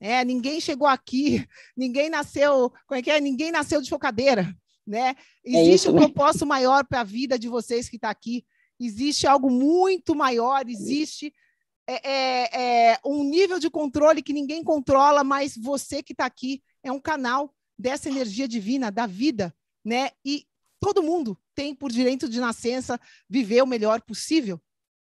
É, 0.00 0.24
ninguém 0.24 0.60
chegou 0.60 0.86
aqui, 0.86 1.46
ninguém 1.76 2.08
nasceu, 2.08 2.72
como 2.86 2.98
é 2.98 3.02
que 3.02 3.10
é? 3.10 3.20
Ninguém 3.20 3.50
nasceu 3.50 3.80
de 3.80 3.90
focadeira, 3.90 4.54
né? 4.86 5.14
É 5.44 5.60
Existe 5.60 5.88
é 5.88 5.90
um 5.90 5.96
propósito 5.96 6.46
maior 6.46 6.84
para 6.86 7.00
a 7.00 7.04
vida 7.04 7.38
de 7.38 7.48
vocês 7.48 7.88
que 7.88 7.96
está 7.96 8.10
aqui. 8.10 8.44
Existe 8.80 9.26
algo 9.26 9.50
muito 9.50 10.14
maior, 10.14 10.68
existe 10.68 11.32
é, 11.88 12.08
é, 12.08 12.90
é, 12.92 12.98
um 13.04 13.24
nível 13.24 13.58
de 13.58 13.70
controle 13.70 14.22
que 14.22 14.32
ninguém 14.32 14.62
controla, 14.62 15.24
mas 15.24 15.56
você 15.56 16.02
que 16.02 16.12
está 16.12 16.26
aqui 16.26 16.62
é 16.82 16.92
um 16.92 17.00
canal 17.00 17.52
dessa 17.78 18.08
energia 18.08 18.46
divina, 18.46 18.90
da 18.90 19.06
vida, 19.06 19.54
né? 19.84 20.10
E 20.24 20.46
todo 20.78 21.02
mundo 21.02 21.36
tem 21.54 21.74
por 21.74 21.90
direito 21.90 22.28
de 22.28 22.38
nascença 22.38 23.00
viver 23.28 23.62
o 23.62 23.66
melhor 23.66 24.00
possível, 24.02 24.60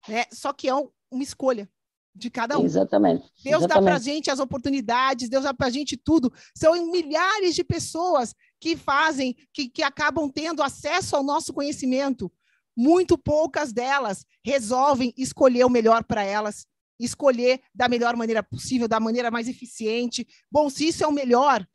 né? 0.07 0.25
Só 0.31 0.53
que 0.53 0.67
é 0.67 0.73
uma 0.75 1.23
escolha 1.23 1.69
de 2.15 2.29
cada 2.29 2.57
um. 2.57 2.65
Exatamente. 2.65 3.23
Deus 3.43 3.63
Exatamente. 3.63 3.67
dá 3.67 3.81
para 3.81 3.95
a 3.95 3.99
gente 3.99 4.31
as 4.31 4.39
oportunidades, 4.39 5.29
Deus 5.29 5.43
dá 5.43 5.53
para 5.53 5.67
a 5.67 5.69
gente 5.69 5.97
tudo. 5.97 6.31
São 6.55 6.73
milhares 6.89 7.53
de 7.53 7.63
pessoas 7.63 8.33
que 8.59 8.77
fazem, 8.77 9.35
que, 9.53 9.67
que 9.67 9.83
acabam 9.83 10.29
tendo 10.29 10.63
acesso 10.63 11.15
ao 11.15 11.23
nosso 11.23 11.53
conhecimento. 11.53 12.31
Muito 12.75 13.17
poucas 13.17 13.73
delas 13.73 14.25
resolvem 14.43 15.13
escolher 15.17 15.65
o 15.65 15.69
melhor 15.69 16.03
para 16.03 16.23
elas, 16.23 16.65
escolher 16.99 17.61
da 17.73 17.89
melhor 17.89 18.15
maneira 18.15 18.41
possível, 18.41 18.87
da 18.87 18.99
maneira 18.99 19.29
mais 19.29 19.49
eficiente. 19.49 20.25
Bom, 20.49 20.69
se 20.69 20.87
isso 20.87 21.03
é 21.03 21.07
o 21.07 21.11
melhor, 21.11 21.67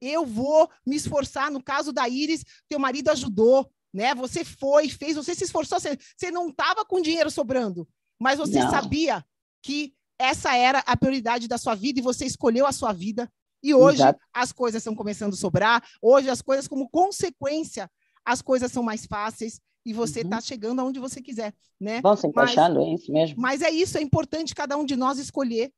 eu 0.00 0.24
vou 0.24 0.70
me 0.86 0.94
esforçar. 0.94 1.50
No 1.50 1.62
caso 1.62 1.92
da 1.92 2.08
Iris, 2.08 2.44
teu 2.68 2.78
marido 2.78 3.10
ajudou, 3.10 3.68
né? 3.92 4.14
Você 4.14 4.44
foi, 4.44 4.88
fez, 4.88 5.16
você 5.16 5.34
se 5.34 5.44
esforçou, 5.44 5.80
você, 5.80 5.98
você 6.16 6.30
não 6.30 6.50
estava 6.50 6.84
com 6.84 7.00
dinheiro 7.00 7.30
sobrando, 7.30 7.88
mas 8.20 8.38
você 8.38 8.60
não. 8.60 8.70
sabia 8.70 9.24
que 9.62 9.94
essa 10.18 10.56
era 10.56 10.80
a 10.80 10.96
prioridade 10.96 11.46
da 11.46 11.58
sua 11.58 11.74
vida 11.74 12.00
e 12.00 12.02
você 12.02 12.24
escolheu 12.26 12.66
a 12.66 12.72
sua 12.72 12.92
vida. 12.92 13.30
E 13.62 13.74
hoje 13.74 13.98
Exato. 13.98 14.20
as 14.32 14.52
coisas 14.52 14.80
estão 14.80 14.94
começando 14.94 15.32
a 15.32 15.36
sobrar. 15.36 15.82
Hoje 16.02 16.28
as 16.28 16.42
coisas, 16.42 16.66
como 16.66 16.88
consequência, 16.88 17.90
as 18.24 18.42
coisas 18.42 18.70
são 18.70 18.82
mais 18.82 19.06
fáceis 19.06 19.60
e 19.84 19.92
você 19.92 20.20
está 20.20 20.36
uhum. 20.36 20.42
chegando 20.42 20.80
aonde 20.80 21.00
você 21.00 21.20
quiser, 21.20 21.54
né? 21.80 22.00
Vão 22.00 22.16
se 22.16 22.26
encaixando, 22.26 22.80
mas, 22.80 22.88
é 22.88 22.94
isso 22.94 23.12
mesmo. 23.12 23.40
Mas 23.40 23.62
é 23.62 23.70
isso, 23.70 23.96
é 23.96 24.02
importante 24.02 24.54
cada 24.54 24.76
um 24.76 24.84
de 24.84 24.96
nós 24.96 25.18
escolher. 25.18 25.72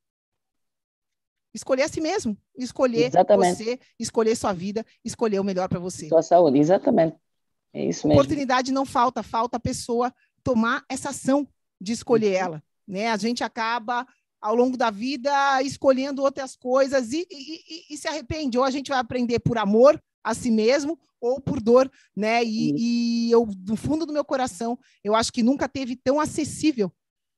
Escolher 1.53 1.83
a 1.83 1.89
si 1.89 2.01
mesmo, 2.01 2.37
escolher 2.57 3.07
exatamente. 3.07 3.57
você, 3.57 3.81
escolher 3.99 4.37
sua 4.37 4.53
vida, 4.53 4.85
escolher 5.05 5.41
o 5.41 5.45
melhor 5.45 5.69
para 5.69 5.81
você. 5.81 6.09
Sua 6.09 6.23
saúde, 6.23 6.59
exatamente. 6.59 7.17
É 7.73 7.85
isso 7.85 8.07
mesmo. 8.07 8.21
Oportunidade 8.21 8.73
não 8.73 8.85
falta, 8.85 9.23
falta 9.23 9.57
a 9.57 9.61
pessoa 9.61 10.13
tomar 10.43 10.85
essa 10.89 11.11
ação 11.11 11.47
de 11.81 11.93
escolher 11.93 12.37
uhum. 12.37 12.47
ela. 12.47 12.65
Né? 12.91 13.09
A 13.09 13.17
gente 13.17 13.45
acaba, 13.45 14.05
ao 14.41 14.55
longo 14.55 14.77
da 14.77 14.91
vida, 14.91 15.63
escolhendo 15.63 16.23
outras 16.23 16.57
coisas 16.57 17.13
e, 17.13 17.25
e, 17.31 17.95
e, 17.95 17.97
se 17.97 18.09
arrepende. 18.09 18.59
Ou 18.59 18.65
a 18.65 18.71
gente 18.71 18.89
vai 18.89 18.99
aprender 18.99 19.39
por 19.39 19.57
amor 19.57 20.03
a 20.25 20.35
si 20.35 20.51
mesmo 20.51 20.99
ou 21.21 21.41
por 21.41 21.61
dor, 21.61 21.91
né? 22.17 22.43
E, 22.43 23.29
e 23.29 23.31
eu, 23.31 23.47
do 23.47 23.77
fundo 23.77 24.05
do 24.05 24.13
meu 24.13 24.25
coração, 24.25 24.77
eu 25.05 25.15
acho 25.15 25.33
que 25.33 25.43
nunca 25.43 25.69
teve 25.69 25.95
tão 25.95 26.19
acessível, 26.19 26.93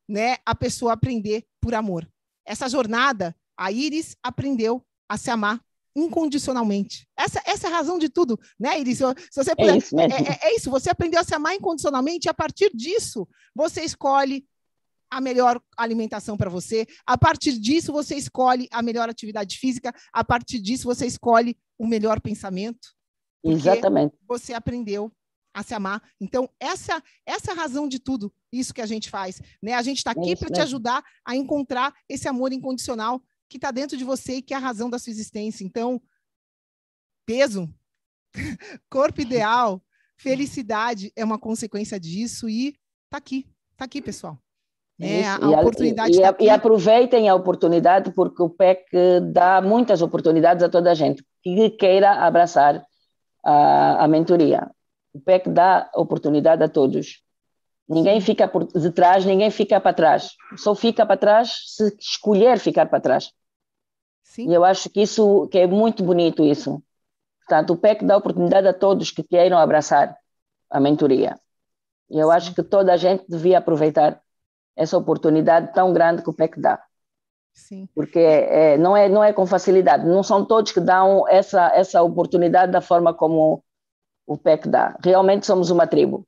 né, 0.09 0.37
a 0.47 0.55
pessoa 0.55 0.93
aprender 0.93 1.45
por 1.61 1.75
amor. 1.75 2.09
Essa 2.47 2.69
jornada, 2.69 3.37
a 3.57 3.71
Iris 3.71 4.17
aprendeu 4.23 4.85
a 5.09 5.17
se 5.17 5.31
amar 5.31 5.61
incondicionalmente. 5.95 7.07
Essa, 7.17 7.43
essa 7.45 7.67
é 7.69 7.71
a 7.71 7.77
razão 7.77 7.99
de 7.99 8.09
tudo, 8.09 8.39
né, 8.59 8.81
Iris? 8.81 8.99
Se 8.99 9.05
você 9.37 9.51
é, 9.53 9.55
puder, 9.55 9.77
isso 9.77 9.99
é, 9.99 10.05
é, 10.05 10.39
é, 10.43 10.57
isso, 10.57 10.71
você 10.71 10.91
aprendeu 10.91 11.21
a 11.21 11.25
se 11.25 11.35
amar 11.35 11.55
incondicionalmente 11.55 12.27
e 12.27 12.31
a 12.31 12.35
partir 12.35 12.71
disso 12.75 13.29
você 13.55 13.83
escolhe 13.83 14.47
a 15.13 15.21
melhor 15.21 15.63
alimentação 15.77 16.39
para 16.39 16.49
você. 16.49 16.87
A 17.07 17.19
partir 17.19 17.59
disso, 17.59 17.93
você 17.93 18.17
escolhe 18.17 18.67
a 18.73 18.81
melhor 18.81 19.11
atividade 19.11 19.59
física. 19.59 19.95
A 20.11 20.25
partir 20.25 20.59
disso, 20.59 20.85
você 20.85 21.07
escolhe 21.07 21.55
o 21.79 21.87
melhor 21.87 22.19
pensamento. 22.19 22.97
Exatamente. 23.45 24.17
Você 24.27 24.55
aprendeu 24.55 25.13
a 25.53 25.63
se 25.63 25.75
amar. 25.75 26.03
Então, 26.19 26.49
essa, 26.59 27.03
essa 27.27 27.51
é 27.51 27.53
a 27.53 27.57
razão 27.57 27.87
de 27.87 27.99
tudo 27.99 28.33
isso 28.51 28.73
que 28.73 28.81
a 28.81 28.87
gente 28.87 29.11
faz. 29.11 29.39
Né? 29.63 29.75
A 29.75 29.83
gente 29.83 29.99
está 29.99 30.13
aqui 30.13 30.33
é 30.33 30.37
para 30.37 30.49
te 30.49 30.63
ajudar 30.63 31.05
a 31.27 31.37
encontrar 31.37 31.95
esse 32.09 32.27
amor 32.27 32.51
incondicional 32.51 33.23
que 33.51 33.59
está 33.59 33.71
dentro 33.71 33.99
de 33.99 34.05
você 34.05 34.37
e 34.37 34.43
que 34.43 34.55
é 34.55 34.57
a 34.57 34.61
razão 34.61 34.89
da 34.89 34.99
sua 34.99 35.11
existência. 35.11 35.63
Então, 35.63 36.01
peso, 37.27 37.69
corpo 38.89 39.21
ideal, 39.21 39.85
felicidade 40.17 41.13
é 41.15 41.23
uma 41.23 41.39
consequência 41.39 42.01
disso 42.01 42.49
e 42.49 42.69
está 43.05 43.19
aqui. 43.19 43.47
Está 43.73 43.85
aqui, 43.85 44.01
pessoal. 44.01 44.42
É, 45.05 45.27
a, 45.27 45.37
a 45.37 45.61
oportunidade 45.61 46.17
e, 46.17 46.21
tá 46.21 46.37
e, 46.39 46.49
aproveitem 46.49 47.29
a 47.29 47.35
oportunidade, 47.35 48.13
porque 48.13 48.41
o 48.41 48.49
PEC 48.49 48.87
dá 49.33 49.61
muitas 49.61 50.01
oportunidades 50.01 50.63
a 50.63 50.69
toda 50.69 50.93
a 50.93 50.95
gente 50.95 51.25
que 51.43 51.71
queira 51.71 52.13
abraçar 52.25 52.85
a, 53.45 54.05
a 54.05 54.09
mentoria. 54.09 54.71
O 55.13 55.21
PEC 55.21 55.49
dá 55.49 55.91
oportunidade 55.95 56.63
a 56.63 56.69
todos. 56.69 57.21
Ninguém 57.89 58.21
fica 58.21 58.47
por 58.47 58.65
detrás, 58.65 59.25
ninguém 59.25 59.51
fica 59.51 59.81
para 59.81 59.93
trás. 59.93 60.31
Só 60.57 60.75
fica 60.75 61.05
para 61.05 61.17
trás 61.17 61.53
se 61.67 61.95
escolher 61.99 62.59
ficar 62.61 62.87
para 62.87 63.01
trás. 63.01 63.33
Sim. 64.23 64.49
E 64.49 64.55
eu 64.55 64.65
acho 64.65 64.89
que 64.89 65.03
isso 65.03 65.49
que 65.49 65.59
é 65.59 65.67
muito 65.67 66.05
bonito 66.05 66.45
isso. 66.45 66.81
Portanto, 67.41 67.73
o 67.73 67.77
PEC 67.77 68.05
dá 68.05 68.17
oportunidade 68.17 68.69
a 68.69 68.73
todos 68.73 69.11
que 69.11 69.25
queiram 69.25 69.59
abraçar 69.59 70.17
a 70.71 70.81
mentoria. 70.81 71.37
E 72.09 72.19
eu 72.19 72.31
acho 72.31 72.55
que 72.55 72.63
toda 72.63 72.93
a 72.93 72.97
gente 72.97 73.25
devia 73.29 73.59
aproveitar 73.59 74.23
essa 74.77 74.97
oportunidade 74.97 75.73
tão 75.73 75.93
grande 75.93 76.23
que 76.23 76.31
o 76.31 76.35
PEC 76.35 76.61
dá. 76.61 76.83
Sim. 77.53 77.89
Porque 77.95 78.19
é, 78.19 78.79
não, 78.79 78.97
é, 78.97 79.09
não 79.09 79.23
é 79.23 79.33
com 79.33 79.47
facilidade, 79.47 80.07
não 80.07 80.23
são 80.23 80.45
todos 80.45 80.73
que 80.73 80.81
dão 80.81 81.29
essa, 81.29 81.67
essa 81.75 82.03
oportunidade 82.03 82.73
da 82.73 82.81
forma 82.81 83.13
como 83.13 83.63
o 84.27 84.39
PEC 84.39 84.69
dá. 84.69 84.97
Realmente 85.03 85.47
somos 85.47 85.71
uma 85.71 85.87
tribo. 85.87 86.27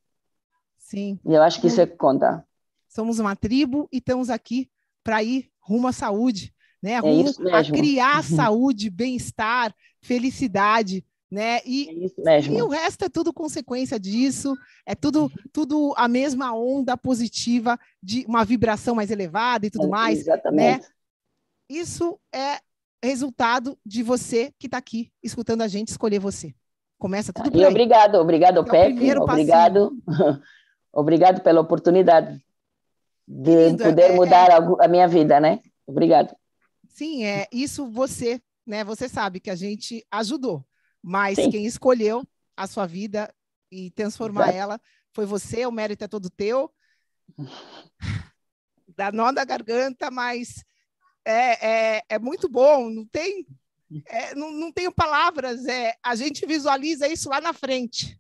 Sim. 0.79 1.19
E 1.25 1.33
eu 1.33 1.43
acho 1.43 1.61
que 1.61 1.67
isso 1.67 1.81
é 1.81 1.87
que 1.87 1.97
conta. 1.97 2.47
Somos 2.89 3.19
uma 3.19 3.35
tribo 3.35 3.89
e 3.91 3.99
estamos 3.99 4.29
aqui 4.31 4.71
para 5.03 5.23
ir 5.23 5.51
rumo 5.61 5.89
à 5.89 5.93
saúde, 5.93 6.55
né? 6.83 6.93
É 6.93 6.99
rumo 6.99 7.31
é 7.49 7.57
a 7.57 7.65
criar 7.65 8.23
saúde, 8.23 8.91
bem-estar, 8.91 9.75
felicidade 10.01 11.05
né? 11.35 11.59
E, 11.67 12.09
é 12.27 12.41
e 12.41 12.63
o 12.63 12.69
resto 12.69 13.05
é 13.05 13.09
tudo 13.09 13.33
consequência 13.33 13.99
disso, 13.99 14.57
é 14.87 14.95
tudo 14.95 15.29
tudo 15.53 15.93
a 15.97 16.07
mesma 16.07 16.55
onda 16.55 16.97
positiva 16.97 17.77
de 18.01 18.25
uma 18.29 18.45
vibração 18.45 18.95
mais 18.95 19.11
elevada 19.11 19.67
e 19.67 19.71
tudo 19.71 19.87
é, 19.87 19.89
mais, 19.89 20.21
exatamente. 20.21 20.81
né? 20.81 20.87
Isso 21.69 22.21
é 22.33 22.61
resultado 23.03 23.77
de 23.85 24.03
você 24.05 24.53
que 24.61 24.69
está 24.69 24.79
aqui 24.79 25.11
escutando 25.23 25.63
a 25.63 25.69
gente 25.69 25.89
escolher 25.89 26.21
você. 26.21 26.55
Começa 26.99 27.33
tudo 27.33 27.51
por 27.51 27.61
E 27.61 27.67
obrigado, 27.67 28.15
obrigado, 28.15 28.61
é 28.61 28.71
PEC, 28.71 29.19
obrigado, 29.19 29.91
obrigado 30.93 31.43
pela 31.43 31.61
oportunidade 31.61 32.41
de 33.27 33.71
Lindo, 33.71 33.83
poder 33.83 34.13
é, 34.13 34.15
mudar 34.15 34.51
é... 34.51 34.85
a 34.85 34.89
minha 34.89 35.09
vida, 35.09 35.41
né? 35.41 35.59
Obrigado. 35.85 36.35
Sim, 36.89 37.25
é 37.25 37.49
isso 37.51 37.91
você, 37.91 38.41
né? 38.65 38.85
Você 38.85 39.09
sabe 39.09 39.41
que 39.41 39.51
a 39.51 39.57
gente 39.57 40.07
ajudou. 40.13 40.65
Mas 41.07 41.37
Sim. 41.37 41.51
quem 41.51 41.67
escolheu 41.67 42.27
a 42.57 42.67
sua 42.67 42.87
vida 42.87 43.31
e 43.71 43.91
transformar 43.91 44.45
Exato. 44.45 44.57
ela 44.59 44.81
foi 45.13 45.27
você, 45.27 45.67
o 45.67 45.71
mérito 45.71 46.03
é 46.03 46.09
todo 46.09 46.31
teu. 46.31 46.73
Dá 48.97 49.13
nó 49.13 49.31
da 49.31 49.45
garganta, 49.45 50.11
mas 50.11 50.65
é, 51.23 51.97
é, 51.97 52.03
é 52.09 52.19
muito 52.19 52.49
bom, 52.49 52.89
não 52.89 53.05
tem, 53.05 53.47
é, 54.07 54.35
não, 54.35 54.51
não 54.51 54.73
tenho 54.73 54.91
palavras, 54.91 55.67
é, 55.67 55.95
a 56.03 56.15
gente 56.15 56.47
visualiza 56.47 57.07
isso 57.07 57.29
lá 57.29 57.39
na 57.39 57.53
frente. 57.53 58.19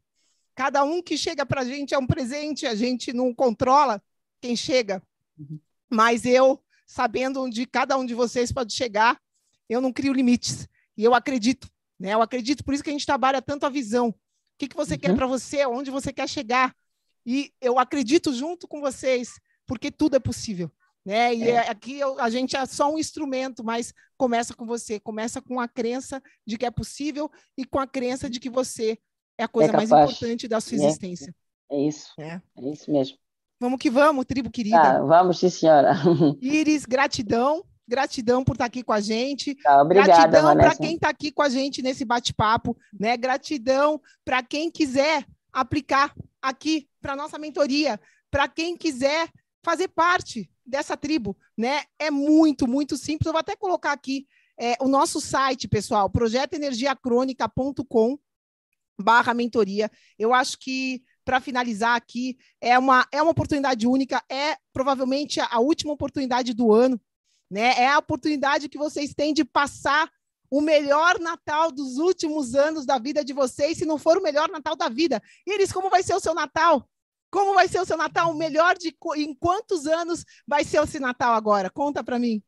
Cada 0.55 0.85
um 0.85 1.03
que 1.03 1.16
chega 1.16 1.47
para 1.47 1.62
a 1.62 1.64
gente 1.64 1.95
é 1.95 1.99
um 1.99 2.07
presente, 2.07 2.66
a 2.66 2.74
gente 2.74 3.14
não 3.14 3.32
controla 3.32 4.03
quem 4.43 4.55
chega, 4.55 5.03
uhum. 5.39 5.59
mas 5.89 6.26
eu, 6.26 6.62
sabendo 6.87 7.43
onde 7.43 7.64
cada 7.64 7.97
um 7.97 8.05
de 8.05 8.14
vocês 8.14 8.53
pode 8.53 8.74
chegar, 8.74 9.18
eu 9.70 9.80
não 9.80 9.93
crio 9.93 10.12
limites. 10.12 10.68
E 10.97 11.03
eu 11.03 11.14
acredito 11.14 11.68
Né? 11.99 12.14
Eu 12.14 12.22
acredito, 12.22 12.64
por 12.64 12.74
isso 12.74 12.82
que 12.82 12.90
a 12.90 12.92
gente 12.92 13.07
trabalha 13.07 13.40
tanto 13.42 13.66
a 13.66 13.70
visão. 13.70 14.09
O 14.09 14.14
que, 14.59 14.68
que 14.68 14.76
você 14.76 14.95
uhum. 14.95 15.01
quer 15.01 15.14
para 15.14 15.26
você, 15.26 15.66
onde 15.66 15.90
você 15.90 16.12
quer 16.12 16.28
chegar. 16.28 16.74
E 17.26 17.53
eu 17.61 17.78
acredito 17.78 18.32
junto 18.32 18.68
com 18.68 18.80
vocês, 18.80 19.40
porque 19.66 19.90
tudo 19.90 20.16
é 20.16 20.20
possível. 20.20 20.70
Né? 21.05 21.34
E 21.34 21.42
é. 21.45 21.51
é 21.51 21.70
aqui 21.70 21.99
eu, 21.99 22.18
a 22.18 22.30
gente 22.30 22.57
é 22.57 22.64
só 22.66 22.92
um 22.92 22.99
instrumento, 22.99 23.62
mas 23.62 23.92
começa 24.16 24.55
com 24.55 24.64
você, 24.64 24.99
começa 24.99 25.42
com 25.42 25.61
a 25.61 25.68
crença 25.68 26.22
de 26.47 26.57
que 26.57 26.64
é 26.64 26.70
possível 26.70 27.30
e 27.57 27.64
com 27.64 27.78
a 27.78 27.86
crença 27.86 28.28
de 28.30 28.40
que 28.40 28.49
você 28.49 28.99
é 29.36 29.45
a 29.45 29.49
coisa 29.49 29.70
é 29.70 29.76
mais 29.76 29.90
importante 29.90 30.49
da 30.49 30.61
sua 30.61 30.78
é. 30.78 30.86
existência. 30.86 31.34
É, 31.70 31.80
isso. 31.80 32.12
É. 32.18 32.40
é 32.57 32.70
isso 32.70 32.90
mesmo. 32.90 33.18
Vamos 33.61 33.78
que 33.78 33.90
vamos, 33.90 34.24
tribo 34.24 34.51
querida. 34.51 34.78
Ah, 34.78 35.01
vamos, 35.01 35.38
sim, 35.38 35.49
senhora. 35.49 35.95
Iris, 36.40 36.84
gratidão. 36.84 37.64
Gratidão 37.87 38.43
por 38.43 38.55
estar 38.55 38.64
aqui 38.64 38.82
com 38.82 38.93
a 38.93 39.01
gente. 39.01 39.55
Tá, 39.57 39.82
obrigada, 39.82 40.12
gratidão 40.12 40.57
para 40.57 40.76
quem 40.76 40.95
está 40.95 41.11
aqui 41.11 41.30
com 41.30 41.43
a 41.43 41.49
gente 41.49 41.82
nesse 41.82 42.05
bate-papo, 42.05 42.76
né? 42.99 43.16
Gratidão 43.16 44.01
para 44.24 44.43
quem 44.43 44.70
quiser 44.70 45.26
aplicar 45.53 46.14
aqui 46.41 46.89
para 47.01 47.14
nossa 47.14 47.39
mentoria, 47.39 48.01
para 48.30 48.49
quem 48.49 48.76
quiser 48.76 49.28
fazer 49.62 49.89
parte 49.89 50.51
dessa 50.64 50.97
tribo, 50.97 51.37
né? 51.57 51.82
É 51.99 52.11
muito, 52.11 52.66
muito 52.66 52.97
simples. 52.97 53.26
Eu 53.26 53.32
vou 53.32 53.41
até 53.41 53.55
colocar 53.55 53.93
aqui 53.93 54.26
é, 54.59 54.76
o 54.80 54.89
nosso 54.89 55.20
site, 55.20 55.68
pessoal, 55.68 56.09
projetoenergiacrônica.com 56.09 58.18
barra 58.99 59.35
mentoria. 59.35 59.91
Eu 60.18 60.32
acho 60.32 60.59
que 60.59 61.03
para 61.24 61.41
finalizar 61.41 61.97
aqui, 61.97 62.37
é 62.61 62.78
uma, 62.78 63.07
é 63.11 63.22
uma 63.22 63.30
oportunidade 63.30 63.87
única, 63.87 64.22
é 64.28 64.57
provavelmente 64.72 65.41
a, 65.41 65.49
a 65.51 65.59
última 65.59 65.93
oportunidade 65.93 66.53
do 66.53 66.72
ano, 66.72 67.01
né? 67.51 67.74
É 67.78 67.88
a 67.88 67.99
oportunidade 67.99 68.68
que 68.68 68.78
vocês 68.78 69.14
têm 69.14 69.32
de 69.32 69.45
passar 69.45 70.11
o 70.51 70.61
melhor 70.61 71.18
Natal 71.18 71.72
dos 71.72 71.99
últimos 71.99 72.55
anos 72.55 72.86
da 72.86 72.99
vida 72.99 73.24
de 73.24 73.32
vocês, 73.32 73.78
se 73.78 73.84
não 73.84 73.99
for 73.99 74.16
o 74.16 74.22
melhor 74.22 74.49
Natal 74.49 74.76
da 74.76 74.88
vida. 74.88 75.20
Iris, 75.47 75.72
como 75.72 75.90
vai 75.90 76.03
ser 76.03 76.14
o 76.14 76.20
seu 76.20 76.34
Natal? 76.34 76.86
Como 77.30 77.55
vai 77.55 77.66
ser 77.66 77.80
o 77.80 77.84
seu 77.84 77.97
Natal? 77.97 78.30
O 78.30 78.34
melhor 78.34 78.76
de 78.78 78.95
em 79.16 79.34
quantos 79.34 79.86
anos 79.86 80.24
vai 80.47 80.62
ser 80.62 80.80
esse 80.80 81.01
Natal 81.01 81.34
agora? 81.34 81.68
Conta 81.68 82.05
para 82.05 82.18
mim. 82.18 82.40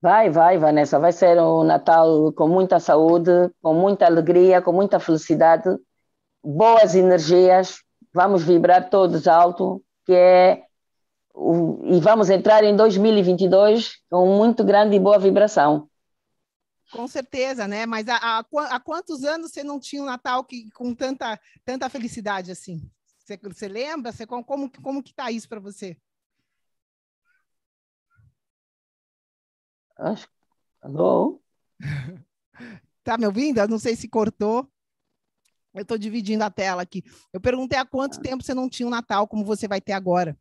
Vai, 0.00 0.28
vai, 0.30 0.58
Vanessa. 0.58 0.98
Vai 0.98 1.12
ser 1.12 1.40
um 1.40 1.62
Natal 1.62 2.32
com 2.32 2.48
muita 2.48 2.80
saúde, 2.80 3.30
com 3.62 3.72
muita 3.72 4.06
alegria, 4.06 4.60
com 4.60 4.72
muita 4.72 4.98
felicidade, 4.98 5.70
boas 6.42 6.96
energias. 6.96 7.76
Vamos 8.12 8.42
vibrar 8.42 8.90
todos 8.90 9.28
alto, 9.28 9.80
que 10.04 10.12
é 10.12 10.64
e 11.34 12.00
vamos 12.00 12.30
entrar 12.30 12.62
em 12.64 12.76
2022 12.76 13.98
com 14.10 14.36
muito 14.36 14.64
grande 14.64 14.96
e 14.96 15.00
boa 15.00 15.18
vibração. 15.18 15.88
Com 16.90 17.08
certeza, 17.08 17.66
né? 17.66 17.86
Mas 17.86 18.06
há, 18.06 18.40
há, 18.40 18.80
quantos 18.80 19.24
anos 19.24 19.50
você 19.50 19.64
não 19.64 19.80
tinha 19.80 20.02
um 20.02 20.06
Natal 20.06 20.44
que, 20.44 20.70
com 20.72 20.94
tanta, 20.94 21.40
tanta 21.64 21.88
felicidade 21.88 22.50
assim? 22.52 22.90
Você, 23.18 23.38
você 23.38 23.66
lembra? 23.66 24.12
Você, 24.12 24.26
como, 24.26 24.70
como 24.70 25.02
que 25.02 25.14
tá 25.14 25.30
isso 25.30 25.48
para 25.48 25.58
você? 25.58 25.96
Acho. 29.96 30.28
Alô? 30.82 31.40
tá 33.02 33.16
me 33.16 33.24
ouvindo? 33.24 33.58
Eu 33.58 33.68
não 33.68 33.78
sei 33.78 33.96
se 33.96 34.08
cortou. 34.08 34.70
Eu 35.72 35.82
estou 35.82 35.96
dividindo 35.96 36.44
a 36.44 36.50
tela 36.50 36.82
aqui. 36.82 37.02
Eu 37.32 37.40
perguntei 37.40 37.78
há 37.78 37.86
quanto 37.86 38.18
ah. 38.18 38.20
tempo 38.20 38.42
você 38.42 38.52
não 38.52 38.68
tinha 38.68 38.86
um 38.86 38.90
Natal 38.90 39.26
como 39.26 39.44
você 39.44 39.66
vai 39.66 39.80
ter 39.80 39.92
agora. 39.92 40.36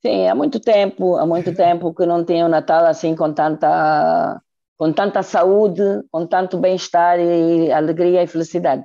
Sim, 0.00 0.28
há 0.28 0.34
muito 0.34 0.60
tempo, 0.60 1.16
há 1.16 1.26
muito 1.26 1.54
tempo 1.54 1.92
que 1.92 2.06
não 2.06 2.24
tenho 2.24 2.48
Natal 2.48 2.86
assim 2.86 3.16
com 3.16 3.32
tanta, 3.32 4.40
com 4.76 4.92
tanta 4.92 5.22
saúde, 5.22 5.82
com 6.10 6.26
tanto 6.26 6.56
bem-estar 6.58 7.18
e 7.18 7.72
alegria 7.72 8.22
e 8.22 8.26
felicidade. 8.26 8.84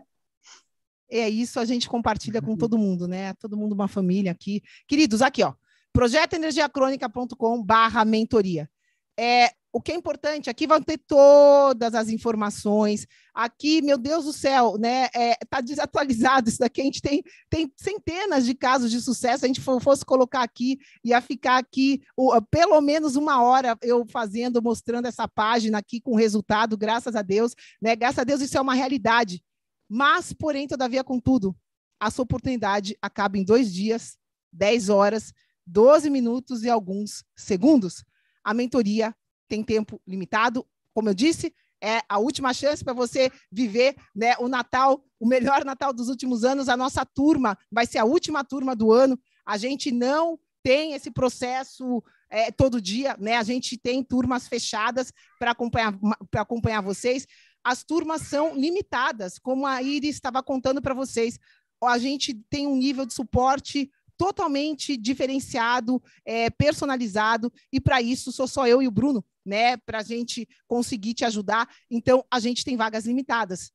É 1.09 1.29
isso, 1.29 1.59
a 1.59 1.65
gente 1.65 1.87
compartilha 1.87 2.41
com 2.41 2.57
todo 2.57 2.77
mundo, 2.77 3.07
né? 3.07 3.35
Todo 3.35 3.55
mundo 3.55 3.73
uma 3.73 3.87
família 3.87 4.31
aqui. 4.31 4.63
Queridos, 4.87 5.21
aqui, 5.21 5.43
ó, 5.43 5.53
projetoenergiacrônica.com 5.93 7.63
barra 7.63 8.03
mentoria. 8.03 8.67
É, 9.15 9.51
o 9.73 9.81
que 9.81 9.91
é 9.91 9.95
importante, 9.95 10.51
aqui 10.51 10.67
vão 10.67 10.79
ter 10.79 10.99
todas 10.99 11.95
as 11.95 12.07
informações. 12.07 13.07
Aqui, 13.33 13.81
meu 13.81 13.97
Deus 13.97 14.25
do 14.25 14.31
céu, 14.31 14.77
né? 14.77 15.09
É, 15.15 15.33
tá 15.49 15.61
desatualizado 15.61 16.47
isso 16.47 16.59
daqui. 16.59 16.79
A 16.79 16.83
gente 16.83 17.01
tem, 17.01 17.23
tem 17.49 17.73
centenas 17.75 18.45
de 18.45 18.53
casos 18.53 18.91
de 18.91 19.01
sucesso. 19.01 19.39
Se 19.39 19.45
a 19.45 19.47
gente 19.47 19.59
fosse 19.59 20.05
colocar 20.05 20.43
aqui, 20.43 20.77
ia 21.03 21.19
ficar 21.21 21.57
aqui 21.57 22.03
o, 22.15 22.39
pelo 22.43 22.79
menos 22.81 23.15
uma 23.15 23.41
hora 23.41 23.75
eu 23.81 24.05
fazendo, 24.05 24.61
mostrando 24.61 25.07
essa 25.07 25.27
página 25.27 25.79
aqui 25.79 25.99
com 25.99 26.13
resultado, 26.13 26.77
graças 26.77 27.15
a 27.15 27.23
Deus. 27.23 27.55
Né? 27.81 27.95
Graças 27.95 28.19
a 28.19 28.23
Deus, 28.23 28.41
isso 28.41 28.55
é 28.55 28.61
uma 28.61 28.75
realidade. 28.75 29.43
Mas, 29.89 30.33
porém, 30.33 30.67
todavia, 30.67 31.03
contudo, 31.03 31.55
a 31.99 32.11
sua 32.11 32.23
oportunidade 32.23 32.95
acaba 33.01 33.39
em 33.39 33.43
dois 33.43 33.73
dias, 33.73 34.19
dez 34.51 34.87
horas, 34.87 35.33
12 35.65 36.11
minutos 36.11 36.63
e 36.63 36.69
alguns 36.69 37.23
segundos. 37.35 38.03
A 38.43 38.53
mentoria 38.53 39.15
tem 39.47 39.63
tempo 39.63 40.01
limitado. 40.07 40.65
Como 40.93 41.09
eu 41.09 41.13
disse, 41.13 41.53
é 41.81 42.01
a 42.07 42.17
última 42.17 42.53
chance 42.53 42.83
para 42.83 42.93
você 42.93 43.29
viver 43.51 43.95
né, 44.15 44.35
o 44.39 44.47
Natal, 44.47 45.03
o 45.19 45.27
melhor 45.27 45.65
Natal 45.65 45.91
dos 45.93 46.07
últimos 46.07 46.43
anos. 46.43 46.69
A 46.69 46.77
nossa 46.77 47.05
turma 47.05 47.57
vai 47.71 47.85
ser 47.85 47.97
a 47.97 48.05
última 48.05 48.43
turma 48.43 48.75
do 48.75 48.91
ano. 48.91 49.19
A 49.45 49.57
gente 49.57 49.91
não 49.91 50.39
tem 50.63 50.93
esse 50.93 51.11
processo 51.11 52.01
é, 52.29 52.51
todo 52.51 52.81
dia, 52.81 53.17
né? 53.19 53.35
A 53.35 53.43
gente 53.43 53.77
tem 53.77 54.01
turmas 54.01 54.47
fechadas 54.47 55.11
para 55.37 55.51
acompanhar, 55.51 55.93
acompanhar 56.35 56.81
vocês. 56.81 57.27
As 57.63 57.83
turmas 57.83 58.21
são 58.21 58.55
limitadas, 58.55 59.37
como 59.37 59.67
a 59.67 59.81
Iris 59.81 60.15
estava 60.15 60.41
contando 60.41 60.81
para 60.81 60.93
vocês. 60.93 61.37
A 61.83 61.97
gente 61.97 62.33
tem 62.49 62.65
um 62.65 62.77
nível 62.77 63.05
de 63.05 63.13
suporte 63.13 63.91
totalmente 64.17 64.95
diferenciado, 64.97 66.01
é, 66.25 66.49
personalizado, 66.49 67.51
e 67.71 67.79
para 67.79 68.01
isso 68.01 68.31
sou 68.31 68.47
só 68.47 68.67
eu 68.67 68.81
e 68.81 68.87
o 68.87 68.91
Bruno, 68.91 69.23
né? 69.45 69.77
Para 69.77 69.99
a 69.99 70.03
gente 70.03 70.47
conseguir 70.67 71.13
te 71.13 71.25
ajudar. 71.25 71.69
Então, 71.89 72.25
a 72.29 72.39
gente 72.39 72.63
tem 72.63 72.77
vagas 72.77 73.05
limitadas. 73.05 73.71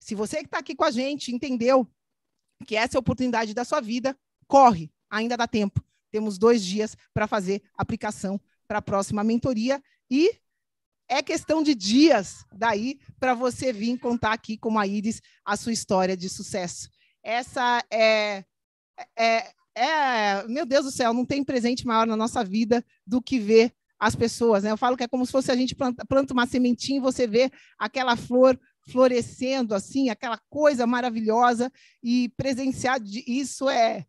Se 0.00 0.14
você 0.14 0.38
que 0.38 0.46
está 0.46 0.58
aqui 0.58 0.74
com 0.74 0.84
a 0.84 0.90
gente 0.90 1.34
entendeu 1.34 1.88
que 2.66 2.76
essa 2.76 2.96
é 2.96 2.98
a 2.98 3.00
oportunidade 3.00 3.54
da 3.54 3.64
sua 3.64 3.80
vida, 3.80 4.18
corre, 4.46 4.90
ainda 5.10 5.36
dá 5.36 5.46
tempo. 5.46 5.82
Temos 6.10 6.38
dois 6.38 6.64
dias 6.64 6.96
para 7.12 7.26
fazer 7.26 7.62
aplicação 7.76 8.40
para 8.66 8.78
a 8.78 8.82
próxima 8.82 9.22
mentoria 9.22 9.82
e 10.10 10.30
é 11.08 11.22
questão 11.22 11.62
de 11.62 11.74
dias 11.74 12.44
daí 12.52 13.00
para 13.18 13.34
você 13.34 13.72
vir 13.72 13.98
contar 13.98 14.32
aqui 14.32 14.58
com 14.58 14.78
a 14.78 14.86
Iris 14.86 15.22
a 15.44 15.56
sua 15.56 15.72
história 15.72 16.16
de 16.16 16.28
sucesso. 16.28 16.90
Essa 17.22 17.82
é, 17.90 18.44
é, 19.16 19.52
é, 19.78 20.46
meu 20.48 20.66
Deus 20.66 20.84
do 20.84 20.90
céu, 20.90 21.12
não 21.12 21.24
tem 21.24 21.44
presente 21.44 21.86
maior 21.86 22.06
na 22.06 22.16
nossa 22.16 22.44
vida 22.44 22.84
do 23.06 23.22
que 23.22 23.38
ver 23.38 23.72
as 23.98 24.14
pessoas. 24.14 24.62
Né? 24.62 24.70
Eu 24.70 24.76
falo 24.76 24.96
que 24.96 25.04
é 25.04 25.08
como 25.08 25.24
se 25.26 25.32
fosse 25.32 25.50
a 25.50 25.56
gente 25.56 25.74
planta, 25.74 26.04
planta 26.06 26.32
uma 26.32 26.46
sementinha 26.46 26.98
e 26.98 27.02
você 27.02 27.26
vê 27.26 27.50
aquela 27.78 28.16
flor 28.16 28.58
florescendo, 28.90 29.74
assim, 29.74 30.08
aquela 30.08 30.38
coisa 30.48 30.86
maravilhosa, 30.86 31.70
e 32.02 32.30
presenciar 32.36 32.98
isso 33.26 33.68
é, 33.68 34.06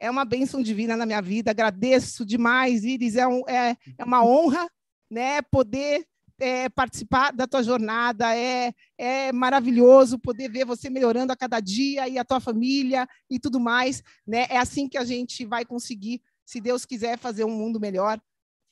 é 0.00 0.10
uma 0.10 0.24
bênção 0.24 0.62
divina 0.62 0.96
na 0.96 1.06
minha 1.06 1.22
vida. 1.22 1.50
Agradeço 1.50 2.26
demais, 2.26 2.84
Iris, 2.84 3.16
é, 3.16 3.26
um, 3.26 3.48
é, 3.48 3.76
é 3.96 4.04
uma 4.04 4.24
honra 4.24 4.68
né, 5.10 5.40
poder 5.42 6.04
é, 6.38 6.68
participar 6.68 7.32
da 7.32 7.46
tua 7.46 7.62
jornada, 7.62 8.36
é, 8.36 8.72
é 8.96 9.32
maravilhoso 9.32 10.18
poder 10.18 10.48
ver 10.50 10.64
você 10.64 10.88
melhorando 10.88 11.32
a 11.32 11.36
cada 11.36 11.60
dia 11.60 12.08
e 12.08 12.18
a 12.18 12.24
tua 12.24 12.40
família 12.40 13.06
e 13.28 13.38
tudo 13.38 13.58
mais, 13.58 14.02
né? 14.26 14.46
É 14.48 14.56
assim 14.56 14.88
que 14.88 14.96
a 14.96 15.04
gente 15.04 15.44
vai 15.44 15.64
conseguir, 15.64 16.22
se 16.44 16.60
Deus 16.60 16.84
quiser, 16.84 17.18
fazer 17.18 17.44
um 17.44 17.50
mundo 17.50 17.80
melhor 17.80 18.20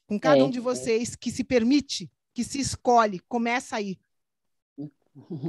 com 0.06 0.18
cada 0.18 0.38
é, 0.38 0.42
um 0.44 0.50
de 0.50 0.60
vocês 0.60 1.16
que 1.16 1.30
se 1.30 1.42
permite, 1.42 2.10
que 2.32 2.44
se 2.44 2.60
escolhe, 2.60 3.20
começa 3.28 3.76
aí. 3.76 3.98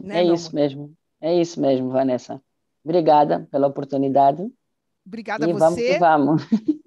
Né, 0.01 0.21
é 0.21 0.23
isso 0.23 0.55
mesmo, 0.55 0.95
é 1.19 1.41
isso 1.41 1.59
mesmo, 1.59 1.89
Vanessa. 1.89 2.41
Obrigada 2.85 3.45
pela 3.51 3.67
oportunidade. 3.67 4.49
Obrigada 5.05 5.45
e 5.45 5.51
a 5.51 5.53
você. 5.53 5.99
Vamos 5.99 6.45
que 6.47 6.55
vamos. 6.55 6.81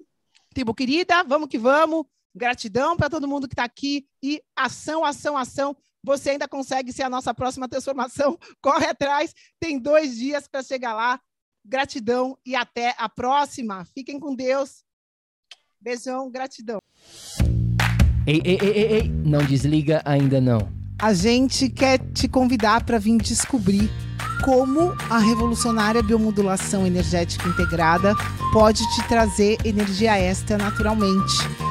Tipo, 0.51 0.73
querida, 0.73 1.23
vamos 1.23 1.47
que 1.47 1.59
vamos. 1.59 2.05
Gratidão 2.33 2.95
para 2.95 3.09
todo 3.09 3.27
mundo 3.27 3.47
que 3.47 3.53
está 3.53 3.65
aqui 3.65 4.05
e 4.23 4.41
ação, 4.55 5.03
ação, 5.03 5.37
ação. 5.37 5.75
Você 6.03 6.31
ainda 6.31 6.47
consegue 6.47 6.91
ser 6.91 7.03
a 7.03 7.09
nossa 7.09 7.33
próxima 7.33 7.67
transformação. 7.67 8.37
Corre 8.61 8.85
atrás, 8.85 9.33
tem 9.59 9.77
dois 9.77 10.15
dias 10.15 10.47
para 10.47 10.63
chegar 10.63 10.93
lá. 10.93 11.19
Gratidão 11.63 12.37
e 12.45 12.55
até 12.55 12.95
a 12.97 13.07
próxima. 13.07 13.85
Fiquem 13.93 14.19
com 14.19 14.33
Deus. 14.33 14.83
Beijão, 15.79 16.31
gratidão. 16.31 16.79
Ei, 18.25 18.41
ei, 18.45 18.57
ei, 18.61 18.69
ei, 18.69 18.93
ei, 18.93 19.09
não 19.09 19.43
desliga 19.43 20.01
ainda 20.05 20.39
não. 20.39 20.71
A 20.99 21.13
gente 21.13 21.69
quer 21.69 21.99
te 22.13 22.27
convidar 22.27 22.85
para 22.85 22.99
vir 22.99 23.17
descobrir 23.17 23.89
como 24.43 24.91
a 25.09 25.17
revolucionária 25.17 26.01
biomodulação 26.01 26.85
energética 26.85 27.47
integrada 27.47 28.15
pode 28.53 28.83
te 28.95 29.07
trazer 29.07 29.57
energia 29.65 30.17
extra 30.17 30.57
naturalmente 30.57 31.70